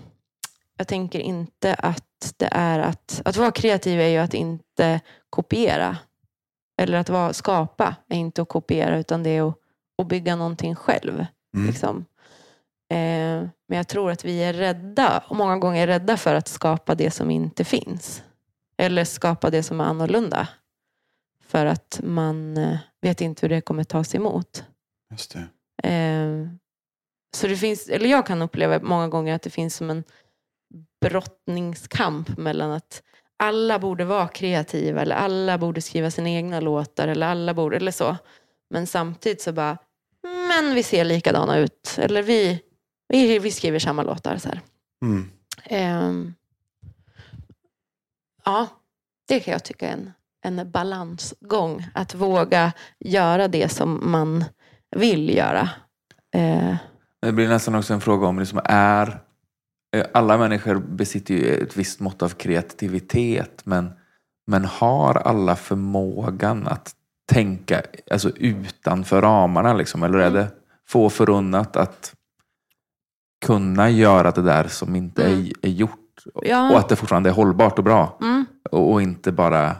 jag 0.78 0.88
tänker 0.88 1.20
inte 1.20 1.74
att 1.74 2.34
det 2.38 2.49
är 2.51 2.80
att, 2.80 3.22
att 3.26 3.38
vara 3.38 3.51
kreativ 3.51 4.01
är 4.01 4.07
ju 4.07 4.18
att 4.18 4.34
inte 4.34 4.99
kopiera. 5.30 5.97
Eller 6.78 6.98
att 6.98 7.10
vara, 7.10 7.34
skapa 7.34 7.96
är 8.10 8.18
inte 8.18 8.42
att 8.42 8.50
kopiera 8.50 9.00
utan 9.00 9.24
det 9.24 9.30
är 9.30 9.50
att, 9.50 9.58
att 9.98 10.08
bygga 10.08 10.36
någonting 10.36 10.76
själv. 10.76 11.26
Mm. 11.56 11.68
Liksom. 11.68 12.06
Eh, 12.90 13.48
men 13.68 13.78
jag 13.78 13.88
tror 13.88 14.12
att 14.12 14.26
vi 14.26 14.44
är 14.44 14.54
rädda, 14.54 15.24
och 15.28 15.36
många 15.36 15.58
gånger 15.58 15.88
rädda 15.88 16.18
för 16.18 16.36
att 16.36 16.48
skapa 16.48 16.96
det 16.96 17.12
som 17.12 17.32
inte 17.32 17.64
finns. 17.64 18.24
Eller 18.78 19.04
skapa 19.04 19.50
det 19.50 19.64
som 19.64 19.82
är 19.82 19.86
annorlunda. 19.86 20.48
För 21.46 21.66
att 21.66 22.00
man 22.04 22.58
eh, 22.58 22.78
vet 23.02 23.22
inte 23.22 23.42
hur 23.42 23.50
det 23.50 23.62
kommer 23.62 23.84
tas 23.84 24.16
emot. 24.16 24.64
Just 25.12 25.34
det. 25.34 25.90
Eh, 25.90 26.48
så 27.36 27.48
det 27.48 27.58
finns, 27.58 27.90
eller 27.90 28.10
jag 28.10 28.26
kan 28.26 28.42
uppleva 28.42 28.80
många 28.80 29.08
gånger 29.08 29.36
att 29.36 29.42
det 29.42 29.50
finns 29.50 29.76
som 29.76 29.90
en 29.90 30.04
brottningskamp 31.02 32.38
mellan 32.38 32.72
att 32.72 33.04
alla 33.38 33.80
borde 33.80 34.06
vara 34.06 34.28
kreativa 34.28 35.02
eller 35.02 35.16
alla 35.16 35.58
borde 35.58 35.82
skriva 35.82 36.12
sina 36.12 36.30
egna 36.30 36.60
låtar 36.60 37.08
eller 37.08 37.28
alla 37.28 37.54
borde, 37.54 37.78
eller 37.78 37.92
så. 37.92 38.18
Men 38.70 38.88
samtidigt 38.88 39.42
så 39.42 39.54
bara, 39.54 39.78
men 40.48 40.76
vi 40.76 40.84
ser 40.84 41.06
likadana 41.06 41.58
ut. 41.58 41.96
Eller 41.98 42.24
vi, 42.24 42.62
vi, 43.08 43.40
vi 43.40 43.52
skriver 43.52 43.80
samma 43.80 44.04
låtar. 44.04 44.38
Så 44.38 44.50
här. 44.50 44.62
Mm. 45.06 45.30
Ehm, 45.64 46.34
ja, 48.46 48.68
det 49.28 49.40
kan 49.40 49.52
jag 49.52 49.64
tycka 49.64 49.88
är 49.90 49.94
en, 49.94 50.12
en 50.46 50.72
balansgång. 50.72 51.88
Att 51.94 52.16
våga 52.16 52.72
göra 53.00 53.48
det 53.48 53.70
som 53.70 54.12
man 54.12 54.46
vill 54.96 55.30
göra. 55.38 55.70
Eh, 56.36 56.76
Det 57.22 57.32
blir 57.32 57.48
nästan 57.48 57.76
också 57.76 57.94
en 57.94 58.02
fråga 58.02 58.28
om 58.28 58.36
det 58.36 58.46
som 58.46 58.62
är... 58.64 59.22
eh, 60.00 60.06
Alla 60.14 60.38
människor 60.38 60.76
besitter 60.76 61.34
ju 61.34 61.56
ett 61.56 61.78
visst 61.78 62.00
mått 62.00 62.22
av 62.22 62.30
kreativitet 62.30 63.62
men, 63.66 63.91
men 64.48 64.66
har 64.66 65.16
alla 65.16 65.56
förmågan 65.56 66.68
att 66.68 66.91
tänka 67.32 67.82
alltså 68.12 68.30
utanför 68.30 69.22
ramarna? 69.22 69.74
Liksom, 69.74 70.04
eller 70.04 70.18
är 70.18 70.32
det 70.32 70.48
få 70.88 71.10
förunnat 71.10 71.76
att 71.76 72.14
kunna 73.46 73.89
göra 73.89 74.32
det 74.32 74.41
där 74.41 74.68
som 74.68 74.96
inte 74.96 75.24
är, 75.24 75.34
Mm. 75.34 75.52
är 75.62 75.70
gjort 75.70 76.24
och 76.34 76.43
ja, 76.46 76.78
att 76.78 76.89
det 76.89 76.96
fortfarande 76.96 77.30
är 77.30 77.34
hållbart 77.34 77.78
och 77.78 77.84
bra 77.84 78.18
mm, 78.22 78.46
och, 78.72 78.91
och 78.91 79.02
inte 79.02 79.32
bara 79.32 79.76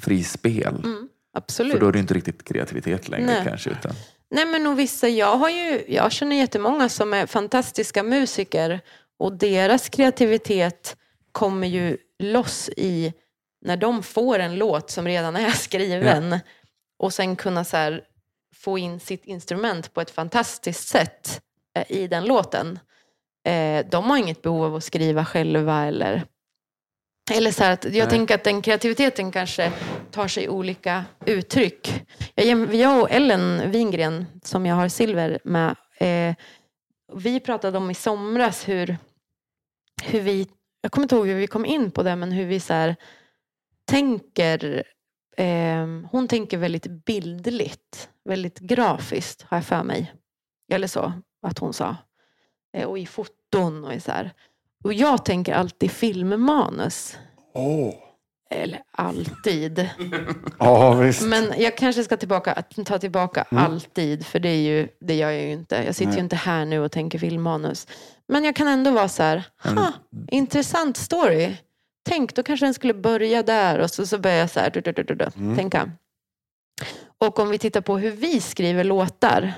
frispel? 0.00 0.80
mm, 0.84 1.08
absolut. 1.36 1.72
För 1.72 1.80
då 1.80 1.88
är 1.88 1.92
det 1.92 1.98
inte 1.98 2.14
riktigt 2.14 2.44
kreativitet 2.44 3.08
längre 3.08 3.26
Nej. 3.26 3.42
kanske. 3.44 3.70
Utan, 3.70 3.92
Nej 4.30 4.46
men 4.46 4.66
och 4.66 4.78
vissa, 4.78 5.08
jag, 5.08 5.36
har 5.36 5.48
ju, 5.48 5.84
jag 5.88 6.12
känner 6.12 6.36
jättemånga 6.36 6.88
som 6.88 7.14
är 7.14 7.26
fantastiska 7.26 8.02
musiker 8.02 8.80
och 9.18 9.32
deras 9.32 9.88
kreativitet 9.88 10.96
kommer 11.32 11.66
ju 11.66 11.96
loss 12.18 12.70
i 12.76 13.12
när 13.60 13.76
de 13.76 14.02
får 14.02 14.38
en 14.38 14.56
låt 14.56 14.90
som 14.90 15.06
redan 15.06 15.36
är 15.36 15.50
skriven 15.50 16.38
och 16.98 17.14
sen 17.14 17.36
kunna 17.36 17.64
så 17.64 18.00
få 18.54 18.78
in 18.78 19.00
sitt 19.00 19.24
instrument 19.24 19.94
på 19.94 20.00
ett 20.00 20.10
fantastiskt 20.10 20.88
sätt 20.88 21.40
eh, 21.76 21.92
i 21.92 22.06
den 22.08 22.24
låten. 22.24 22.78
Eh, 23.46 23.86
de 23.90 24.10
har 24.10 24.16
inget 24.16 24.42
behov 24.42 24.64
av 24.64 24.74
att 24.74 24.84
skriva 24.84 25.24
själva 25.24 25.84
eller 25.84 26.24
eller 27.32 27.50
så 27.50 27.64
att 27.64 27.84
jag 27.84 27.92
Nej. 27.92 28.08
tänker 28.08 28.34
att 28.34 28.44
den 28.44 28.62
kreativiteten 28.62 29.32
kanske 29.32 29.72
tar 30.10 30.28
sig 30.28 30.48
olika 30.48 31.04
uttryck. 31.24 32.06
Jag 32.72 33.02
och 33.02 33.10
Ellen 33.10 33.70
Wingren, 33.70 34.26
som 34.42 34.66
jag 34.66 34.74
har 34.74 34.88
Silver 34.88 35.38
med, 35.44 35.76
eh, 35.98 36.34
vi 37.12 37.40
pratade 37.40 37.78
om 37.78 37.90
i 37.90 37.94
somras 37.94 38.68
hur, 38.68 38.96
hur 40.02 40.20
vi, 40.20 40.48
jag 40.80 40.92
kommer 40.92 41.04
inte 41.04 41.14
ihåg 41.14 41.26
hur 41.26 41.34
vi 41.34 41.46
kom 41.46 41.64
in 41.66 41.90
på 41.90 42.02
det, 42.02 42.16
men 42.16 42.32
hur 42.32 42.46
vi 42.46 42.60
så 42.60 42.72
här, 42.72 42.96
tänker, 43.84 44.84
eh, 45.36 45.86
hon 46.10 46.28
tänker 46.28 46.58
väldigt 46.58 46.86
bildligt, 47.04 48.08
väldigt 48.24 48.58
grafiskt 48.58 49.42
har 49.42 49.56
jag 49.56 49.64
för 49.64 49.82
mig. 49.82 50.12
Eller 50.72 50.86
så, 50.86 51.12
att 51.42 51.58
hon 51.58 51.72
sa. 51.72 51.96
Eh, 52.76 52.84
och 52.88 52.98
i 52.98 53.06
foton 53.06 53.84
och 53.84 53.94
i 53.94 54.00
så 54.00 54.12
här. 54.12 54.32
Och 54.84 54.92
jag 54.92 55.24
tänker 55.24 55.54
alltid 55.54 55.90
filmmanus. 55.90 57.18
Åh. 57.54 57.94
Eller 58.50 58.82
alltid. 58.90 59.88
Ja, 60.58 60.94
visst. 60.94 61.22
Men 61.22 61.52
jag 61.58 61.76
kanske 61.76 62.04
ska 62.04 62.16
tillbaka, 62.16 62.62
ta 62.86 62.98
tillbaka 62.98 63.46
Mm. 63.50 63.64
alltid. 63.64 64.26
För 64.26 64.38
det, 64.38 64.48
är 64.48 64.60
ju, 64.60 64.88
det 65.00 65.14
gör 65.14 65.30
jag 65.30 65.42
ju 65.42 65.52
inte. 65.52 65.76
Jag 65.86 65.94
sitter 65.94 66.08
Nej. 66.08 66.16
ju 66.18 66.22
inte 66.24 66.36
här 66.36 66.64
nu 66.64 66.80
och 66.80 66.92
tänker 66.92 67.18
filmmanus. 67.18 67.86
Men 68.28 68.44
jag 68.44 68.56
kan 68.56 68.68
ändå 68.68 68.90
vara 68.90 69.08
så 69.08 69.22
här, 69.22 69.42
ha, 69.62 69.92
intressant 70.30 70.96
story. 70.96 71.56
Tänk, 72.08 72.34
då 72.34 72.42
kanske 72.42 72.66
den 72.66 72.74
skulle 72.74 72.94
börja 72.94 73.42
där. 73.42 73.78
Och 73.78 73.90
så, 73.90 74.06
så 74.06 74.18
börjar 74.18 74.36
jag 74.36 74.50
så 74.50 74.60
här, 74.60 74.70
du, 74.70 74.80
du, 74.80 74.92
du, 74.92 75.02
du, 75.02 75.30
Mm. 75.36 75.56
tänka. 75.56 75.90
Och 77.18 77.38
om 77.38 77.48
vi 77.50 77.58
tittar 77.58 77.80
på 77.80 77.98
hur 77.98 78.10
vi 78.10 78.40
skriver 78.40 78.84
låtar. 78.84 79.52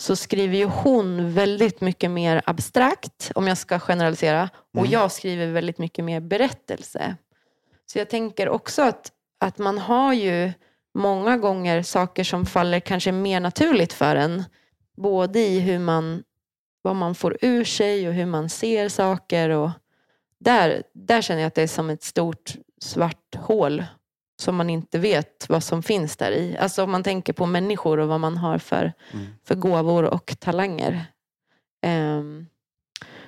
Så 0.00 0.16
skriver 0.16 0.56
ju 0.56 0.64
hon 0.64 1.32
väldigt 1.34 1.80
mycket 1.80 2.10
mer 2.10 2.42
abstrakt, 2.46 3.32
om 3.34 3.48
jag 3.48 3.58
ska 3.58 3.78
generalisera. 3.78 4.48
Och 4.74 4.78
Mm. 4.78 4.90
jag 4.90 5.12
skriver 5.12 5.46
väldigt 5.46 5.78
mycket 5.78 6.04
mer 6.04 6.20
berättelse. 6.20 7.16
Så 7.92 7.98
jag 7.98 8.08
tänker 8.10 8.48
också 8.48 8.82
att, 8.82 9.12
att 9.40 9.58
man 9.58 9.78
har 9.78 10.12
ju 10.12 10.52
många 10.94 11.36
gånger 11.36 11.82
saker 11.82 12.24
som 12.24 12.46
faller 12.46 12.80
kanske 12.80 13.12
mer 13.12 13.40
naturligt 13.40 13.92
för 13.92 14.16
en. 14.16 14.44
Både 14.96 15.38
i 15.40 15.60
hur 15.60 15.78
man, 15.78 16.22
vad 16.82 16.96
man 16.96 17.14
får 17.14 17.36
ur 17.40 17.64
sig 17.64 18.08
och 18.08 18.14
hur 18.14 18.26
man 18.26 18.48
ser 18.48 18.88
saker. 18.88 19.50
Och 19.50 19.70
där, 20.40 20.82
där 20.94 21.22
känner 21.22 21.40
jag 21.40 21.46
att 21.46 21.54
det 21.54 21.62
är 21.62 21.66
som 21.66 21.90
ett 21.90 22.02
stort 22.02 22.54
svart 22.80 23.34
hål 23.36 23.84
som 24.40 24.56
man 24.56 24.70
inte 24.70 24.98
vet 24.98 25.46
vad 25.48 25.62
som 25.64 25.82
finns 25.82 26.16
där 26.16 26.30
i. 26.32 26.56
Alltså 26.58 26.82
om 26.84 26.90
man 26.90 27.02
tänker 27.02 27.32
på 27.32 27.46
människor 27.46 27.98
och 27.98 28.08
vad 28.08 28.20
man 28.20 28.36
har 28.36 28.58
för, 28.58 28.92
Mm. 29.12 29.26
för 29.44 29.54
gåvor 29.54 30.04
och 30.04 30.36
talanger. 30.40 31.04
Ehm, 31.82 32.46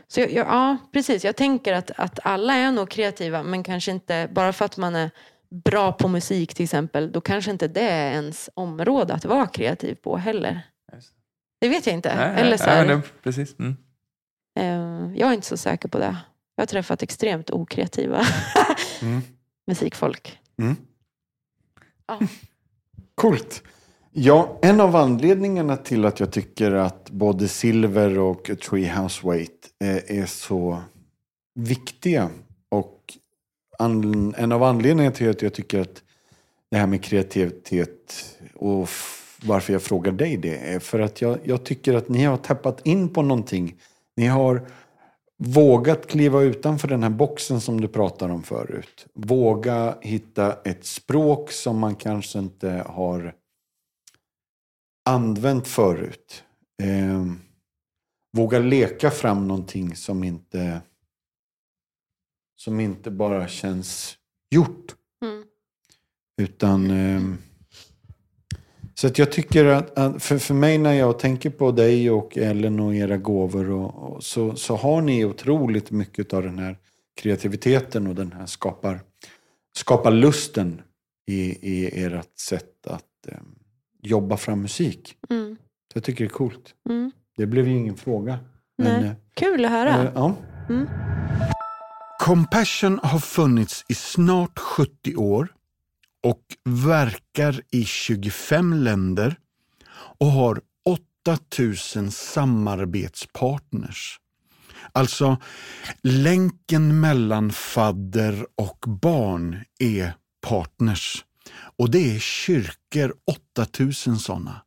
så 0.09 0.21
jag, 0.21 0.33
jag, 0.33 0.47
ja, 0.47 0.77
precis. 0.93 1.25
Jag 1.25 1.37
tänker 1.37 1.73
att, 1.73 1.91
att 1.97 2.19
alla 2.23 2.55
är 2.55 2.73
nog 2.73 2.91
kreativa, 2.91 3.43
men 3.43 3.63
kanske 3.63 3.91
inte 3.91 4.29
bara 4.33 4.53
för 4.53 4.65
att 4.65 4.77
man 4.77 4.97
är 4.97 5.11
bra 5.51 5.93
på 5.93 6.09
musik 6.09 6.55
till 6.55 6.65
exempel, 6.65 7.13
då 7.13 7.21
kanske 7.21 7.51
inte 7.51 7.69
det 7.69 7.89
är 7.91 8.13
ens 8.13 8.51
område 8.55 9.15
att 9.15 9.25
vara 9.25 9.47
kreativ 9.47 9.95
på 9.95 10.17
heller. 10.17 10.61
Det 11.61 11.69
vet 11.69 11.87
jag 11.87 11.95
inte. 11.95 12.15
Nej, 12.17 12.41
Eller 12.41 12.57
så 12.57 12.65
här, 12.65 12.87
nej, 12.87 13.01
precis. 13.23 13.55
Mm. 13.59 13.77
eh, 14.59 15.19
jag 15.21 15.29
är 15.31 15.35
inte 15.35 15.47
så 15.47 15.57
säker 15.57 15.89
på 15.89 15.99
det. 15.99 16.17
Jag 16.57 16.63
har 16.63 16.67
träffat 16.67 17.03
extremt 17.03 17.51
okreativa 17.51 18.25
Mm. 19.03 19.21
musikfolk. 19.67 20.39
Mm. 20.59 20.77
Ja. 22.07 22.19
Coolt. 23.15 23.63
Ja, 24.13 24.59
en 24.63 24.81
av 24.81 24.97
anledningarna 24.97 25.77
till 25.77 26.05
att 26.05 26.21
jag 26.21 26.33
tycker 26.33 26.73
att 26.73 27.11
både 27.11 27.49
Silver 27.49 28.19
och 28.19 28.51
Treehouse 28.69 29.27
Wait 29.27 29.69
eh, 29.85 30.19
är 30.21 30.27
så 30.27 30.83
viktiga 31.55 32.31
och 32.69 32.97
en 34.37 34.53
av 34.53 34.63
anledningarna 34.63 35.17
till 35.17 35.31
att 35.31 35.43
jag 35.43 35.55
tycker 35.55 35.81
att 35.81 36.03
det 36.71 36.77
här 36.77 36.87
med 36.87 37.05
kreativitet 37.05 38.25
och 38.55 38.89
varför 39.45 39.73
jag 39.73 39.83
frågar 39.83 40.13
dig 40.13 40.37
det 40.37 40.57
är 40.57 40.79
för 40.79 41.01
att 41.01 41.21
jag, 41.21 41.39
jag 41.45 41.65
tycker 41.65 41.95
att 41.95 42.09
ni 42.09 42.25
har 42.25 42.37
tappat 42.37 42.87
in 42.87 43.09
på 43.09 43.23
någonting. 43.23 43.77
Ni 44.17 44.27
har 44.27 44.69
vågat 45.37 46.07
kliva 46.07 46.43
utanför 46.43 46.89
den 46.89 47.03
här 47.03 47.11
boxen 47.11 47.61
som 47.61 47.81
du 47.81 47.89
pratade 47.89 48.33
om 48.33 48.43
förut. 48.43 49.07
Våga 49.15 49.99
hitta 50.01 50.59
ett 50.65 50.85
språk 50.85 51.53
som 51.53 51.79
man 51.79 51.97
kanske 51.97 52.39
inte 52.39 52.69
har 52.87 53.35
använt 55.05 55.69
förut. 55.69 56.45
Eh, 56.83 57.27
våga 58.37 58.59
leka 58.59 59.11
fram 59.11 59.49
någonting 59.49 59.97
som 59.97 60.25
inte, 60.25 60.81
som 62.57 62.81
inte 62.81 63.11
bara 63.11 63.49
känns 63.49 64.17
gjort. 64.51 64.95
Mm. 65.25 65.45
Utan... 66.43 66.91
Eh, 66.91 67.50
så 69.01 69.07
att 69.07 69.19
jag 69.19 69.33
tycker 69.33 69.65
att, 69.65 69.99
att, 69.99 70.23
för, 70.23 70.39
för 70.39 70.55
mig 70.55 70.79
när 70.79 70.93
jag 70.93 71.19
tänker 71.19 71.51
på 71.51 71.73
dig 71.73 72.11
och 72.11 72.39
Ellen 72.39 72.81
och 72.81 72.95
era 72.95 73.17
gåvor 73.17 73.71
och, 73.71 73.95
och 73.95 74.25
så, 74.25 74.57
så 74.57 74.77
har 74.77 75.03
ni 75.03 75.25
otroligt 75.25 75.91
mycket 75.91 76.35
av 76.35 76.43
den 76.43 76.59
här 76.59 76.77
kreativiteten 77.21 78.07
och 78.07 78.15
den 78.15 78.33
här 78.33 78.47
skapar, 78.47 79.01
skapar 79.77 80.11
lusten 80.11 80.83
i, 81.27 81.41
i 81.73 82.05
ert 82.05 82.39
sätt 82.39 82.87
att 82.87 83.27
eh, 83.29 83.39
jobba 84.03 84.37
fram 84.37 84.63
musik. 84.63 85.17
Mm. 85.31 85.57
Så 85.93 85.97
jag 85.97 86.05
tycker 86.05 86.25
det 86.25 86.29
är 86.29 86.35
coolt. 86.35 86.75
Mm. 86.89 87.13
Det 87.37 87.47
blev 87.47 87.69
ju 87.69 87.77
ingen 87.77 87.97
fråga. 87.97 88.39
Nej. 88.79 89.05
eh, 89.05 89.13
Kul 89.35 89.65
att 89.65 89.71
höra. 89.71 90.03
eh, 90.03 90.11
ja. 90.15 90.37
Mm. 90.69 90.87
Compassion 92.19 93.01
har 93.03 93.19
funnits 93.19 93.85
i 93.89 93.95
snart 93.95 94.59
70 94.59 95.17
år 95.17 95.49
och 96.23 96.43
verkar 96.65 97.63
i 97.71 97.85
25 97.85 98.75
länder 98.75 99.37
och 99.93 100.27
har 100.27 100.61
8000 100.85 102.11
samarbetspartners. 102.11 104.21
Alltså, 104.93 105.37
länken 106.03 107.01
mellan 107.01 107.53
fadder 107.53 108.47
och 108.55 108.85
barn 108.89 109.65
är 109.79 110.15
partners. 110.41 111.25
Och 111.77 111.91
det 111.91 112.17
är 112.17 112.19
kyrkor, 112.19 113.15
8000 113.57 114.19
sådana. 114.19 114.63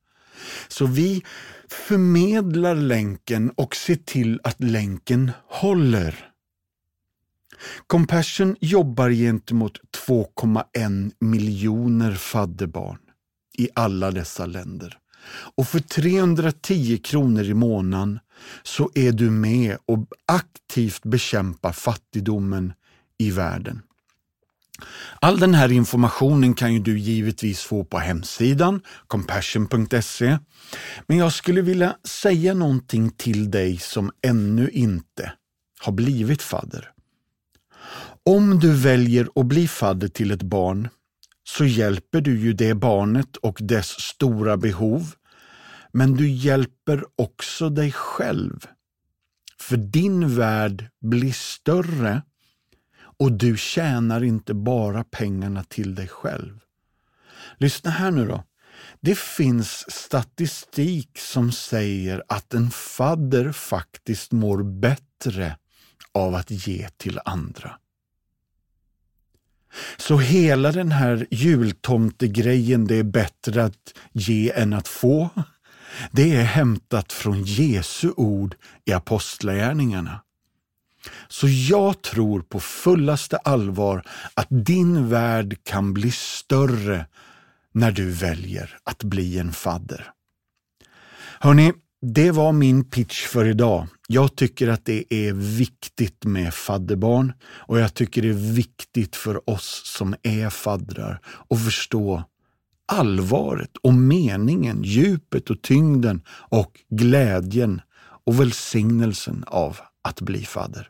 Så 0.67 0.85
vi 0.85 1.23
förmedlar 1.69 2.75
länken 2.75 3.51
och 3.55 3.75
ser 3.75 3.95
till 3.95 4.39
att 4.43 4.63
länken 4.63 5.31
håller. 5.47 6.32
Compassion 7.87 8.55
jobbar 8.59 9.09
gentemot 9.09 9.79
2,1 10.07 11.11
miljoner 11.19 12.15
fadderbarn 12.15 12.97
i 13.57 13.69
alla 13.75 14.11
dessa 14.11 14.45
länder. 14.45 14.97
Och 15.55 15.67
för 15.67 15.79
310 15.79 16.97
kronor 16.97 17.43
i 17.43 17.53
månaden 17.53 18.19
så 18.63 18.91
är 18.95 19.11
du 19.11 19.31
med 19.31 19.77
och 19.85 20.07
aktivt 20.25 21.03
bekämpar 21.03 21.71
fattigdomen 21.71 22.73
i 23.17 23.31
världen. 23.31 23.81
All 25.19 25.39
den 25.39 25.53
här 25.53 25.71
informationen 25.71 26.53
kan 26.53 26.73
ju 26.73 26.79
du 26.79 26.99
givetvis 26.99 27.61
få 27.61 27.83
på 27.83 27.99
hemsidan 27.99 28.81
compassion.se. 29.07 30.37
Men 31.07 31.17
jag 31.17 31.33
skulle 31.33 31.61
vilja 31.61 31.95
säga 32.03 32.53
någonting 32.53 33.09
till 33.09 33.51
dig 33.51 33.77
som 33.77 34.11
ännu 34.21 34.69
inte 34.69 35.33
har 35.79 35.91
blivit 35.91 36.41
fadder. 36.41 36.92
Om 38.25 38.59
du 38.59 38.75
väljer 38.75 39.27
att 39.35 39.45
bli 39.45 39.67
fadder 39.67 40.07
till 40.07 40.31
ett 40.31 40.41
barn 40.43 40.89
så 41.43 41.65
hjälper 41.65 42.21
du 42.21 42.39
ju 42.39 42.53
det 42.53 42.73
barnet 42.73 43.37
och 43.37 43.57
dess 43.61 43.87
stora 43.87 44.57
behov. 44.57 45.11
Men 45.91 46.13
du 46.13 46.29
hjälper 46.29 47.03
också 47.15 47.69
dig 47.69 47.91
själv. 47.91 48.67
För 49.59 49.77
din 49.77 50.35
värld 50.35 50.89
blir 51.01 51.31
större 51.31 52.21
och 53.19 53.31
du 53.31 53.57
tjänar 53.57 54.23
inte 54.23 54.53
bara 54.53 55.03
pengarna 55.03 55.63
till 55.63 55.95
dig 55.95 56.07
själv. 56.07 56.59
Lyssna 57.57 57.91
här 57.91 58.11
nu 58.11 58.27
då. 58.27 58.43
Det 59.01 59.17
finns 59.17 59.91
statistik 59.91 61.17
som 61.19 61.51
säger 61.51 62.23
att 62.27 62.53
en 62.53 62.71
fadder 62.71 63.51
faktiskt 63.51 64.31
mår 64.31 64.63
bättre 64.63 65.57
av 66.11 66.35
att 66.35 66.67
ge 66.67 66.89
till 66.97 67.19
andra. 67.25 67.79
Så 69.97 70.17
hela 70.17 70.71
den 70.71 70.91
här 70.91 71.27
jultomtegrejen, 71.31 72.87
det 72.87 72.95
är 72.95 73.03
bättre 73.03 73.63
att 73.63 73.93
ge 74.11 74.51
än 74.51 74.73
att 74.73 74.87
få, 74.87 75.29
det 76.11 76.35
är 76.35 76.43
hämtat 76.43 77.13
från 77.13 77.43
Jesu 77.43 78.11
ord 78.17 78.55
i 78.85 78.93
Apostlagärningarna. 78.93 80.21
Så 81.27 81.47
jag 81.47 82.01
tror 82.01 82.41
på 82.41 82.59
fullaste 82.59 83.37
allvar 83.37 84.03
att 84.33 84.47
din 84.49 85.09
värld 85.09 85.57
kan 85.63 85.93
bli 85.93 86.11
större 86.11 87.05
när 87.71 87.91
du 87.91 88.11
väljer 88.11 88.77
att 88.83 89.03
bli 89.03 89.39
en 89.39 89.53
fadder. 89.53 90.11
Hörni, 91.39 91.73
det 92.05 92.31
var 92.31 92.51
min 92.51 92.83
pitch 92.83 93.27
för 93.27 93.45
idag. 93.45 93.87
Jag 94.07 94.35
tycker 94.35 94.67
att 94.67 94.85
det 94.85 95.13
är 95.13 95.33
viktigt 95.33 96.25
med 96.25 96.53
fadderbarn 96.53 97.33
och 97.43 97.79
jag 97.79 97.93
tycker 97.93 98.21
det 98.21 98.29
är 98.29 98.53
viktigt 98.53 99.15
för 99.15 99.49
oss 99.49 99.81
som 99.85 100.15
är 100.23 100.49
faddrar 100.49 101.19
att 101.49 101.63
förstå 101.63 102.23
allvaret 102.85 103.77
och 103.83 103.93
meningen, 103.93 104.83
djupet 104.83 105.49
och 105.49 105.61
tyngden 105.61 106.21
och 106.29 106.79
glädjen 106.89 107.81
och 108.25 108.39
välsignelsen 108.39 109.43
av 109.47 109.77
att 110.01 110.21
bli 110.21 110.45
fadder. 110.45 110.89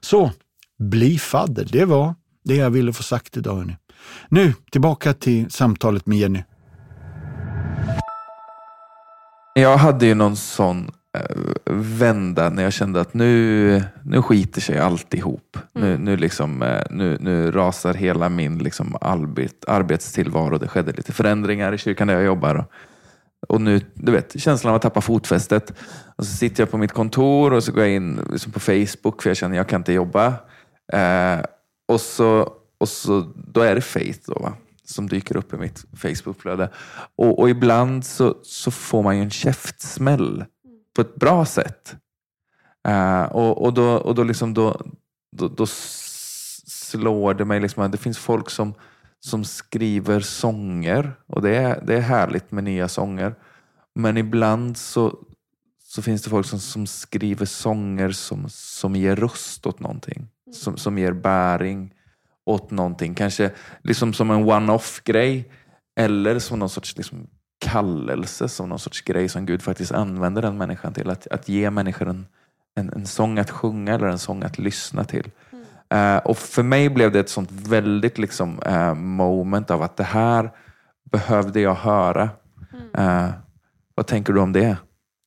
Så, 0.00 0.32
bli 0.78 1.18
fadder, 1.18 1.68
det 1.72 1.84
var 1.84 2.14
det 2.44 2.56
jag 2.56 2.70
ville 2.70 2.92
få 2.92 3.02
sagt 3.02 3.36
idag. 3.36 3.56
Hörni. 3.56 3.76
Nu 4.28 4.54
tillbaka 4.70 5.14
till 5.14 5.50
samtalet 5.50 6.06
med 6.06 6.18
Jenny. 6.18 6.42
Jag 9.60 9.76
hade 9.76 10.06
ju 10.06 10.14
någon 10.14 10.36
sån 10.36 10.90
eh, 11.18 11.36
vända 11.74 12.50
när 12.50 12.62
jag 12.62 12.72
kände 12.72 13.00
att 13.00 13.14
nu, 13.14 13.82
nu 14.04 14.22
skiter 14.22 14.60
sig 14.60 14.78
alltihop. 14.78 15.56
Nu, 15.74 15.88
Mm. 15.90 16.04
nu, 16.04 16.16
liksom, 16.16 16.62
eh, 16.62 16.82
nu, 16.90 17.16
nu 17.20 17.50
rasar 17.50 17.94
hela 17.94 18.28
min 18.28 18.58
liksom, 18.58 18.96
arbet, 19.00 19.64
arbetstillvaro. 19.68 20.58
Det 20.58 20.68
skedde 20.68 20.92
lite 20.92 21.12
förändringar 21.12 21.72
i 21.74 21.78
kyrkan 21.78 22.08
där 22.08 22.14
jag 22.14 22.24
jobbar. 22.24 22.54
Och, 22.54 22.66
och 23.48 23.60
nu, 23.60 23.80
du 23.94 24.12
vet, 24.12 24.40
känslan 24.40 24.70
av 24.70 24.76
att 24.76 24.82
tappa 24.82 25.00
fotfästet. 25.00 25.72
Och 26.16 26.26
så 26.26 26.36
sitter 26.36 26.62
jag 26.62 26.70
på 26.70 26.78
mitt 26.78 26.92
kontor 26.92 27.52
och 27.52 27.64
så 27.64 27.72
går 27.72 27.82
jag 27.82 27.92
in 27.92 28.20
liksom 28.32 28.52
på 28.52 28.60
Facebook 28.60 29.22
för 29.22 29.30
jag 29.30 29.36
känner 29.36 29.54
att 29.54 29.56
jag 29.56 29.68
kan 29.68 29.80
inte 29.80 29.92
jobba. 29.92 30.26
Eh, 30.92 31.40
och, 31.88 32.00
så, 32.00 32.52
och 32.80 32.88
så, 32.88 33.32
då 33.36 33.60
är 33.60 33.74
det 33.74 33.80
Faith 33.80 34.20
då, 34.26 34.38
va? 34.42 34.52
Som 34.88 35.08
dyker 35.08 35.36
upp 35.36 35.52
i 35.52 35.56
mitt 35.56 35.84
Facebookflöde. 35.96 36.70
Och, 37.16 37.38
och 37.38 37.50
ibland 37.50 38.06
så, 38.06 38.36
så 38.42 38.70
får 38.70 39.02
man 39.02 39.16
ju 39.16 39.22
en 39.22 39.30
käftsmäll 39.30 40.44
på 40.96 41.00
ett 41.00 41.14
bra 41.14 41.44
sätt. 41.44 41.96
Eh, 42.88 43.22
och, 43.22 43.64
och 43.64 43.74
då, 43.74 43.96
och 43.96 44.14
då, 44.14 44.22
liksom 44.22 44.54
då, 44.54 44.80
då, 45.36 45.48
då 45.48 45.66
slår 46.66 47.34
det 47.34 47.44
mig 47.44 47.60
liksom 47.60 47.82
att 47.82 47.92
det 47.92 47.98
finns 47.98 48.18
folk 48.18 48.50
som, 48.50 48.74
som 49.20 49.44
skriver 49.44 50.20
sånger 50.20 51.12
och 51.26 51.42
det 51.42 51.56
är, 51.56 51.84
det 51.86 51.96
är 51.96 52.00
härligt 52.00 52.52
med 52.52 52.64
nya 52.64 52.88
sånger. 52.88 53.34
Men 53.94 54.16
ibland 54.16 54.76
så, 54.76 55.18
så 55.82 56.02
finns 56.02 56.22
det 56.22 56.30
folk 56.30 56.46
som, 56.46 56.60
som 56.60 56.86
skriver 56.86 57.46
sånger 57.46 58.10
som, 58.10 58.46
som 58.48 58.96
ger 58.96 59.16
röst 59.16 59.66
åt 59.66 59.80
någonting. 59.80 60.28
Som, 60.52 60.76
som 60.76 60.98
ger 60.98 61.12
bäring 61.12 61.94
åt 62.48 62.70
någonting. 62.70 63.14
Kanske 63.14 63.50
liksom 63.84 64.12
som 64.12 64.30
en 64.30 64.36
one-off 64.50 65.00
grej. 65.04 65.50
Eller 66.00 66.38
som 66.38 66.58
någon 66.58 66.68
sorts 66.68 66.96
liksom 66.96 67.26
kallelse, 67.60 68.48
som 68.48 68.68
någon 68.68 68.78
sorts 68.78 69.00
grej 69.00 69.28
som 69.28 69.46
Gud 69.46 69.62
faktiskt 69.62 69.92
använder 69.92 70.42
den 70.42 70.58
människan 70.58 70.92
till. 70.92 71.10
Att, 71.10 71.26
att 71.26 71.48
ge 71.48 71.70
människor 71.70 72.08
en, 72.08 72.26
en, 72.76 72.92
en 72.92 73.06
sång 73.06 73.38
att 73.38 73.50
sjunga 73.50 73.94
eller 73.94 74.06
en 74.06 74.18
sång 74.18 74.42
att 74.42 74.58
lyssna 74.58 75.04
till. 75.04 75.30
Eh, 75.94 76.16
och 76.16 76.38
för 76.38 76.62
mig 76.62 76.88
blev 76.88 77.12
det 77.12 77.20
ett 77.20 77.28
sånt 77.28 77.50
väldigt 77.52 78.18
liksom, 78.18 78.62
eh, 78.62 78.94
moment 78.94 79.70
av 79.70 79.82
att 79.82 79.96
det 79.96 80.04
här 80.04 80.50
behövde 81.10 81.60
jag 81.60 81.74
höra. 81.74 82.30
Eh, 82.98 83.28
vad 83.94 84.06
tänker 84.06 84.32
du 84.32 84.40
om 84.40 84.52
det? 84.52 84.76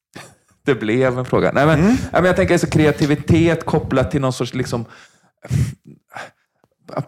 Det 0.66 0.76
blev 0.76 1.20
en 1.20 1.26
fråga. 1.26 1.52
Nej, 1.54 1.66
men, 1.66 1.80
Mm. 1.80 1.92
nej, 1.92 2.10
men 2.12 2.26
jag 2.26 2.36
tänker 2.36 2.54
alltså 2.54 2.68
kreativitet 2.68 3.66
kopplat 3.66 4.12
till 4.12 4.22
någon 4.22 4.34
sorts 4.34 4.54
liksom, 4.54 4.86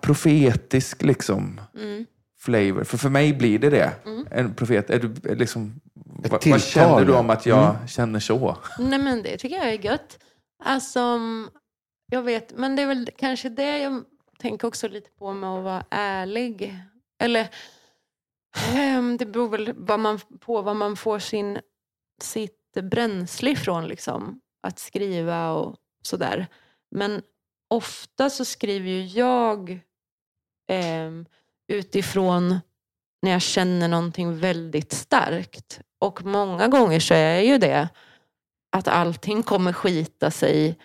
profetisk 0.01 1.01
liksom, 1.01 1.61
Mm. 1.75 2.05
flavor. 2.39 2.83
För 2.83 2.97
för 2.97 3.09
mig 3.09 3.33
blir 3.33 3.59
det 3.59 3.69
det. 3.69 3.93
Mm. 4.05 4.27
En 4.31 4.53
profet. 4.55 4.89
Är 4.89 4.99
du, 4.99 5.35
liksom, 5.35 5.81
vad, 5.93 6.45
vad 6.47 6.61
känner 6.61 7.05
du 7.05 7.13
om 7.13 7.29
att 7.29 7.45
jag 7.45 7.69
Mm. 7.75 7.87
känner 7.87 8.19
så? 8.19 8.57
Nej 8.79 8.99
men 8.99 9.23
det 9.23 9.37
tycker 9.37 9.55
jag 9.55 9.69
är 9.73 9.85
gött. 9.85 10.19
Alltså, 10.63 11.19
jag 12.11 12.21
vet, 12.23 12.57
men 12.57 12.75
det 12.75 12.81
är 12.81 12.87
väl 12.87 13.09
kanske 13.17 13.49
det 13.49 13.77
jag 13.79 14.03
tänker 14.39 14.67
också 14.67 14.87
lite 14.87 15.09
på 15.19 15.33
med 15.33 15.49
att 15.49 15.63
vara 15.63 15.85
ärlig. 15.89 16.75
Eller, 17.19 17.49
ehm, 18.73 19.17
det 19.17 19.25
beror 19.25 19.49
väl 19.49 19.73
vad 19.77 19.99
man, 19.99 20.19
på 20.39 20.61
vad 20.61 20.75
man 20.75 20.95
får 20.95 21.19
sin, 21.19 21.59
sitt 22.21 22.77
bränsle 22.81 23.51
ifrån, 23.51 23.87
liksom. 23.87 24.39
Att 24.67 24.79
skriva 24.79 25.51
och 25.51 25.75
sådär. 26.03 26.47
Men 26.91 27.21
ofta 27.73 28.29
så 28.29 28.45
skriver 28.45 28.89
ju 28.89 29.05
jag 29.05 29.69
eh, 30.69 31.11
utifrån 31.67 32.59
när 33.21 33.31
jag 33.31 33.41
känner 33.41 33.87
någonting 33.87 34.39
väldigt 34.39 34.91
starkt. 34.91 35.79
Och 35.99 36.25
många 36.25 36.67
gånger 36.67 36.99
så 36.99 37.13
är 37.13 37.39
ju 37.39 37.57
det 37.57 37.89
att 38.71 38.87
allting 38.87 39.43
kommer 39.43 39.73
skita 39.73 40.31
sig 40.31 40.77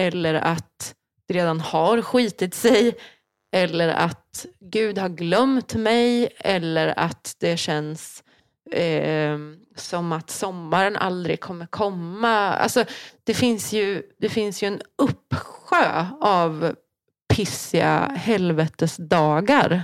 eller 0.00 0.34
att 0.34 0.94
det 1.26 1.34
redan 1.34 1.60
har 1.60 2.02
skitit 2.02 2.54
sig 2.54 2.98
eller 3.52 3.88
att 3.88 4.46
Gud 4.60 4.98
har 4.98 5.08
glömt 5.08 5.74
mig 5.74 6.28
eller 6.38 6.98
att 6.98 7.34
det 7.38 7.56
känns 7.56 8.24
eh, 8.72 9.38
som 9.76 10.12
att 10.12 10.30
sommaren 10.30 10.96
aldrig 10.96 11.40
kommer 11.40 11.66
komma. 11.66 12.54
Alltså, 12.54 12.84
det, 13.24 13.34
finns 13.34 13.72
ju, 13.72 14.02
det 14.18 14.28
finns 14.28 14.62
ju 14.62 14.66
en 14.66 14.82
uppsjö 14.96 15.57
av 16.20 16.74
pissiga 17.34 18.12
helvetesdagar 18.16 19.82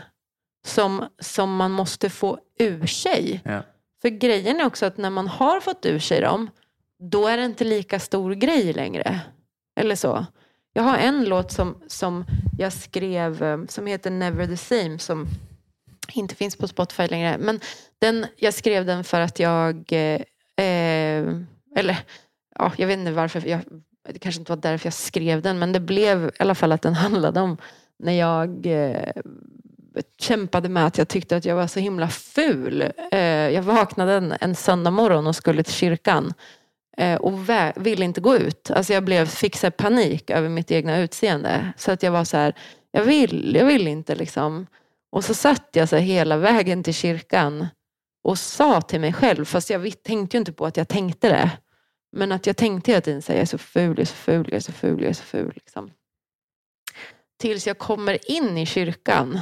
som, 0.66 1.05
som 1.18 1.57
man 1.57 1.70
måste 1.70 2.11
få 2.11 2.39
ur 2.59 2.87
sig. 2.87 3.41
Ja. 3.45 3.62
För 4.03 4.09
grejen 4.09 4.61
är 4.61 4.66
också 4.66 4.87
att 4.87 4.97
när 4.97 5.11
man 5.11 5.28
har 5.28 5.61
fått 5.61 5.87
ur 5.87 5.99
sig 5.99 6.20
dem, 6.20 6.51
då 6.99 7.26
är 7.26 7.37
det 7.37 7.45
inte 7.45 7.64
lika 7.64 8.01
stor 8.01 8.35
grej 8.35 8.72
längre. 8.72 9.20
Eller 9.80 9.97
så. 9.97 10.26
Jag 10.72 10.82
har 10.82 10.97
en 10.97 11.24
låt 11.24 11.53
som, 11.53 11.82
som 11.87 12.24
jag 12.59 12.72
skrev 12.72 13.43
eh, 13.43 13.64
som 13.68 13.87
heter 13.87 14.11
Never 14.11 14.47
the 14.47 14.57
same 14.57 14.99
som 14.99 15.26
inte 16.12 16.35
finns 16.35 16.57
på 16.57 16.68
Spotify 16.68 17.07
längre. 17.07 17.39
Men 17.39 17.61
den, 17.99 18.26
jag 18.37 18.55
skrev 18.55 18.87
den 18.87 19.05
för 19.05 19.20
att 19.20 19.39
jag, 19.39 19.93
eh, 19.93 20.20
eh, 20.66 21.26
eller 21.76 21.99
ja, 22.59 22.72
jag 22.76 22.87
vet 22.87 22.99
inte 22.99 23.12
varför, 23.12 23.47
jag, 23.47 23.61
det 24.12 24.18
kanske 24.18 24.38
inte 24.38 24.52
var 24.52 24.57
därför 24.57 24.86
jag 24.86 24.94
skrev 24.94 25.42
den, 25.42 25.59
men 25.59 25.72
det 25.72 25.80
blev 25.80 26.26
i 26.26 26.30
alla 26.38 26.55
fall 26.55 26.72
att 26.72 26.82
den 26.82 26.94
handlade 27.05 27.40
om 27.40 27.57
när 27.98 28.12
jag 28.12 28.66
eh, 28.66 29.12
kämpade 30.18 30.68
med 30.68 30.86
att 30.86 30.98
jag 30.98 31.09
tyckte 31.09 31.36
att 31.36 31.44
jag 31.44 31.57
var 31.57 31.66
så 31.66 31.80
himla 31.80 32.09
ful. 32.09 32.92
Eh, 33.12 33.20
jag 33.28 33.62
vaknade 33.62 34.12
en, 34.12 34.34
en 34.40 34.55
söndag 34.55 34.90
morgon 34.90 35.26
och 35.26 35.36
skulle 35.36 35.62
till 35.62 35.74
kyrkan 35.74 36.34
eh, 36.96 37.14
och 37.14 37.32
vä- 37.32 37.72
ville 37.76 38.05
inte 38.05 38.20
gå 38.20 38.36
ut. 38.36 38.70
Alltså 38.70 38.92
jag 38.92 39.05
blev, 39.05 39.26
fick 39.26 39.57
så 39.57 39.70
panik 39.70 40.30
över 40.30 40.48
mitt 40.48 40.70
egna 40.70 40.98
utseende. 40.98 41.72
Så 41.76 41.92
att 41.92 42.02
jag 42.02 42.12
var 42.12 42.24
så 42.24 42.36
här, 42.36 42.55
jag 42.92 43.05
vill, 43.05 43.55
jag 43.55 43.66
vill 43.66 43.88
inte 43.88 44.14
liksom. 44.14 44.66
Och 45.12 45.24
så 45.24 45.34
satt 45.34 45.68
jag 45.72 45.88
så 45.88 45.96
hela 45.96 46.36
vägen 46.36 46.82
till 46.82 46.94
kyrkan 46.94 47.66
och 48.24 48.38
sa 48.38 48.80
till 48.80 49.00
mig 49.00 49.12
själv, 49.12 49.44
fast 49.44 49.70
jag 49.70 50.02
tänkte 50.02 50.36
ju 50.36 50.38
inte 50.38 50.52
på 50.52 50.66
att 50.66 50.76
jag 50.76 50.88
tänkte 50.88 51.28
det. 51.28 51.50
Men 52.17 52.33
att 52.33 52.47
jag 52.47 52.57
tänkte 52.57 52.91
hela 52.91 53.01
tiden 53.01 53.23
här, 53.29 53.35
jag 53.35 53.43
är 53.43 53.47
så 53.47 53.59
ful, 53.59 53.97
jag 53.97 53.99
är 53.99 54.05
så 54.05 54.15
ful, 54.15 54.47
jag 54.51 54.57
är 54.57 54.61
så 54.61 54.73
ful, 54.73 55.03
jag 55.03 55.11
är 55.11 55.15
så 55.15 55.23
ful. 55.23 55.53
Liksom. 55.55 55.91
Tills 57.39 57.67
jag 57.67 57.79
kommer 57.79 58.31
in 58.31 58.59
i 58.59 58.67
kyrkan 58.67 59.41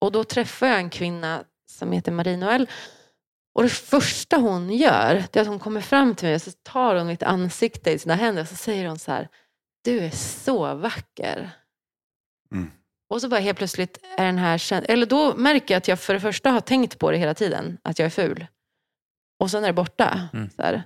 och 0.00 0.12
då 0.12 0.24
träffar 0.24 0.66
jag 0.66 0.78
en 0.78 0.90
kvinna 0.90 1.44
som 1.70 1.92
heter 1.92 2.12
Marie 2.12 2.36
Noel. 2.36 2.70
Och 3.54 3.62
det 3.62 3.68
första 3.68 4.36
hon 4.36 4.70
gör, 4.70 5.24
det 5.32 5.36
är 5.36 5.40
att 5.40 5.48
hon 5.48 5.58
kommer 5.58 5.80
fram 5.80 6.14
till 6.14 6.26
mig 6.26 6.34
och 6.34 6.42
så 6.42 6.50
tar 6.50 6.96
hon 6.96 7.06
mitt 7.06 7.22
ansikte 7.22 7.90
i 7.90 7.98
sina 7.98 8.14
händer 8.14 8.42
och 8.42 8.48
så 8.48 8.56
säger 8.56 8.88
hon 8.88 8.98
så 8.98 9.12
här, 9.12 9.28
du 9.84 9.98
är 9.98 10.10
så 10.10 10.74
vacker. 10.74 11.50
Mm. 12.52 12.70
Och 13.08 13.20
så 13.20 13.28
bara 13.28 13.40
helt 13.40 13.58
plötsligt 13.58 13.98
är 14.16 14.26
den 14.26 14.38
här 14.38 14.90
eller 14.90 15.06
då 15.06 15.36
märker 15.36 15.74
jag 15.74 15.78
att 15.78 15.88
jag 15.88 16.00
för 16.00 16.14
det 16.14 16.20
första 16.20 16.50
har 16.50 16.60
tänkt 16.60 16.98
på 16.98 17.10
det 17.10 17.18
hela 17.18 17.34
tiden, 17.34 17.78
att 17.82 17.98
jag 17.98 18.06
är 18.06 18.10
ful. 18.10 18.46
Och 19.38 19.50
sen 19.50 19.64
är 19.64 19.66
det 19.68 19.72
borta. 19.72 20.28
Mm. 20.32 20.50
Så 20.50 20.62
här. 20.62 20.82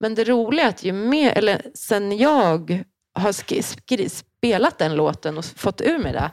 Men 0.00 0.14
det 0.14 0.24
roliga 0.24 0.64
är 0.64 0.68
att 0.68 0.84
ju 0.84 0.92
mer, 0.92 1.32
eller 1.32 1.62
sen 1.74 2.18
jag 2.18 2.84
har 3.14 3.32
skri- 3.32 4.08
spelat 4.08 4.78
den 4.78 4.96
låten 4.96 5.38
och 5.38 5.44
fått 5.44 5.80
ur 5.80 5.98
mig 5.98 6.12
det, 6.12 6.30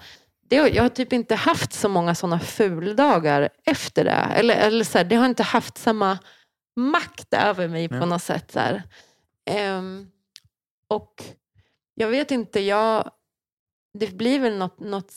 det 0.49 0.55
jag 0.55 0.84
har 0.84 0.89
typ 0.89 1.14
inte 1.14 1.36
haft 1.36 1.74
så 1.74 1.89
många 1.89 2.16
sådana 2.16 2.39
fuldagar 2.39 3.49
efter 3.66 4.03
det. 4.03 4.11
Eller, 4.11 4.55
eller 4.55 4.84
så 4.84 4.97
här, 4.97 5.05
det 5.05 5.16
har 5.16 5.26
inte 5.26 5.43
haft 5.43 5.78
samma 5.78 6.20
makt 6.76 7.34
över 7.34 7.68
mig 7.68 7.89
på 7.89 7.95
Ja. 7.95 8.05
något 8.05 8.24
sätt. 8.24 8.51
Så. 8.51 8.82
Ehm, 9.45 10.07
och 10.88 11.24
jag 11.95 12.07
vet 12.07 12.32
inte, 12.32 12.59
jag, 12.59 13.11
det 13.99 14.11
blir 14.18 14.39
väl 14.39 14.57
något, 14.57 14.80
något, 14.80 15.14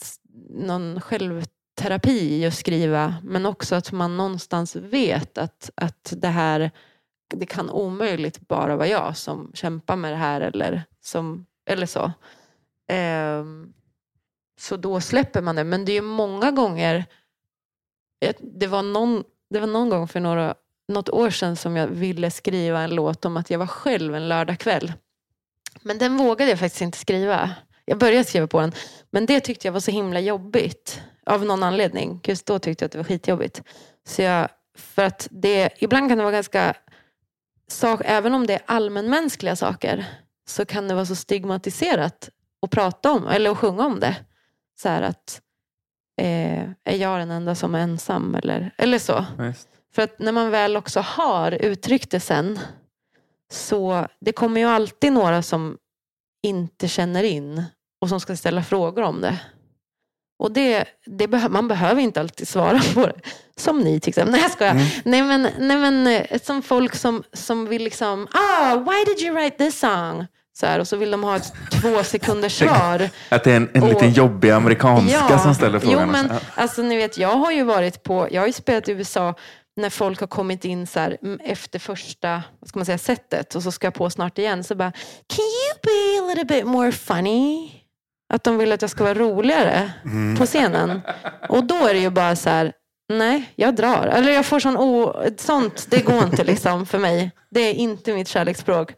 någon 0.49 1.01
självterapi 1.01 2.35
i 2.41 2.45
att 2.45 2.53
skriva, 2.53 3.15
men 3.23 3.45
också 3.45 3.75
att 3.75 3.91
man 3.91 4.17
någonstans 4.17 4.75
vet 4.75 5.37
att, 5.37 5.69
att 5.75 6.13
det 6.17 6.27
här 6.27 6.71
det 7.27 7.45
kan 7.45 7.69
omöjligt 7.69 8.47
bara 8.47 8.75
vara 8.75 8.87
jag 8.87 9.17
som 9.17 9.51
kämpar 9.53 9.95
med 9.95 10.11
det 10.11 10.17
här 10.17 10.41
eller, 10.41 10.83
som, 11.01 11.45
eller 11.65 11.85
så. 11.85 12.11
Ehm, 12.87 13.73
så 14.59 14.77
då 14.77 15.01
släpper 15.01 15.41
man 15.41 15.55
det. 15.55 15.63
Men 15.63 15.85
det 15.85 15.91
är 15.91 15.93
ju 15.93 16.01
många 16.01 16.51
gånger, 16.51 17.05
det 18.39 18.67
var 18.67 18.83
någon, 18.83 19.23
det 19.49 19.59
var 19.59 19.67
någon 19.67 19.89
gång 19.89 20.07
för 20.07 20.19
några, 20.19 20.55
något 20.87 21.09
år 21.09 21.29
sedan 21.29 21.55
som 21.55 21.75
jag 21.75 21.87
ville 21.87 22.31
skriva 22.31 22.81
en 22.81 22.95
låt 22.95 23.25
om 23.25 23.37
att 23.37 23.49
jag 23.49 23.59
var 23.59 23.67
själv 23.67 24.15
en 24.15 24.27
lördagkväll. 24.27 24.93
Men 25.81 25.97
den 25.97 26.17
vågade 26.17 26.51
jag 26.51 26.59
faktiskt 26.59 26.81
inte 26.81 26.97
skriva. 26.97 27.55
Jag 27.85 27.97
började 27.97 28.23
skriva 28.23 28.47
på 28.47 28.61
den, 28.61 28.71
men 29.09 29.25
det 29.25 29.39
tyckte 29.39 29.67
jag 29.67 29.73
var 29.73 29.79
så 29.79 29.91
himla 29.91 30.19
jobbigt. 30.19 31.01
Av 31.25 31.45
någon 31.45 31.63
anledning. 31.63 32.19
Just 32.23 32.45
då 32.45 32.59
tyckte 32.59 32.83
jag 32.83 32.87
att 32.87 32.91
det 32.91 32.97
var 32.97 33.05
skitjobbigt. 33.05 33.63
Så 34.07 34.21
jag, 34.21 34.49
för 34.77 35.03
att 35.03 35.27
det, 35.31 35.69
ibland 35.77 36.09
kan 36.09 36.17
det 36.17 36.23
vara 36.23 36.33
ganska, 36.33 36.73
sak, 37.69 38.01
även 38.05 38.33
om 38.33 38.47
det 38.47 38.53
är 38.53 38.61
allmänmänskliga 38.65 39.55
saker, 39.55 40.05
så 40.47 40.65
kan 40.65 40.87
det 40.87 40.93
vara 40.93 41.05
så 41.05 41.15
stigmatiserat 41.15 42.29
att 42.61 42.69
prata 42.69 43.11
om, 43.11 43.27
eller 43.27 43.49
att 43.51 43.57
sjunga 43.57 43.85
om 43.85 43.99
det. 43.99 44.15
Så 44.81 44.89
här 44.89 45.01
att, 45.01 45.41
eh, 46.21 46.61
är 46.83 46.95
jag 46.97 47.19
den 47.19 47.31
enda 47.31 47.55
som 47.55 47.75
är 47.75 47.79
ensam? 47.79 48.35
Eller, 48.35 48.71
eller 48.77 48.99
så. 48.99 49.25
Visst. 49.39 49.67
För 49.95 50.01
att 50.01 50.19
när 50.19 50.31
man 50.31 50.51
väl 50.51 50.77
också 50.77 50.99
har 50.99 51.51
uttryckt 51.51 52.11
det 52.11 52.19
sen, 52.19 52.59
så 53.51 54.07
det 54.19 54.31
kommer 54.31 54.61
ju 54.61 54.67
alltid 54.67 55.13
några 55.13 55.41
som 55.41 55.77
inte 56.43 56.87
känner 56.87 57.23
in 57.23 57.63
och 58.01 58.09
som 58.09 58.19
ska 58.19 58.35
ställa 58.35 58.63
frågor 58.63 59.03
om 59.03 59.21
det. 59.21 59.39
Och 60.39 60.51
det, 60.51 60.85
det 61.05 61.27
behö- 61.27 61.49
man 61.49 61.67
behöver 61.67 62.01
inte 62.01 62.19
alltid 62.19 62.47
svara 62.47 62.79
på 62.93 63.01
det. 63.07 63.21
Som 63.57 63.79
ni 63.79 63.99
till 63.99 64.09
exempel. 64.09 64.31
Nej 64.31 64.41
jag 64.41 64.51
skojar. 64.51 64.71
Mm. 64.71 64.85
Nej, 65.05 65.21
men, 65.21 65.41
nej 65.59 65.77
men 65.77 66.07
eh, 66.07 66.39
som 66.43 66.61
folk 66.61 66.95
som, 66.95 67.23
som 67.33 67.65
vill 67.65 67.83
liksom, 67.83 68.27
ah, 68.31 68.75
why 68.75 69.05
did 69.05 69.25
you 69.25 69.35
write 69.35 69.57
this 69.57 69.79
song? 69.79 70.25
Så 70.59 70.65
här, 70.65 70.79
och 70.79 70.87
så 70.87 70.95
vill 70.97 71.11
de 71.11 71.23
ha 71.23 71.35
ett 71.35 71.53
två 71.81 72.03
sekunders 72.03 72.57
svar. 72.59 73.09
Att 73.29 73.43
det 73.43 73.51
är 73.51 73.55
en, 73.55 73.69
en 73.73 73.83
Och- 73.83 73.89
liten 73.89 74.11
jobbig 74.13 74.49
amerikanska 74.49 75.39
som 75.39 75.55
ställer 75.55 75.79
frågan. 75.79 75.99
Jo, 76.01 76.11
men 76.11 76.27
Ja. 76.33 76.39
alltså 76.55 76.81
ni 76.81 76.97
vet, 76.97 77.17
jag 77.17 77.29
har 77.35 77.51
ju 77.51 77.63
varit 77.63 78.03
på, 78.03 78.27
jag 78.31 78.41
har 78.41 78.47
ju 78.47 78.53
spelat 78.53 78.89
i 78.89 78.91
USA 78.91 79.33
när 79.75 79.89
folk 79.89 80.19
har 80.19 80.27
kommit 80.27 80.65
in 80.65 80.87
så 80.87 80.99
här, 80.99 81.17
mm, 81.23 81.39
efter 81.43 81.79
första, 81.79 82.43
vad 82.59 82.69
ska 82.69 82.79
man 82.79 82.85
säga, 82.85 82.97
sättet 82.97 83.55
och 83.55 83.63
så 83.63 83.71
ska 83.71 83.87
jag 83.87 83.93
på 83.93 84.09
snart 84.09 84.37
igen 84.37 84.63
så 84.63 84.75
bara, 84.75 84.91
can 85.27 85.45
you 85.45 85.73
be 85.83 86.23
a 86.23 86.27
little 86.35 86.55
bit 86.55 86.65
more 86.67 86.91
funny? 86.91 87.71
Att 88.33 88.43
de 88.43 88.57
vill 88.57 88.71
att 88.71 88.81
jag 88.81 88.91
ska 88.91 89.03
vara 89.03 89.13
roligare 89.13 89.91
på 90.37 90.45
scenen. 90.45 91.01
Och 91.49 91.63
då 91.63 91.75
är 91.75 91.93
det 91.93 91.99
ju 91.99 92.09
bara 92.09 92.35
så 92.35 92.49
här, 92.49 92.71
nej, 93.09 93.53
jag 93.55 93.75
drar. 93.75 94.07
Eller 94.07 94.31
jag 94.31 94.45
får 94.45 94.59
sån 94.59 94.77
o... 94.77 95.23
Sånt, 95.37 95.87
det 95.89 96.01
går 96.01 96.23
inte 96.23 96.43
liksom 96.43 96.85
för 96.85 96.99
mig. 96.99 97.31
Det 97.49 97.59
är 97.59 97.73
inte 97.73 98.13
mitt 98.13 98.27
kärleksspråk. 98.27 98.93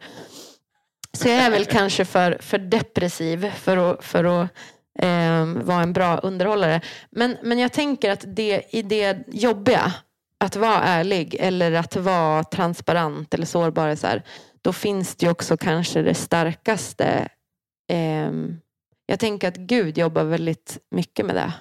Så 1.12 1.28
jag 1.28 1.36
är 1.36 1.50
väl 1.50 1.64
kanske 1.64 2.04
för, 2.04 2.38
för 2.40 2.58
depressiv 2.58 3.50
för 3.50 3.76
att, 3.76 4.04
för 4.04 4.24
att 4.24 4.50
eh, 4.98 5.46
vara 5.46 5.82
en 5.82 5.92
bra 5.92 6.18
underhållare. 6.18 6.80
Men, 7.10 7.36
men 7.42 7.58
jag 7.58 7.72
tänker 7.72 8.10
att 8.10 8.24
det, 8.26 8.62
i 8.70 8.82
det 8.82 9.18
jobbiga, 9.26 9.92
att 10.38 10.56
vara 10.56 10.82
ärlig 10.82 11.36
eller 11.40 11.72
att 11.72 11.96
vara 11.96 12.44
transparent 12.44 13.34
eller 13.34 13.46
sårbar, 13.46 13.94
så 13.94 14.06
här, 14.06 14.22
då 14.62 14.72
finns 14.72 15.16
det 15.16 15.26
ju 15.26 15.32
också 15.32 15.56
kanske 15.56 16.02
det 16.02 16.14
starkaste. 16.14 17.28
Eh, 17.88 18.32
jag 19.06 19.18
tänker 19.18 19.48
att 19.48 19.56
Gud 19.56 19.98
jobbar 19.98 20.24
väldigt 20.24 20.78
mycket 20.90 21.26
med 21.26 21.34
det. 21.34 21.52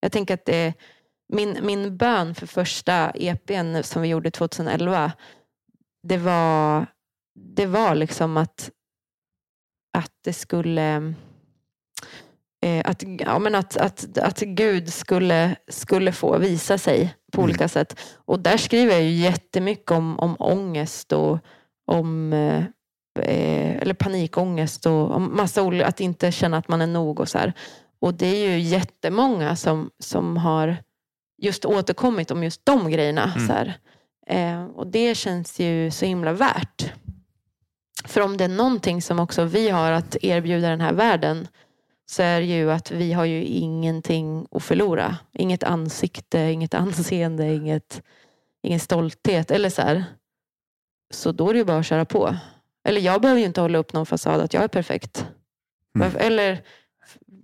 Jag 0.00 0.12
tänker 0.12 0.34
att 0.34 0.44
det 0.44 0.56
är 0.56 0.74
min, 1.32 1.58
min 1.62 1.96
bön 1.96 2.34
för 2.34 2.46
första 2.46 3.10
EPn 3.10 3.82
som 3.82 4.02
vi 4.02 4.08
gjorde 4.08 4.30
2011, 4.30 5.12
det 6.02 6.16
var, 6.16 6.86
det 7.56 7.66
var 7.66 7.94
liksom 7.94 8.36
att, 8.36 8.70
att 9.98 10.12
det 10.24 10.32
skulle 10.32 11.14
eh, 12.62 12.82
att, 12.84 13.02
ja, 13.18 13.38
men 13.38 13.54
att, 13.54 13.76
att, 13.76 14.18
att 14.18 14.40
Gud 14.40 14.92
skulle, 14.92 15.56
skulle 15.68 16.12
få 16.12 16.38
visa 16.38 16.78
sig 16.78 17.14
på 17.32 17.40
Mm. 17.40 17.50
olika 17.50 17.68
sätt. 17.68 18.00
Och 18.14 18.40
där 18.40 18.56
skriver 18.56 18.92
jag 18.92 19.02
ju 19.02 19.10
jättemycket 19.10 19.90
om, 19.90 20.18
om 20.18 20.36
ångest 20.38 21.12
och 21.12 21.38
om 21.86 22.32
eh, 22.32 22.64
eh, 23.18 23.76
eller 23.82 23.94
panikångest 23.94 24.86
och 24.86 25.10
om 25.10 25.36
massa 25.36 25.62
olika, 25.62 25.86
att 25.86 26.00
inte 26.00 26.32
känna 26.32 26.56
att 26.56 26.68
man 26.68 26.80
är 26.80 26.86
nog 26.86 27.20
och 27.20 27.28
så 27.28 27.38
här. 27.38 27.52
Och 28.00 28.14
det 28.14 28.26
är 28.26 28.50
ju 28.50 28.58
jättemånga 28.58 29.56
som, 29.56 29.90
som 29.98 30.36
har 30.36 30.76
just 31.42 31.64
återkommit 31.64 32.30
om 32.30 32.44
just 32.44 32.66
de 32.66 32.90
grejerna. 32.90 33.32
Mm. 33.36 33.46
Så 33.46 33.52
här. 33.52 33.78
Eh, 34.26 34.64
och 34.64 34.86
det 34.86 35.14
känns 35.14 35.60
ju 35.60 35.90
så 35.90 36.04
himla 36.04 36.32
värt. 36.32 36.92
För 38.04 38.20
om 38.20 38.36
det 38.36 38.44
är 38.44 38.48
någonting 38.48 39.02
som 39.02 39.18
också 39.18 39.44
vi 39.44 39.68
har 39.68 39.92
att 39.92 40.16
erbjuda 40.22 40.68
den 40.68 40.80
här 40.80 40.92
världen 40.92 41.48
så 42.06 42.22
är 42.22 42.40
det 42.40 42.46
ju 42.46 42.72
att 42.72 42.90
vi 42.90 43.12
har 43.12 43.24
ju 43.24 43.44
ingenting 43.44 44.46
att 44.50 44.62
förlora. 44.62 45.16
Inget 45.32 45.62
ansikte, 45.62 46.38
inget 46.38 46.74
anseende, 46.74 47.54
inget, 47.54 48.02
ingen 48.62 48.80
stolthet. 48.80 49.50
Eller 49.50 49.70
så 49.70 49.82
här. 49.82 50.04
Så 51.10 51.32
då 51.32 51.48
är 51.48 51.52
det 51.52 51.58
ju 51.58 51.64
bara 51.64 51.78
att 51.78 51.86
köra 51.86 52.04
på. 52.04 52.36
Eller 52.84 53.00
jag 53.00 53.20
behöver 53.20 53.40
ju 53.40 53.46
inte 53.46 53.60
hålla 53.60 53.78
upp 53.78 53.92
någon 53.92 54.06
fasad 54.06 54.40
att 54.40 54.54
jag 54.54 54.62
är 54.62 54.68
perfekt. 54.68 55.26
Mm. 55.94 56.06
Varför, 56.06 56.18
eller 56.18 56.62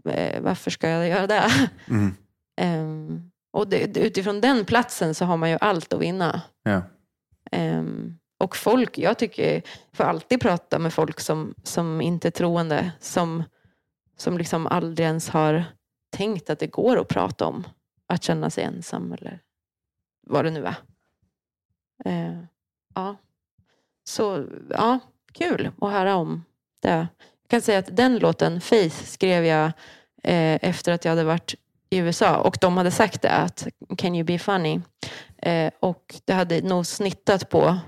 eh, 0.08 0.42
varför 0.42 0.70
ska 0.70 0.88
jag 0.88 1.08
göra 1.08 1.26
det? 1.26 1.50
Mm. 1.88 2.14
Ehm, 2.60 3.30
och 3.58 3.68
det, 3.68 3.98
utifrån 3.98 4.40
den 4.40 4.64
platsen 4.64 5.14
så 5.14 5.24
har 5.24 5.36
man 5.36 5.50
ju 5.50 5.58
allt 5.60 5.92
att 5.92 6.00
vinna. 6.00 6.42
Ja. 6.62 6.82
Ehm, 7.52 8.18
och 8.38 8.56
folk, 8.56 8.98
jag 8.98 9.18
tycker, 9.18 9.62
får 9.92 10.04
alltid 10.04 10.40
prata 10.40 10.78
med 10.78 10.94
folk 10.94 11.20
som, 11.20 11.54
som 11.62 12.00
inte 12.00 12.28
är 12.28 12.30
troende. 12.30 12.92
Som, 13.00 13.44
som 14.16 14.38
liksom 14.38 14.66
aldrig 14.66 15.06
ens 15.06 15.28
har 15.28 15.64
tänkt 16.10 16.50
att 16.50 16.58
det 16.58 16.66
går 16.66 17.00
att 17.00 17.08
prata 17.08 17.46
om. 17.46 17.66
Att 18.06 18.22
känna 18.22 18.50
sig 18.50 18.64
ensam 18.64 19.12
eller 19.12 19.40
vad 20.26 20.44
det 20.44 20.50
nu 20.50 20.64
är. 20.66 20.76
Eh, 22.04 22.38
ja. 22.94 23.16
Så 24.04 24.46
ja, 24.70 24.98
kul 25.32 25.70
att 25.80 25.92
höra 25.92 26.16
om 26.16 26.44
det. 26.80 27.08
Jag 27.42 27.48
kan 27.48 27.62
säga 27.62 27.78
att 27.78 27.96
den 27.96 28.18
låten, 28.18 28.60
Face, 28.60 28.90
skrev 28.90 29.44
jag 29.44 29.66
eh, 30.22 30.58
efter 30.62 30.92
att 30.92 31.04
jag 31.04 31.12
hade 31.12 31.24
varit 31.24 31.54
i 31.90 31.96
USA 31.98 32.36
och 32.36 32.56
de 32.60 32.76
hade 32.76 32.90
sagt 32.90 33.22
det 33.22 33.30
att 33.30 33.66
Can 33.98 34.14
you 34.14 34.24
be 34.24 34.38
funny? 34.38 34.80
Eh, 35.42 35.70
och 35.80 36.14
det 36.24 36.32
hade 36.32 36.60
nog 36.62 36.86
snittat 36.86 37.48
på 37.48 37.78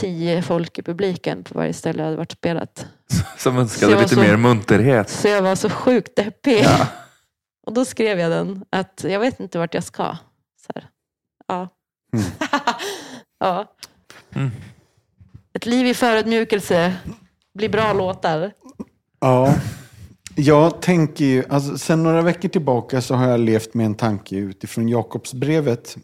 tio 0.00 0.42
folk 0.42 0.78
i 0.78 0.82
publiken 0.82 1.44
på 1.44 1.58
varje 1.58 1.72
ställe 1.72 1.98
jag 1.98 2.04
hade 2.04 2.16
varit 2.16 2.32
spelat. 2.32 2.86
Som 3.38 3.54
Så 3.54 3.60
önskade 3.60 3.96
lite 4.02 4.14
så- 4.14 4.20
mer 4.20 4.36
munterhet. 4.36 5.08
Så 5.10 5.28
jag 5.28 5.42
var 5.42 5.54
så 5.54 5.70
sjukt 5.70 6.16
deppig. 6.16 6.62
Ja. 6.64 6.86
Och 7.66 7.72
då 7.72 7.84
skrev 7.84 8.18
jag 8.18 8.30
den 8.30 8.64
att 8.70 9.04
jag 9.08 9.20
vet 9.20 9.40
inte 9.40 9.58
vart 9.58 9.74
jag 9.74 9.84
ska. 9.84 10.16
Så 10.66 10.72
här. 10.74 10.88
Ja. 11.48 11.68
Mm. 12.12 12.24
ja. 13.38 13.74
Mm. 14.34 14.50
Ett 15.54 15.66
liv 15.66 15.86
i 15.86 15.94
förödmjukelse 15.94 16.94
blir 17.54 17.68
bra 17.68 17.92
låtar. 17.92 18.52
Ja, 19.20 19.54
jag 20.36 20.82
tänker 20.82 21.24
ju, 21.24 21.44
alltså, 21.48 21.78
sen 21.78 22.02
några 22.02 22.22
veckor 22.22 22.48
tillbaka 22.48 23.00
så 23.00 23.14
har 23.14 23.28
jag 23.28 23.40
levt 23.40 23.74
med 23.74 23.86
en 23.86 23.94
tanke 23.94 24.36
utifrån 24.36 24.88
Jakobsbrevet. 24.88 25.96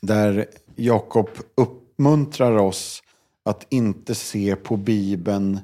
Där 0.00 0.46
Jakob 0.76 1.28
uppmuntrar 1.54 2.56
oss 2.56 3.02
att 3.44 3.66
inte 3.68 4.14
se 4.14 4.56
på 4.56 4.76
Bibeln 4.76 5.60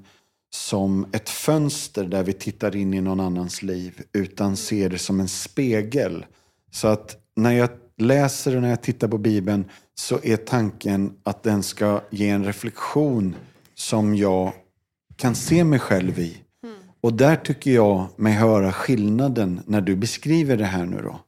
som 0.55 1.07
ett 1.13 1.29
fönster 1.29 2.05
där 2.05 2.23
vi 2.23 2.33
tittar 2.33 2.77
in 2.77 2.95
i 2.95 3.01
någon 3.01 3.21
annans 3.21 3.63
liv. 3.63 4.03
Utan 4.13 4.57
ser 4.57 4.89
det 4.89 4.99
som 4.99 5.21
en 5.21 5.29
spegel. 5.29 6.27
Så 6.71 6.89
att 6.89 7.17
när 7.37 7.53
jag 7.53 7.71
läser 7.99 8.57
och 8.57 8.63
när 8.63 8.71
jag 8.71 8.83
tittar 8.83 9.09
på 9.09 9.19
Bibeln 9.19 9.65
så 9.95 10.19
är 10.23 10.37
tanken 10.37 11.13
att 11.23 11.43
den 11.43 11.63
ska 11.63 12.01
ge 12.11 12.29
en 12.29 12.45
reflektion 12.45 13.37
som 13.75 14.15
jag 14.15 14.53
kan 15.17 15.35
se 15.35 15.65
mig 15.65 15.79
själv 15.79 16.19
i. 16.19 16.37
Och 17.03 17.13
där 17.13 17.37
tycker 17.37 17.71
jag 17.71 18.07
mig 18.17 18.33
höra 18.33 18.73
skillnaden 18.73 19.61
när 19.67 19.81
du 19.81 19.97
beskriver 19.97 20.57
det 20.57 20.65
här 20.65 20.87
nu 20.87 21.03
då. 21.03 21.21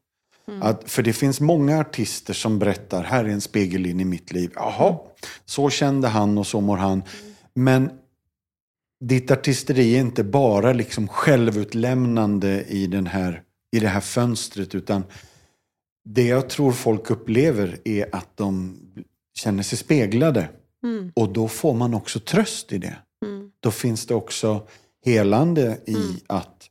Att, 0.61 0.91
för 0.91 1.03
det 1.03 1.13
finns 1.13 1.41
många 1.41 1.81
artister 1.81 2.35
som 2.35 2.59
berättar, 2.59 3.03
här 3.03 3.25
är 3.25 3.29
en 3.29 3.41
spegel 3.41 3.87
in 3.87 4.01
i 4.01 4.05
mitt 4.05 4.33
liv. 4.33 4.51
Jaha, 4.55 4.99
så 5.45 5.71
kände 5.71 6.09
han 6.09 6.39
och 6.39 6.47
så 6.47 6.61
mår 6.61 6.77
han. 6.77 7.03
Men 7.55 7.91
ditt 9.05 9.31
artisteri 9.31 9.97
är 9.97 10.01
inte 10.01 10.25
bara 10.25 10.73
liksom 10.73 11.09
självutlämnande 11.09 12.65
i, 12.65 12.87
den 12.87 13.07
här, 13.07 13.43
i 13.77 13.81
det 13.81 13.89
här 13.89 14.01
fönstret. 14.01 14.75
Utan 14.75 15.05
det 16.05 16.27
jag 16.27 16.49
tror 16.49 16.73
folk 16.73 17.11
upplever 17.11 17.79
är 17.85 18.15
att 18.15 18.37
de 18.37 18.79
känner 19.35 19.63
sig 19.63 19.79
speglade. 19.79 20.49
Mm. 20.85 21.13
Och 21.17 21.33
då 21.33 21.49
får 21.49 21.75
man 21.75 21.95
också 21.95 22.21
tröst 22.21 22.73
i 22.73 22.79
det 22.79 22.97
Mm. 23.25 23.51
då 23.61 23.71
finns 23.71 24.07
det 24.07 24.15
också 24.15 24.67
helande 25.05 25.79
i 25.87 25.95
Mm. 25.95 26.17
att 26.27 26.71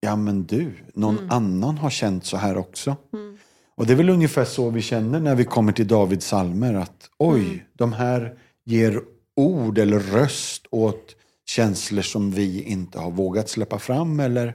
ja 0.00 0.16
men 0.16 0.44
du, 0.46 0.72
någon 0.94 1.18
Mm. 1.18 1.30
annan 1.30 1.78
har 1.78 1.90
känt 1.90 2.24
så 2.24 2.36
här 2.36 2.56
också. 2.56 2.96
Mm. 3.12 3.38
Och 3.74 3.86
det 3.86 3.92
är 3.92 3.96
väl 3.96 4.10
ungefär 4.10 4.44
så 4.44 4.70
vi 4.70 4.82
känner 4.82 5.20
när 5.20 5.34
vi 5.34 5.44
kommer 5.44 5.72
till 5.72 5.88
Davids 5.88 6.26
salmer 6.26 6.74
att 6.74 7.10
oj, 7.18 7.44
Mm. 7.46 7.60
de 7.72 7.92
här 7.92 8.38
ger 8.64 9.02
ord 9.36 9.78
eller 9.78 9.98
röst 10.00 10.66
åt 10.70 11.16
känslor 11.46 12.02
som 12.02 12.30
vi 12.30 12.62
inte 12.62 12.98
har 12.98 13.10
vågat 13.10 13.48
släppa 13.48 13.78
fram 13.78 14.20
eller 14.20 14.54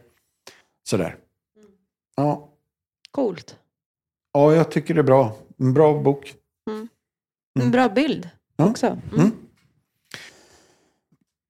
sådär. 0.90 1.16
Ja, 2.16 2.50
Coolt. 3.12 3.56
ja 4.34 4.54
jag 4.54 4.72
tycker 4.72 4.94
det 4.94 5.02
är 5.02 5.04
bra. 5.04 5.38
En 5.60 5.74
bra 5.74 6.02
bok. 6.02 6.34
En 6.70 6.88
Mm. 7.62 7.72
bra 7.72 7.90
bild 7.90 8.30
Ja. 8.58 8.70
också. 8.70 8.98
Mm. 9.18 9.32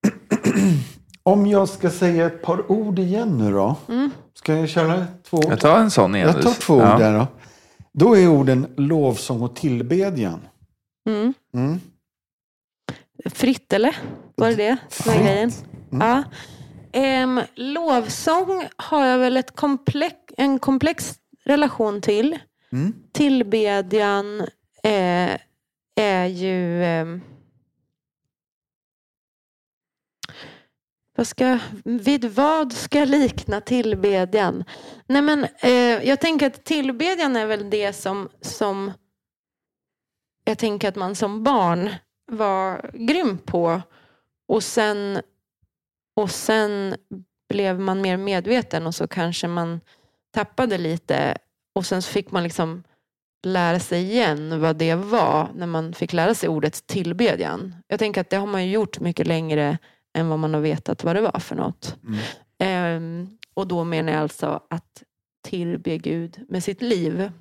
Om 1.26 1.46
jag 1.46 1.68
ska 1.68 1.90
säga 1.90 2.26
ett 2.26 2.42
par 2.42 2.72
ord 2.72 2.98
igen 2.98 3.38
nu 3.38 3.52
då. 3.52 3.76
Mm. 3.88 4.10
Ska 4.34 4.54
jag 4.54 4.68
köra 4.68 5.06
två 5.30 5.36
ord? 5.36 5.44
Jag 5.48 5.60
tar 5.60 5.78
en 5.78 5.90
sån 5.90 6.14
igen. 6.14 6.26
Jag 6.34 6.42
tar 6.42 6.52
två 6.52 6.80
Ja. 6.80 6.94
ord 6.94 7.00
där 7.00 7.18
då. 7.18 7.26
Då 7.92 8.16
är 8.16 8.28
orden 8.28 8.66
lovsång 8.76 9.42
och 9.42 9.56
tillbedjan. 9.56 10.40
Mm. 11.08 11.34
Mm. 11.54 11.80
Fritt 13.30 13.72
eller? 13.72 13.96
Var 14.34 14.48
det 14.48 14.54
det 14.56 14.76
som 14.88 15.12
var 15.12 15.18
Fritt. 15.18 15.26
grejen? 15.26 15.52
Mm. 15.92 16.08
Ja. 16.08 16.22
Ehm, 16.92 17.40
lovsång 17.54 18.64
har 18.76 19.06
jag 19.06 19.18
väl 19.18 19.36
ett 19.36 19.56
komplex, 19.56 20.16
en 20.36 20.58
komplex 20.58 21.14
relation 21.44 22.00
till. 22.00 22.38
Mm. 22.72 22.94
Tillbedjan 23.12 24.40
eh, 24.82 25.36
är 26.00 26.26
ju... 26.26 26.84
ehm, 26.84 27.20
vad 31.16 31.26
ska, 31.26 31.58
vid 31.84 32.24
vad 32.24 32.72
ska 32.72 33.04
likna 33.04 33.60
tillbedjan? 33.60 34.64
Nej 35.06 35.22
men, 35.22 35.46
eh, 35.60 36.08
jag 36.08 36.20
tänker 36.20 36.46
att 36.46 36.64
tillbedjan 36.64 37.36
är 37.36 37.46
väl 37.46 37.70
det 37.70 37.92
som, 37.92 38.28
som 38.40 38.92
jag 40.44 40.58
tänker 40.58 40.88
att 40.88 40.96
man 40.96 41.14
som 41.14 41.42
barn 41.42 41.94
var 42.32 42.90
grym 42.94 43.38
på. 43.38 43.82
Och 44.48 44.62
sen, 44.62 45.20
och 46.16 46.30
sen 46.30 46.96
blev 47.48 47.80
man 47.80 48.00
mer 48.00 48.16
medveten 48.16 48.86
och 48.86 48.94
så 48.94 49.08
kanske 49.08 49.48
man 49.48 49.80
tappade 50.30 50.78
lite. 50.78 51.38
Och 51.74 51.86
sen 51.86 52.02
fick 52.02 52.30
man 52.30 52.42
liksom 52.42 52.82
lära 53.46 53.80
sig 53.80 54.02
igen 54.02 54.60
vad 54.60 54.76
det 54.76 54.94
var 54.94 55.50
när 55.54 55.66
man 55.66 55.92
fick 55.92 56.12
lära 56.12 56.34
sig 56.34 56.48
ordet 56.48 56.86
tillbedjan. 56.86 57.74
Jag 57.86 57.98
tänker 57.98 58.20
att 58.20 58.30
det 58.30 58.36
har 58.36 58.46
man 58.46 58.66
ju 58.66 58.72
gjort 58.72 59.00
mycket 59.00 59.26
längre 59.26 59.78
än 60.16 60.28
vad 60.28 60.38
man 60.38 60.54
har 60.54 60.60
vetat 60.60 61.04
vad 61.04 61.16
det 61.16 61.20
var 61.20 61.40
för 61.40 61.56
något. 61.56 61.96
Mm. 62.04 62.18
Ehm, 62.58 63.38
och 63.54 63.66
då 63.66 63.84
menar 63.84 64.12
jag 64.12 64.22
alltså 64.22 64.60
att 64.70 65.02
tillbe 65.42 65.98
Gud 65.98 66.44
med 66.48 66.64
sitt 66.64 66.82
liv. 66.82 67.32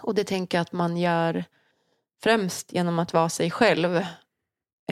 Och 0.00 0.14
det 0.14 0.24
tänker 0.24 0.58
jag 0.58 0.62
att 0.62 0.72
man 0.72 0.96
gör 0.96 1.44
främst 2.22 2.72
genom 2.72 2.98
att 2.98 3.12
vara 3.12 3.28
sig 3.28 3.50
själv. 3.50 3.96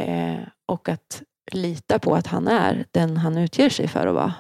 Eh, 0.00 0.40
och 0.66 0.88
att 0.88 1.22
lita 1.52 1.98
på 1.98 2.14
att 2.14 2.26
han 2.26 2.48
är 2.48 2.86
den 2.90 3.16
han 3.16 3.38
utger 3.38 3.70
sig 3.70 3.88
för 3.88 4.06
att 4.06 4.14
vara. 4.14 4.34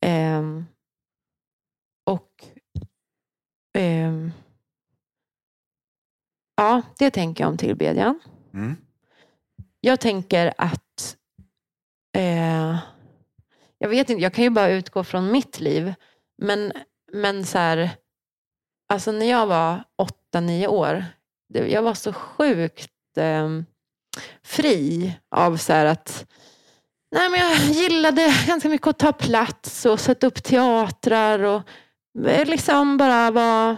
Ehm, 0.00 0.66
och 2.04 2.44
ehm, 3.78 4.32
ja, 6.56 6.82
det 6.98 7.10
tänker 7.10 7.44
jag 7.44 7.50
om 7.50 7.56
tillbedjan. 7.56 8.20
Mm. 8.54 8.76
Jag 9.80 10.00
tänker 10.00 10.54
att 10.58 10.87
eh, 12.18 12.78
jag 13.78 13.88
vet 13.88 14.10
inte, 14.10 14.22
jag 14.22 14.34
kan 14.34 14.44
ju 14.44 14.50
bara 14.50 14.70
utgå 14.70 15.04
från 15.04 15.32
mitt 15.32 15.60
liv. 15.60 15.94
Men, 16.42 16.72
men 17.12 17.44
så 17.46 17.58
här, 17.58 17.90
alltså 18.88 19.12
när 19.12 19.26
jag 19.26 19.46
var 19.46 19.84
åtta, 19.96 20.40
nio 20.40 20.66
år, 20.66 21.04
det, 21.48 21.68
jag 21.68 21.82
var 21.82 21.94
så 21.94 22.12
sjukt 22.12 23.16
eh, 23.16 23.48
fri 24.42 25.12
av 25.30 25.56
så 25.56 25.72
här 25.72 25.86
att 25.86 26.26
nej, 27.10 27.28
men 27.28 27.40
jag 27.40 27.56
gillade 27.56 28.34
ganska 28.46 28.68
mycket 28.68 28.86
att 28.86 28.98
ta 28.98 29.12
plats 29.12 29.86
och 29.86 30.00
sätta 30.00 30.26
upp 30.26 30.42
teatrar 30.42 31.38
och 31.38 31.62
eh, 32.26 32.48
liksom 32.48 32.96
bara 32.96 33.30
var, 33.30 33.76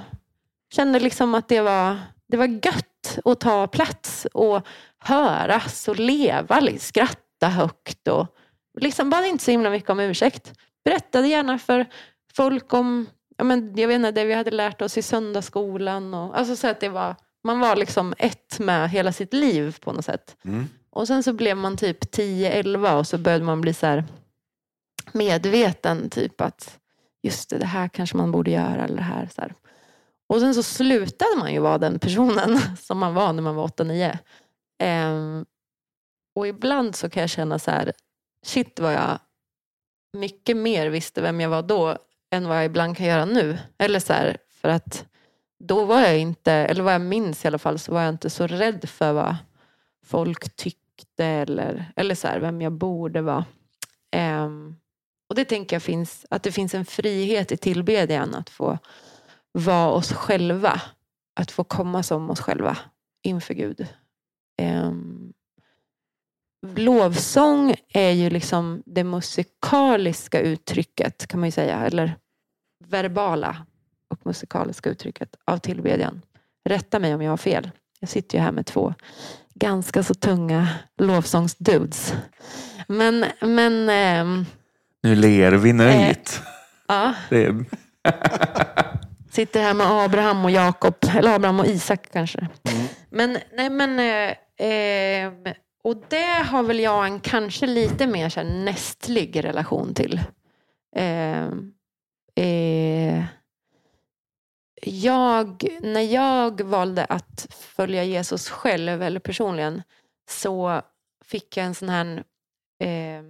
kände 0.72 1.00
liksom 1.00 1.34
att 1.34 1.48
det 1.48 1.60
var, 1.60 1.98
det 2.28 2.36
var 2.36 2.46
gött 2.46 3.18
att 3.24 3.40
ta 3.40 3.66
plats 3.66 4.26
och 4.32 4.66
höras 4.98 5.88
och 5.88 5.98
leva, 5.98 6.60
liksom, 6.60 6.86
skratta 6.86 7.29
skratta 7.40 7.48
högt 7.48 8.08
och 8.08 8.26
liksom 8.80 9.10
bad 9.10 9.24
inte 9.24 9.44
så 9.44 9.50
himla 9.50 9.70
mycket 9.70 9.90
om 9.90 10.00
ursäkt. 10.00 10.52
Berättade 10.84 11.28
gärna 11.28 11.58
för 11.58 11.86
folk 12.32 12.72
om 12.72 13.06
ja, 13.36 13.44
men 13.44 13.76
jag 13.76 13.88
vet 13.88 13.96
inte, 13.96 14.10
det 14.10 14.24
vi 14.24 14.34
hade 14.34 14.50
lärt 14.50 14.82
oss 14.82 14.98
i 14.98 15.02
söndagsskolan. 15.02 16.14
Och, 16.14 16.38
alltså 16.38 16.56
så 16.56 16.68
att 16.68 16.80
det 16.80 16.88
var, 16.88 17.16
man 17.44 17.60
var 17.60 17.76
liksom 17.76 18.14
ett 18.18 18.58
med 18.58 18.90
hela 18.90 19.12
sitt 19.12 19.34
liv 19.34 19.76
på 19.80 19.92
något 19.92 20.04
sätt. 20.04 20.36
Mm. 20.44 20.68
Och 20.90 21.06
sen 21.06 21.22
så 21.22 21.32
blev 21.32 21.56
man 21.56 21.76
typ 21.76 22.16
10-11 22.16 22.98
och 22.98 23.06
så 23.06 23.18
började 23.18 23.44
man 23.44 23.60
bli 23.60 23.74
så 23.74 24.02
medveten. 25.12 26.10
Typ 26.10 26.40
att 26.40 26.78
just 27.22 27.50
det, 27.50 27.58
det 27.58 27.66
här 27.66 27.88
kanske 27.88 28.16
man 28.16 28.32
borde 28.32 28.50
göra. 28.50 28.84
Eller 28.84 28.96
det 28.96 29.02
här, 29.02 29.28
så 29.34 29.40
här. 29.40 29.54
Och 30.28 30.40
sen 30.40 30.54
så 30.54 30.62
slutade 30.62 31.36
man 31.38 31.52
ju 31.52 31.60
vara 31.60 31.78
den 31.78 31.98
personen 31.98 32.58
som 32.80 32.98
man 32.98 33.14
var 33.14 33.32
när 33.32 33.42
man 33.42 33.54
var 33.54 33.68
8-9. 33.68 34.18
Ehm, 34.82 35.44
och 36.40 36.48
ibland 36.48 36.96
så 36.96 37.10
kan 37.10 37.20
jag 37.20 37.30
känna 37.30 37.58
så 37.58 37.70
här, 37.70 37.92
shit 38.46 38.80
vad 38.80 38.94
jag 38.94 39.18
mycket 40.12 40.56
mer 40.56 40.86
visste 40.86 41.22
vem 41.22 41.40
jag 41.40 41.50
var 41.50 41.62
då 41.62 41.96
än 42.30 42.48
vad 42.48 42.56
jag 42.56 42.64
ibland 42.64 42.96
kan 42.96 43.06
göra 43.06 43.24
nu. 43.24 43.58
Eller 43.78 44.00
så 44.00 44.12
här, 44.12 44.36
för 44.50 44.68
att 44.68 45.06
då 45.58 45.84
var 45.84 46.00
jag 46.00 46.18
inte, 46.18 46.52
eller 46.52 46.82
vad 46.82 46.94
jag 46.94 47.00
minns 47.00 47.44
i 47.44 47.48
alla 47.48 47.58
fall, 47.58 47.78
så 47.78 47.92
var 47.92 48.02
jag 48.02 48.08
inte 48.08 48.30
så 48.30 48.46
rädd 48.46 48.88
för 48.88 49.12
vad 49.12 49.36
folk 50.04 50.56
tyckte 50.56 51.24
eller, 51.24 51.92
eller 51.96 52.14
så 52.14 52.28
här, 52.28 52.40
vem 52.40 52.62
jag 52.62 52.72
borde 52.72 53.22
vara. 53.22 53.44
Um, 54.16 54.76
och 55.28 55.34
det 55.34 55.44
tänker 55.44 55.76
jag 55.76 55.82
finns, 55.82 56.26
att 56.30 56.42
det 56.42 56.52
finns 56.52 56.74
en 56.74 56.84
frihet 56.84 57.52
i 57.52 57.56
tillbedjan 57.56 58.34
att 58.34 58.50
få 58.50 58.78
vara 59.52 59.90
oss 59.90 60.12
själva. 60.12 60.82
Att 61.34 61.50
få 61.50 61.64
komma 61.64 62.02
som 62.02 62.30
oss 62.30 62.40
själva 62.40 62.78
inför 63.22 63.54
Gud. 63.54 63.86
Um, 64.62 65.19
lovsång 66.76 67.74
är 67.88 68.10
ju 68.10 68.30
liksom 68.30 68.82
det 68.86 69.04
musikaliska 69.04 70.40
uttrycket 70.40 71.26
kan 71.26 71.40
man 71.40 71.46
ju 71.46 71.52
säga. 71.52 71.76
Eller 71.86 72.16
verbala 72.88 73.56
och 74.08 74.26
musikaliska 74.26 74.90
uttrycket 74.90 75.36
av 75.44 75.58
tillbedjan. 75.58 76.22
Rätta 76.64 76.98
mig 76.98 77.14
om 77.14 77.22
jag 77.22 77.32
har 77.32 77.36
fel. 77.36 77.70
Jag 78.00 78.08
sitter 78.08 78.38
ju 78.38 78.44
här 78.44 78.52
med 78.52 78.66
två 78.66 78.94
ganska 79.54 80.02
så 80.02 80.14
tunga 80.14 80.68
lovsångsdudes. 80.98 82.14
Men, 82.86 83.24
men... 83.40 83.88
Ähm, 83.88 84.46
nu 85.02 85.14
ler 85.14 85.52
vi 85.52 85.72
nöjt. 85.72 86.40
Äh, 86.40 86.94
ja. 86.94 87.14
Det... 87.30 87.54
sitter 89.30 89.62
här 89.62 89.74
med 89.74 89.86
Abraham 89.86 90.44
och 90.44 90.50
Jakob, 90.50 90.94
eller 91.14 91.34
Abraham 91.34 91.60
och 91.60 91.66
Isak 91.66 92.08
kanske. 92.12 92.38
Mm. 92.38 92.86
Men, 93.10 93.38
nej 93.56 93.70
men... 93.70 93.98
Eh, 93.98 94.66
eh, 94.68 95.54
och 95.82 95.96
det 96.08 96.44
har 96.44 96.62
väl 96.62 96.80
jag 96.80 97.06
en 97.06 97.20
kanske 97.20 97.66
lite 97.66 98.06
mer 98.06 98.28
så 98.28 98.40
här, 98.40 98.64
nästlig 98.64 99.44
relation 99.44 99.94
till. 99.94 100.20
Eh, 100.96 101.48
eh, 102.34 103.24
jag, 104.82 105.64
när 105.80 106.00
jag 106.00 106.60
valde 106.60 107.04
att 107.04 107.46
följa 107.50 108.04
Jesus 108.04 108.48
själv, 108.48 109.02
eller 109.02 109.20
personligen, 109.20 109.82
så 110.30 110.82
fick 111.24 111.56
jag 111.56 111.66
en 111.66 111.74
sån 111.74 111.88
här 111.88 112.24
eh, 112.78 113.22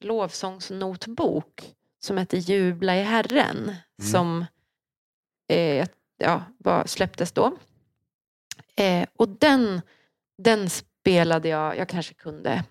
lovsångsnotbok 0.00 1.74
som 2.00 2.18
heter 2.18 2.38
Jubla 2.38 2.96
i 2.96 3.02
Herren. 3.02 3.58
Mm. 3.58 4.10
Som 4.12 4.44
eh, 5.48 5.88
ja, 6.18 6.42
var, 6.58 6.86
släpptes 6.86 7.32
då. 7.32 7.56
Eh, 8.76 9.08
och 9.16 9.28
den, 9.28 9.80
den 10.38 10.68
spelade 11.06 11.48
jag, 11.48 11.76
jag 11.76 11.88
kanske 11.88 12.14
kunde 12.14 12.64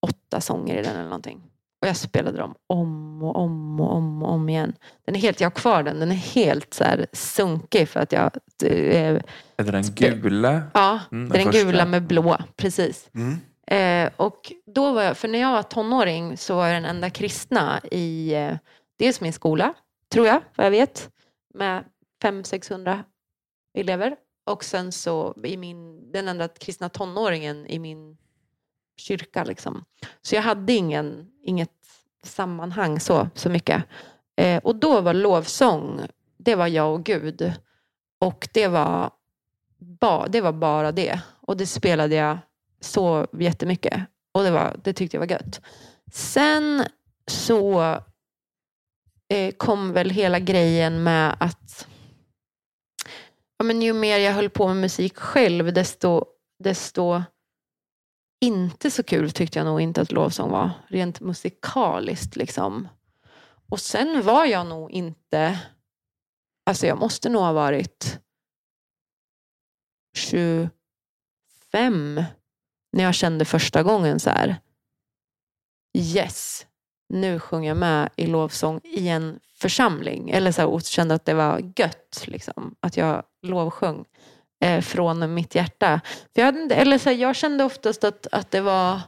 åtta 0.00 0.40
sånger 0.40 0.76
i 0.76 0.82
den 0.82 0.96
eller 0.96 1.04
någonting. 1.04 1.42
Och 1.80 1.88
jag 1.88 1.96
spelade 1.96 2.38
dem 2.38 2.54
om 2.66 3.22
och 3.22 3.36
om 3.36 3.80
och 3.80 3.94
om 3.94 4.22
och 4.22 4.32
om 4.32 4.48
igen. 4.48 4.72
Den 5.04 5.16
är 5.16 5.20
helt, 5.20 5.40
jag 5.40 5.46
har 5.46 5.54
kvar 5.54 5.82
den, 5.82 6.00
den 6.00 6.10
är 6.10 6.14
helt 6.14 6.74
så 6.74 6.84
här 6.84 7.06
sunkig 7.12 7.88
för 7.88 8.00
att 8.00 8.12
jag... 8.12 8.30
Eh, 8.62 9.20
är 9.56 9.64
det 9.64 9.70
den 9.70 9.82
gula? 9.82 10.62
Ja, 10.74 11.00
mm, 11.12 11.28
den, 11.28 11.44
den 11.44 11.52
gula 11.52 11.84
med 11.86 12.02
blå, 12.02 12.38
precis. 12.56 13.10
Mm. 13.14 13.36
Eh, 13.66 14.12
och 14.16 14.52
då 14.66 14.92
var 14.92 15.02
jag, 15.02 15.16
för 15.16 15.28
när 15.28 15.38
jag 15.38 15.52
var 15.52 15.62
tonåring 15.62 16.36
så 16.36 16.56
var 16.56 16.66
jag 16.66 16.76
den 16.76 16.84
enda 16.84 17.10
kristna 17.10 17.80
i 17.92 18.34
eh, 18.34 18.56
dels 18.98 19.20
min 19.20 19.32
skola, 19.32 19.74
tror 20.12 20.26
jag, 20.26 20.40
vad 20.56 20.66
jag 20.66 20.70
vet, 20.70 21.10
med 21.54 21.84
500-600 22.22 23.02
elever. 23.74 24.16
Och 24.48 24.64
sen 24.64 24.92
så 24.92 25.34
i 25.44 25.56
min, 25.56 26.12
den 26.12 26.28
enda 26.28 26.48
kristna 26.48 26.88
tonåringen 26.88 27.66
i 27.66 27.78
min 27.78 28.16
kyrka. 28.96 29.44
Liksom. 29.44 29.84
Så 30.22 30.34
jag 30.34 30.42
hade 30.42 30.72
ingen, 30.72 31.30
inget 31.42 31.70
sammanhang 32.22 33.00
så, 33.00 33.28
så 33.34 33.48
mycket. 33.50 33.84
Eh, 34.36 34.62
och 34.62 34.76
då 34.76 35.00
var 35.00 35.14
lovsång, 35.14 36.00
det 36.36 36.54
var 36.54 36.66
jag 36.66 36.94
och 36.94 37.04
Gud. 37.04 37.52
Och 38.18 38.48
det 38.52 38.68
var, 38.68 39.10
ba, 39.78 40.26
det 40.26 40.40
var 40.40 40.52
bara 40.52 40.92
det. 40.92 41.20
Och 41.40 41.56
det 41.56 41.66
spelade 41.66 42.14
jag 42.14 42.38
så 42.80 43.26
jättemycket. 43.32 44.02
Och 44.32 44.42
det, 44.42 44.50
var, 44.50 44.76
det 44.84 44.92
tyckte 44.92 45.16
jag 45.16 45.20
var 45.20 45.30
gött. 45.30 45.60
Sen 46.12 46.84
så 47.26 47.80
eh, 49.28 49.54
kom 49.56 49.92
väl 49.92 50.10
hela 50.10 50.38
grejen 50.38 51.02
med 51.02 51.36
att 51.40 51.86
ja, 53.58 53.64
men 53.64 53.82
ju 53.82 53.92
mer 53.92 54.18
jag 54.18 54.32
höll 54.32 54.50
på 54.50 54.68
med 54.68 54.76
musik 54.76 55.16
själv, 55.16 55.72
desto, 55.72 56.24
desto 56.58 57.22
inte 58.40 58.90
så 58.90 59.02
kul 59.02 59.30
tyckte 59.30 59.58
jag 59.58 59.66
nog 59.66 59.80
inte 59.80 60.00
att 60.00 60.12
lovsång 60.12 60.50
var. 60.50 60.70
Rent 60.88 61.20
musikaliskt 61.20 62.36
liksom. 62.36 62.88
Och 63.70 63.80
sen 63.80 64.22
var 64.22 64.44
jag 64.44 64.66
nog 64.66 64.90
inte... 64.90 65.60
Alltså 66.66 66.86
jag 66.86 66.98
måste 66.98 67.28
nog 67.28 67.42
ha 67.42 67.52
varit 67.52 68.20
25 70.16 70.70
när 72.92 73.04
jag 73.04 73.14
kände 73.14 73.44
första 73.44 73.82
gången 73.82 74.20
så 74.20 74.30
här. 74.30 74.56
Yes, 75.98 76.66
nu 77.08 77.40
sjunger 77.40 77.68
jag 77.68 77.76
med 77.76 78.08
i 78.16 78.26
lovsång 78.26 78.80
i 78.84 79.08
en 79.08 79.40
församling. 79.54 80.30
Eller 80.30 80.52
så 80.52 80.60
här, 80.60 80.68
och 80.68 80.82
kände 80.82 81.14
att 81.14 81.24
det 81.24 81.34
var 81.34 81.72
gött. 81.76 82.24
Liksom, 82.26 82.74
att 82.80 82.96
jag 82.96 83.22
lovsjöng 83.42 84.04
eh, 84.64 84.80
från 84.80 85.34
mitt 85.34 85.54
hjärta. 85.54 86.00
För 86.34 86.42
jag, 86.42 86.44
hade, 86.44 86.74
eller 86.74 86.98
så 86.98 87.08
här, 87.08 87.16
jag 87.16 87.36
kände 87.36 87.64
oftast 87.64 88.04
att, 88.04 88.26
att 88.32 88.50
det 88.50 88.60
var... 88.60 89.00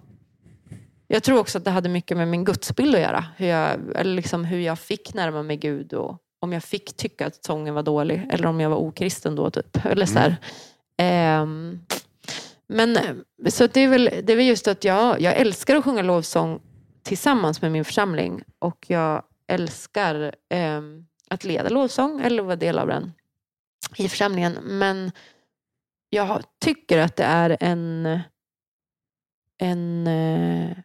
Jag 1.06 1.22
tror 1.22 1.38
också 1.38 1.58
att 1.58 1.64
det 1.64 1.70
hade 1.70 1.88
mycket 1.88 2.16
med 2.16 2.28
min 2.28 2.44
gudsbild 2.44 2.94
att 2.94 3.00
göra. 3.00 3.24
Hur 3.36 3.46
jag, 3.46 3.70
eller 3.94 4.14
liksom 4.14 4.44
hur 4.44 4.60
jag 4.60 4.78
fick 4.78 5.14
närma 5.14 5.42
mig 5.42 5.56
Gud 5.56 5.92
och 5.92 6.18
om 6.40 6.52
jag 6.52 6.64
fick 6.64 6.96
tycka 6.96 7.26
att 7.26 7.44
sången 7.44 7.74
var 7.74 7.82
dålig 7.82 8.28
eller 8.30 8.46
om 8.46 8.60
jag 8.60 8.70
var 8.70 8.76
okristen 8.76 9.36
då. 9.36 9.50
Typ. 9.50 9.84
Eller 9.84 10.06
så 10.06 10.18
här. 10.18 10.36
Mm. 10.96 11.80
Eh, 11.80 11.86
men 12.66 12.98
så 13.48 13.66
det 13.66 13.80
är, 13.80 13.88
väl, 13.88 14.04
det 14.22 14.32
är 14.32 14.36
väl 14.36 14.46
just 14.46 14.68
att 14.68 14.84
jag, 14.84 15.20
jag 15.20 15.36
älskar 15.36 15.76
att 15.76 15.84
sjunga 15.84 16.02
lovsång 16.02 16.60
tillsammans 17.02 17.62
med 17.62 17.72
min 17.72 17.84
församling 17.84 18.42
och 18.58 18.86
jag 18.88 19.22
älskar 19.46 20.34
eh, 20.48 20.80
att 21.30 21.44
leda 21.44 21.68
lovsång 21.68 22.20
eller 22.20 22.42
vara 22.42 22.56
del 22.56 22.78
av 22.78 22.86
den 22.88 23.12
i 23.96 24.08
församlingen. 24.08 24.52
Men 24.62 25.12
jag 26.10 26.42
tycker 26.58 26.98
att 26.98 27.16
det 27.16 27.24
är 27.24 27.56
en, 27.60 28.20
en 29.58 30.06
eh, 30.06 30.76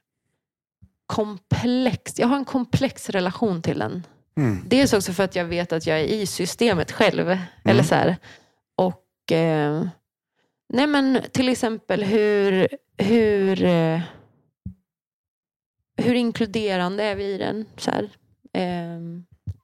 komplex, 1.05 2.19
jag 2.19 2.27
har 2.27 2.37
en 2.37 2.45
komplex 2.45 3.09
relation 3.09 3.61
till 3.61 3.79
den. 3.79 4.03
Mm. 4.37 4.63
Dels 4.67 4.93
också 4.93 5.13
för 5.13 5.23
att 5.23 5.35
jag 5.35 5.45
vet 5.45 5.73
att 5.73 5.87
jag 5.87 5.99
är 5.99 6.03
i 6.03 6.25
systemet 6.25 6.91
själv. 6.91 7.31
Mm. 7.31 7.39
Eller 7.63 7.83
så 7.83 7.95
här. 7.95 8.17
Och 8.75 9.31
eh, 9.31 9.87
nej 10.69 10.87
men 10.87 11.21
till 11.31 11.49
exempel 11.49 12.03
hur, 12.03 12.67
hur, 12.97 13.63
eh, 13.63 14.01
hur 15.97 16.13
inkluderande 16.13 17.03
är 17.03 17.15
vi 17.15 17.23
i 17.33 17.37
den? 17.37 17.65
Så 17.77 17.91
här. 17.91 18.09
Eh, 18.53 18.99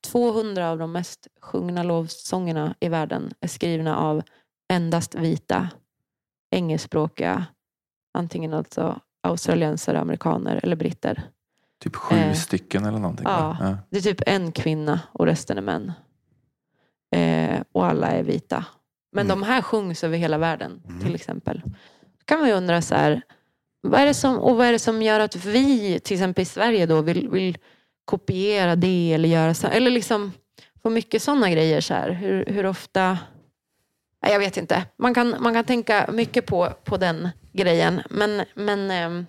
200 0.01 0.69
av 0.69 0.77
de 0.77 0.91
mest 0.91 1.27
sjungna 1.41 1.83
lovsångerna 1.83 2.75
i 2.79 2.89
världen 2.89 3.33
är 3.39 3.47
skrivna 3.47 3.97
av 3.97 4.21
endast 4.73 5.15
vita 5.15 5.69
engelskspråkiga, 6.51 7.45
antingen 8.13 8.53
alltså 8.53 8.99
australiensare, 9.23 9.99
amerikaner 9.99 10.59
eller 10.63 10.75
britter. 10.75 11.23
Typ 11.83 11.95
sju 11.95 12.15
eh, 12.15 12.33
stycken 12.33 12.85
eller 12.85 12.99
någonting? 12.99 13.25
Ja, 13.29 13.57
ja, 13.59 13.77
det 13.89 13.97
är 13.97 14.01
typ 14.01 14.21
en 14.25 14.51
kvinna 14.51 14.99
och 15.11 15.25
resten 15.25 15.57
är 15.57 15.61
män. 15.61 15.91
Eh, 17.15 17.61
och 17.71 17.85
alla 17.85 18.07
är 18.07 18.23
vita. 18.23 18.65
Men 19.11 19.25
mm. 19.25 19.39
de 19.39 19.45
här 19.45 19.61
sjungs 19.61 20.03
över 20.03 20.17
hela 20.17 20.37
världen 20.37 20.81
mm. 20.87 21.01
till 21.01 21.15
exempel. 21.15 21.61
Då 22.01 22.25
kan 22.25 22.39
man 22.39 22.49
ju 22.49 22.55
undra 22.55 22.81
så 22.81 22.95
här, 22.95 23.21
vad 23.81 24.01
är 24.01 24.05
det 24.05 24.13
som, 24.13 24.39
och 24.39 24.57
vad 24.57 24.67
är 24.67 24.71
det 24.71 24.79
som 24.79 25.01
gör 25.01 25.19
att 25.19 25.35
vi 25.35 25.99
till 25.99 26.13
exempel 26.13 26.41
i 26.41 26.45
Sverige 26.45 26.85
då 26.85 27.01
vill, 27.01 27.29
vill 27.29 27.57
kopiera 28.05 28.75
det 28.75 29.13
eller 29.13 29.29
göra 29.29 29.53
så, 29.53 29.67
eller 29.67 29.91
liksom 29.91 30.31
få 30.83 30.89
mycket 30.89 31.23
sådana 31.23 31.49
grejer. 31.49 31.81
Så 31.81 31.93
här. 31.93 32.09
Hur, 32.09 32.45
hur 32.45 32.65
ofta 32.65 33.17
jag 34.21 34.39
vet 34.39 34.57
inte. 34.57 34.85
Man 34.97 35.13
kan, 35.13 35.35
man 35.39 35.53
kan 35.53 35.63
tänka 35.65 36.09
mycket 36.13 36.45
på, 36.45 36.69
på 36.83 36.97
den 36.97 37.29
grejen. 37.53 38.01
Men, 38.09 38.45
men, 38.53 38.91
ehm, 38.91 39.25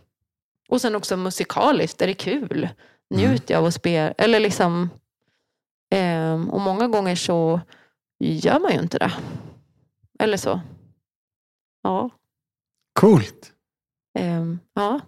och 0.69 0.81
sen 0.81 0.95
också 0.95 1.17
musikaliskt, 1.17 2.03
är 2.03 2.07
det 2.07 2.15
kul? 2.15 2.69
Njuter 3.11 3.55
jag 3.55 3.61
av 3.61 3.67
att 3.67 3.75
spela? 3.75 4.13
Eller 4.13 4.41
liksom, 4.41 4.91
ehm, 5.91 6.51
och 6.51 6.61
många 6.61 6.89
gånger 6.89 7.17
så 7.17 7.61
gör 8.19 8.61
man 8.61 8.73
ju 8.73 8.79
inte 8.79 8.99
det. 8.99 9.13
Eller 10.19 10.37
så. 10.37 10.61
Ja. 11.83 12.11
Coolt. 12.93 13.52
Ehm, 14.19 14.59
ja. 14.75 15.01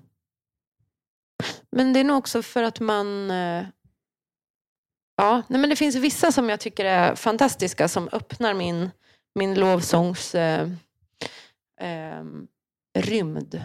Men 1.71 1.93
det 1.93 2.01
är 2.01 2.05
nog 2.05 2.19
också 2.19 2.43
för 2.43 2.63
att 2.63 2.81
man... 2.81 3.31
eh, 3.31 3.67
ja, 5.17 5.43
nej 5.49 5.61
men 5.61 5.71
det 5.71 5.77
finns 5.77 5.97
vissa 5.97 6.33
som 6.33 6.49
jag 6.49 6.61
tycker 6.61 6.85
är 6.85 7.15
fantastiska 7.15 7.89
som 7.89 8.09
öppnar 8.13 8.55
min, 8.55 8.91
min 9.35 9.55
lovsångs 9.55 10.35
eh, 10.35 10.71
ehm, 11.81 12.47
rymd. 12.99 13.63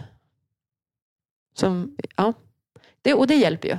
Som, 1.54 1.96
ja. 2.16 2.32
det, 3.02 3.14
och 3.14 3.26
det 3.26 3.34
hjälper 3.34 3.68
ju, 3.68 3.78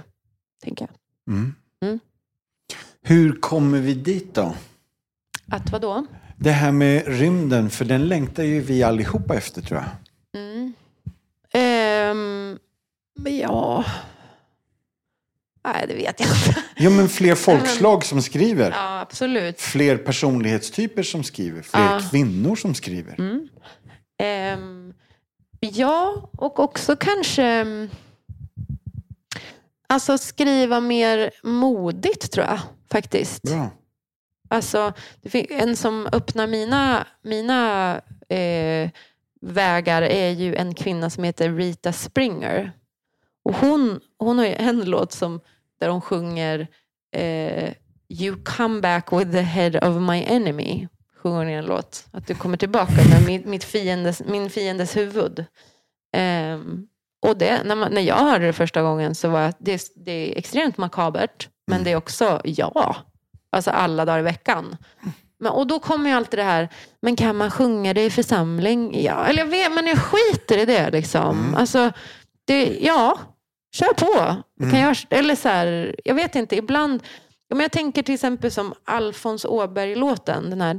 tänker 0.63 0.87
jag. 0.87 0.95
Mm. 1.35 1.55
Mm. 1.81 1.99
Hur 3.01 3.41
kommer 3.41 3.79
vi 3.79 3.93
dit 3.93 4.33
då? 4.33 4.55
Att 5.47 5.71
vadå? 5.71 6.05
Det 6.37 6.51
här 6.51 6.71
med 6.71 7.07
rymden, 7.07 7.69
för 7.69 7.85
den 7.85 8.07
längtar 8.07 8.43
ju 8.43 8.61
vi 8.61 8.83
allihopa 8.83 9.35
efter 9.35 9.61
tror 9.61 9.79
jag. 9.79 9.89
Mm. 10.41 10.73
Men 13.15 13.37
ja... 13.37 13.85
Nej, 15.63 15.85
det 15.87 15.93
vet 15.93 16.19
jag 16.19 16.29
inte. 16.29 16.63
Jo, 16.77 16.91
men 16.91 17.09
fler 17.09 17.35
folkslag 17.45 18.05
som 18.05 18.21
skriver. 18.21 18.71
Ja, 18.71 18.99
absolut. 18.99 19.61
Fler 19.61 19.97
personlighetstyper 19.97 21.03
som 21.03 21.23
skriver. 21.23 21.61
Fler 21.61 21.81
Ja. 21.81 22.01
kvinnor 22.11 22.55
som 22.55 22.75
skriver. 22.75 23.15
Mm. 23.19 23.47
Ehm, 24.23 24.93
ja, 25.59 26.29
och 26.37 26.59
också 26.59 26.95
kanske 26.95 27.43
mm, 27.43 27.89
alltså 29.87 30.17
skriva 30.17 30.79
mer 30.79 31.31
modigt 31.43 32.31
tror 32.31 32.45
jag 32.45 32.59
faktiskt. 32.91 33.41
Bra. 33.43 33.69
Alltså, 34.49 34.93
en 35.49 35.75
som 35.75 36.07
öppnar 36.11 36.47
mina, 36.47 37.07
mina 37.23 37.95
eh, 38.29 38.89
vägar 39.41 40.01
är 40.01 40.29
ju 40.29 40.55
en 40.55 40.73
kvinna 40.75 41.09
som 41.09 41.23
heter 41.23 41.51
Rita 41.51 41.93
Springer. 41.93 42.71
Och 43.43 43.55
hon, 43.55 43.99
hon 44.17 44.37
har 44.37 44.45
ju 44.45 44.53
en 44.53 44.85
låt 44.85 45.11
som, 45.11 45.39
där 45.79 45.89
hon 45.89 46.01
sjunger 46.01 46.67
eh, 47.15 47.73
You 48.09 48.43
come 48.43 48.81
back 48.81 49.13
with 49.13 49.31
the 49.31 49.41
head 49.41 49.89
of 49.89 50.01
my 50.01 50.23
enemy. 50.23 50.87
Sjunger 51.23 51.37
hon 51.37 51.49
i 51.49 51.53
en 51.53 51.65
låt. 51.65 52.07
Att 52.11 52.27
du 52.27 52.35
kommer 52.35 52.57
tillbaka 52.57 52.93
med 53.09 53.25
mitt, 53.25 53.45
mitt 53.45 53.63
fiendes, 53.63 54.21
min 54.25 54.49
fiendes 54.49 54.97
huvud. 54.97 55.45
Ehm, 56.13 56.87
och 57.21 57.37
det, 57.37 57.63
när, 57.63 57.75
man, 57.75 57.91
när 57.91 58.01
jag 58.01 58.15
hörde 58.15 58.45
det 58.45 58.53
första 58.53 58.81
gången 58.81 59.15
så 59.15 59.29
var 59.29 59.53
det, 59.59 59.81
det 59.95 60.11
är 60.11 60.37
extremt 60.37 60.77
makabert. 60.77 61.49
Men 61.67 61.83
det 61.83 61.91
är 61.91 61.95
också 61.95 62.41
ja. 62.43 62.95
Alltså 63.51 63.71
alla 63.71 64.05
dagar 64.05 64.19
i 64.19 64.23
veckan. 64.23 64.77
Men, 65.39 65.51
och 65.51 65.67
då 65.67 65.79
kommer 65.79 66.09
ju 66.09 66.15
alltid 66.15 66.39
det 66.39 66.43
här, 66.43 66.69
men 67.01 67.15
kan 67.15 67.35
man 67.35 67.51
sjunga 67.51 67.93
det 67.93 68.05
i 68.05 68.09
församling? 68.09 69.03
Ja, 69.03 69.25
eller 69.25 69.39
jag 69.39 69.49
vet, 69.49 69.71
men 69.71 69.87
jag 69.87 69.97
skiter 69.97 70.57
i 70.57 70.65
det 70.65 70.91
liksom. 70.91 71.55
Alltså, 71.57 71.91
det, 72.51 72.79
ja, 72.81 73.19
kör 73.75 73.93
på. 73.93 74.43
Mm. 74.59 74.71
Kan 74.71 74.79
jag, 74.79 74.97
eller 75.09 75.35
så 75.35 75.49
här, 75.49 75.95
jag 76.05 76.15
vet 76.15 76.35
inte, 76.35 76.55
ibland... 76.55 77.03
Om 77.53 77.59
jag 77.59 77.71
tänker 77.71 78.03
till 78.03 78.13
exempel 78.13 78.51
som 78.51 78.73
Alfons 78.83 79.45
Åberg-låten. 79.45 80.49
Den 80.49 80.61
här... 80.61 80.73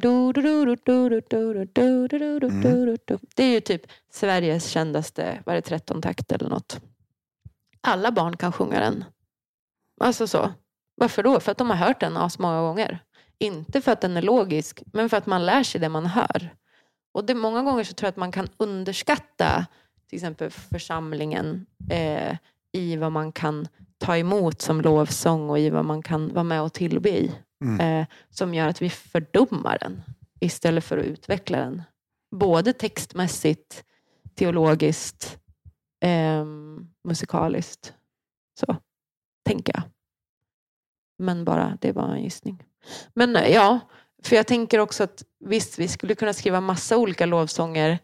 Mm. 3.13 3.21
Det 3.35 3.45
är 3.45 3.51
ju 3.51 3.61
typ 3.61 3.83
Sveriges 4.13 4.69
kändaste, 4.69 5.43
var 5.47 5.55
det 5.55 5.61
13 5.61 6.03
takt 6.03 6.33
eller 6.33 6.49
något. 6.49 6.81
Alla 7.81 8.13
barn 8.13 8.37
kan 8.37 8.53
sjunga 8.53 8.81
den. 8.81 9.05
Alltså 10.01 10.27
så. 10.27 10.53
Varför 10.95 11.23
då? 11.23 11.41
För 11.41 11.53
att 11.53 11.59
de 11.59 11.71
har 11.71 11.77
hört 11.77 12.01
den 12.01 12.19
många 12.39 12.61
gånger. 12.61 12.99
Inte 13.39 13.81
för 13.81 13.93
att 13.93 14.01
den 14.01 14.17
är 14.17 14.23
logisk, 14.23 14.83
men 14.93 15.09
för 15.09 15.17
att 15.17 15.27
man 15.27 15.47
lär 15.47 15.63
sig 15.63 15.81
det 15.81 15.89
man 15.89 16.07
hör. 16.07 16.55
Och 17.15 17.25
det, 17.25 17.35
många 17.35 17.63
gånger 17.63 17.85
så 17.85 17.95
tror 17.95 18.07
jag 18.07 18.11
att 18.13 18.17
man 18.17 18.33
kan 18.33 18.49
underskatta 18.57 19.67
till 20.13 20.17
exempel 20.17 20.51
församlingen 20.51 21.67
eh, 21.91 22.37
i 22.73 22.97
vad 22.97 23.13
man 23.13 23.33
kan 23.33 23.69
ta 23.99 24.17
emot 24.17 24.61
som 24.61 24.81
lovsång 24.81 25.51
och 25.51 25.59
i 25.59 25.71
vad 25.71 25.85
man 25.85 26.03
kan 26.03 26.35
vara 26.35 26.45
med 26.45 26.63
och 26.63 26.73
tillbe 26.73 27.11
i. 27.11 27.33
Eh, 27.81 28.07
som 28.31 28.55
gör 28.55 28.69
att 28.69 28.83
vi 28.83 28.91
fördummar 28.91 29.79
den 29.81 30.03
istället 30.41 30.85
för 30.85 30.99
att 30.99 31.05
utveckla 31.05 31.59
den. 31.59 31.83
Både 32.31 32.73
textmässigt, 32.73 33.85
teologiskt, 34.35 35.39
eh, 36.01 36.45
musikaliskt. 37.05 37.95
Så 38.61 38.77
tänker 39.45 39.75
jag. 39.75 39.83
Men 41.19 41.45
bara, 41.45 41.79
det 41.81 41.93
bara 41.93 42.15
en 42.15 42.23
gissning. 42.23 42.65
Men 43.15 43.37
eh, 43.37 43.49
ja, 43.53 43.81
för 44.23 44.37
jag 44.37 44.47
tänker 44.47 44.79
också 44.79 45.05
att 45.05 45.25
visst, 45.41 45.79
vi 45.79 45.89
skulle 45.89 46.15
kunna 46.15 46.33
skriva 46.33 46.61
massa 46.61 46.97
olika 46.97 47.27
lovsånger. 47.27 47.99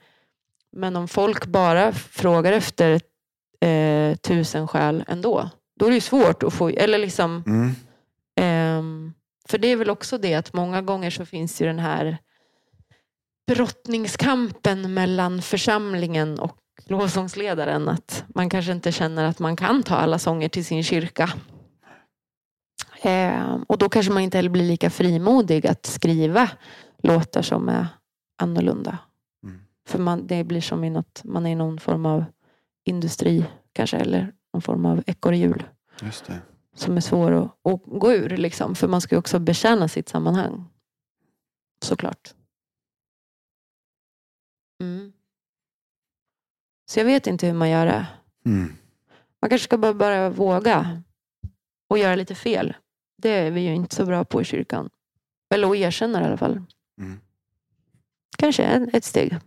Men 0.78 0.96
om 0.96 1.08
folk 1.08 1.46
bara 1.46 1.92
frågar 1.92 2.52
efter 2.52 3.00
eh, 3.60 4.16
tusen 4.16 4.68
skäl 4.68 5.04
ändå, 5.08 5.50
då 5.80 5.86
är 5.86 5.90
det 5.90 5.94
ju 5.94 6.00
svårt 6.00 6.42
att 6.42 6.52
få, 6.54 6.68
eller 6.68 6.98
liksom, 6.98 7.42
Mm. 7.46 7.70
ehm, 8.40 9.12
för 9.48 9.58
det 9.58 9.68
är 9.68 9.76
väl 9.76 9.90
också 9.90 10.18
det 10.18 10.34
att 10.34 10.52
många 10.52 10.82
gånger 10.82 11.10
så 11.10 11.26
finns 11.26 11.60
ju 11.62 11.66
den 11.66 11.78
här 11.78 12.18
brottningskampen 13.46 14.94
mellan 14.94 15.42
församlingen 15.42 16.38
och 16.38 16.56
lovsångsledaren. 16.86 17.88
Att 17.88 18.24
man 18.34 18.50
kanske 18.50 18.72
inte 18.72 18.92
känner 18.92 19.24
att 19.24 19.38
man 19.38 19.56
kan 19.56 19.82
ta 19.82 19.94
alla 19.96 20.18
sånger 20.18 20.48
till 20.48 20.64
sin 20.64 20.82
kyrka. 20.84 21.30
Ehm, 23.02 23.62
och 23.62 23.78
då 23.78 23.88
kanske 23.88 24.12
man 24.12 24.22
inte 24.22 24.38
heller 24.38 24.50
blir 24.50 24.64
lika 24.68 24.90
frimodig 24.90 25.66
att 25.66 25.86
skriva 25.86 26.50
låtar 27.02 27.42
som 27.42 27.68
är 27.68 27.86
annorlunda. 28.42 28.98
För 29.88 29.98
man, 29.98 30.26
det 30.26 30.44
blir 30.44 30.60
som 30.60 30.84
i 30.84 30.90
något, 30.90 31.24
man 31.24 31.46
är 31.46 31.50
i 31.50 31.54
någon 31.54 31.80
form 31.80 32.06
av 32.06 32.24
industri 32.84 33.46
kanske, 33.72 33.96
eller 33.96 34.34
någon 34.52 34.62
form 34.62 34.86
av 34.86 35.02
ekorrhjul 35.06 35.64
Just 36.02 36.26
det. 36.26 36.40
som 36.74 36.96
är 36.96 37.00
svår 37.00 37.32
att, 37.32 37.66
att 37.66 37.82
gå 37.84 38.12
ur. 38.12 38.36
Liksom. 38.36 38.74
För 38.74 38.88
man 38.88 39.00
ska 39.00 39.14
ju 39.14 39.18
också 39.18 39.38
betjäna 39.38 39.88
sitt 39.88 40.08
sammanhang. 40.08 40.64
Såklart. 41.84 42.34
Mm. 44.80 45.12
Så 46.90 47.00
jag 47.00 47.04
vet 47.04 47.26
inte 47.26 47.46
hur 47.46 47.54
man 47.54 47.70
gör 47.70 47.86
det. 47.86 48.06
Mm. 48.44 48.76
Man 49.40 49.48
kanske 49.48 49.64
ska 49.64 49.78
bara, 49.78 49.94
bara 49.94 50.30
våga 50.30 51.02
och 51.90 51.98
göra 51.98 52.14
lite 52.14 52.34
fel. 52.34 52.74
Det 53.16 53.30
är 53.30 53.50
vi 53.50 53.60
ju 53.60 53.74
inte 53.74 53.94
så 53.94 54.06
bra 54.06 54.24
på 54.24 54.42
i 54.42 54.44
kyrkan. 54.44 54.90
Eller 55.54 55.70
att 55.70 55.76
erkänna 55.76 56.18
det 56.18 56.24
i 56.24 56.28
alla 56.28 56.36
fall. 56.36 56.62
Mm. 57.00 57.20
Kanske 58.38 58.64
ett 58.92 59.04
steg. 59.04 59.38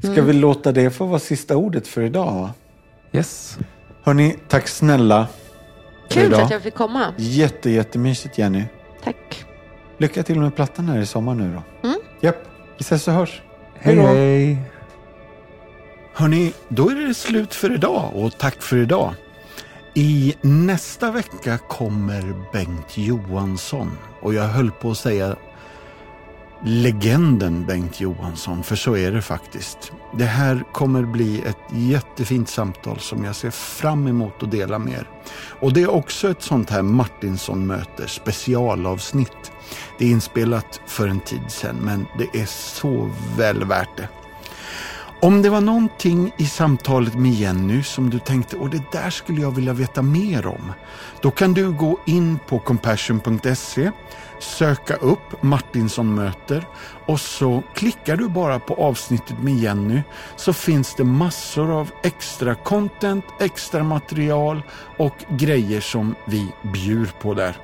Ska 0.00 0.12
Mm. 0.12 0.26
vi 0.26 0.32
låta 0.32 0.72
det 0.72 0.90
få 0.90 1.06
vara 1.06 1.18
sista 1.18 1.56
ordet 1.56 1.86
för 1.88 2.02
idag? 2.02 2.32
Va? 2.32 2.50
Yes. 3.12 3.58
Hörni, 4.02 4.36
tack 4.48 4.68
snälla 4.68 5.26
Kul 6.08 6.22
idag. 6.26 6.40
att 6.42 6.50
jag 6.50 6.62
fick 6.62 6.74
komma. 6.74 7.14
Jätte, 7.16 7.70
jättemysigt 7.70 8.38
Jenny. 8.38 8.64
Tack. 9.04 9.44
Lycka 9.98 10.22
till 10.22 10.40
med 10.40 10.56
plattan 10.56 10.88
här 10.88 11.00
i 11.00 11.06
sommar 11.06 11.34
nu 11.34 11.52
då. 11.82 11.88
Mm. 11.88 12.00
Japp, 12.20 12.36
vi 12.78 12.82
ses 12.82 13.08
och 13.08 13.14
hörs. 13.14 13.42
Hej 13.74 13.96
då. 13.96 14.02
hej. 14.02 14.56
Hörni, 16.14 16.52
då 16.68 16.88
är 16.90 16.94
det 16.94 17.14
slut 17.14 17.54
för 17.54 17.74
idag 17.74 18.10
och 18.14 18.38
tack 18.38 18.62
för 18.62 18.76
idag. 18.76 19.14
I 19.94 20.34
nästa 20.40 21.10
vecka 21.10 21.58
kommer 21.58 22.34
Bengt 22.52 22.98
Johansson 22.98 23.98
och 24.22 24.34
jag 24.34 24.42
höll 24.48 24.70
på 24.70 24.90
att 24.90 24.98
säga 24.98 25.36
legenden 26.64 27.66
Bengt 27.66 28.00
Johansson, 28.00 28.62
för 28.62 28.76
så 28.76 28.96
är 28.96 29.12
det 29.12 29.22
faktiskt. 29.22 29.92
Det 30.14 30.24
här 30.24 30.64
kommer 30.72 31.02
bli 31.02 31.40
ett 31.40 31.56
jättefint 31.70 32.48
samtal 32.48 32.98
som 32.98 33.24
jag 33.24 33.36
ser 33.36 33.50
fram 33.50 34.06
emot 34.06 34.42
att 34.42 34.50
dela 34.50 34.78
med 34.78 34.92
er. 34.92 35.08
Och 35.60 35.72
det 35.72 35.82
är 35.82 35.90
också 35.90 36.30
ett 36.30 36.42
sånt 36.42 36.70
här 36.70 36.82
Martinsson-möte, 36.82 38.08
specialavsnitt. 38.08 39.52
Det 39.98 40.04
är 40.04 40.10
inspelat 40.10 40.80
för 40.86 41.08
en 41.08 41.20
tid 41.20 41.44
sedan, 41.48 41.76
men 41.76 42.06
det 42.18 42.40
är 42.40 42.46
så 42.46 43.10
väl 43.36 43.64
värt 43.64 43.96
det. 43.96 44.08
Om 45.24 45.42
det 45.42 45.50
var 45.50 45.60
någonting 45.60 46.32
i 46.36 46.46
samtalet 46.46 47.14
med 47.14 47.32
Jenny 47.32 47.82
som 47.82 48.10
du 48.10 48.18
tänkte, 48.18 48.56
och 48.56 48.70
det 48.70 48.82
där 48.92 49.10
skulle 49.10 49.40
jag 49.40 49.50
vilja 49.50 49.72
veta 49.72 50.02
mer 50.02 50.46
om. 50.46 50.72
Då 51.20 51.30
kan 51.30 51.54
du 51.54 51.72
gå 51.72 51.98
in 52.06 52.38
på 52.48 52.58
compassion.se, 52.58 53.90
söka 54.40 54.94
upp 54.94 55.42
Martinsson 55.42 56.14
möter 56.14 56.66
och 57.06 57.20
så 57.20 57.62
klickar 57.74 58.16
du 58.16 58.28
bara 58.28 58.58
på 58.58 58.74
avsnittet 58.74 59.38
med 59.38 59.54
Jenny 59.54 60.02
så 60.36 60.52
finns 60.52 60.94
det 60.94 61.04
massor 61.04 61.70
av 61.70 61.90
extra 62.02 62.54
content, 62.54 63.24
extra 63.40 63.82
material 63.82 64.62
och 64.98 65.16
grejer 65.28 65.80
som 65.80 66.14
vi 66.26 66.48
bjuder 66.62 67.12
på 67.20 67.34
där. 67.34 67.56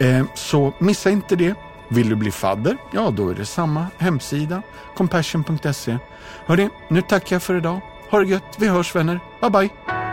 Eh, 0.00 0.24
så 0.34 0.72
missa 0.78 1.10
inte 1.10 1.36
det. 1.36 1.54
Vill 1.88 2.08
du 2.08 2.16
bli 2.16 2.30
fadder? 2.30 2.76
Ja, 2.92 3.10
då 3.10 3.28
är 3.30 3.34
det 3.34 3.44
samma 3.44 3.86
hemsida, 3.98 4.62
compassion.se. 4.96 5.98
Hörni, 6.46 6.68
nu 6.88 7.02
tackar 7.02 7.36
jag 7.36 7.42
för 7.42 7.56
idag. 7.56 7.80
Ha 8.10 8.18
det 8.18 8.26
gött. 8.26 8.56
Vi 8.58 8.68
hörs 8.68 8.94
vänner. 8.94 9.20
Bye 9.40 9.50
bye. 9.50 10.07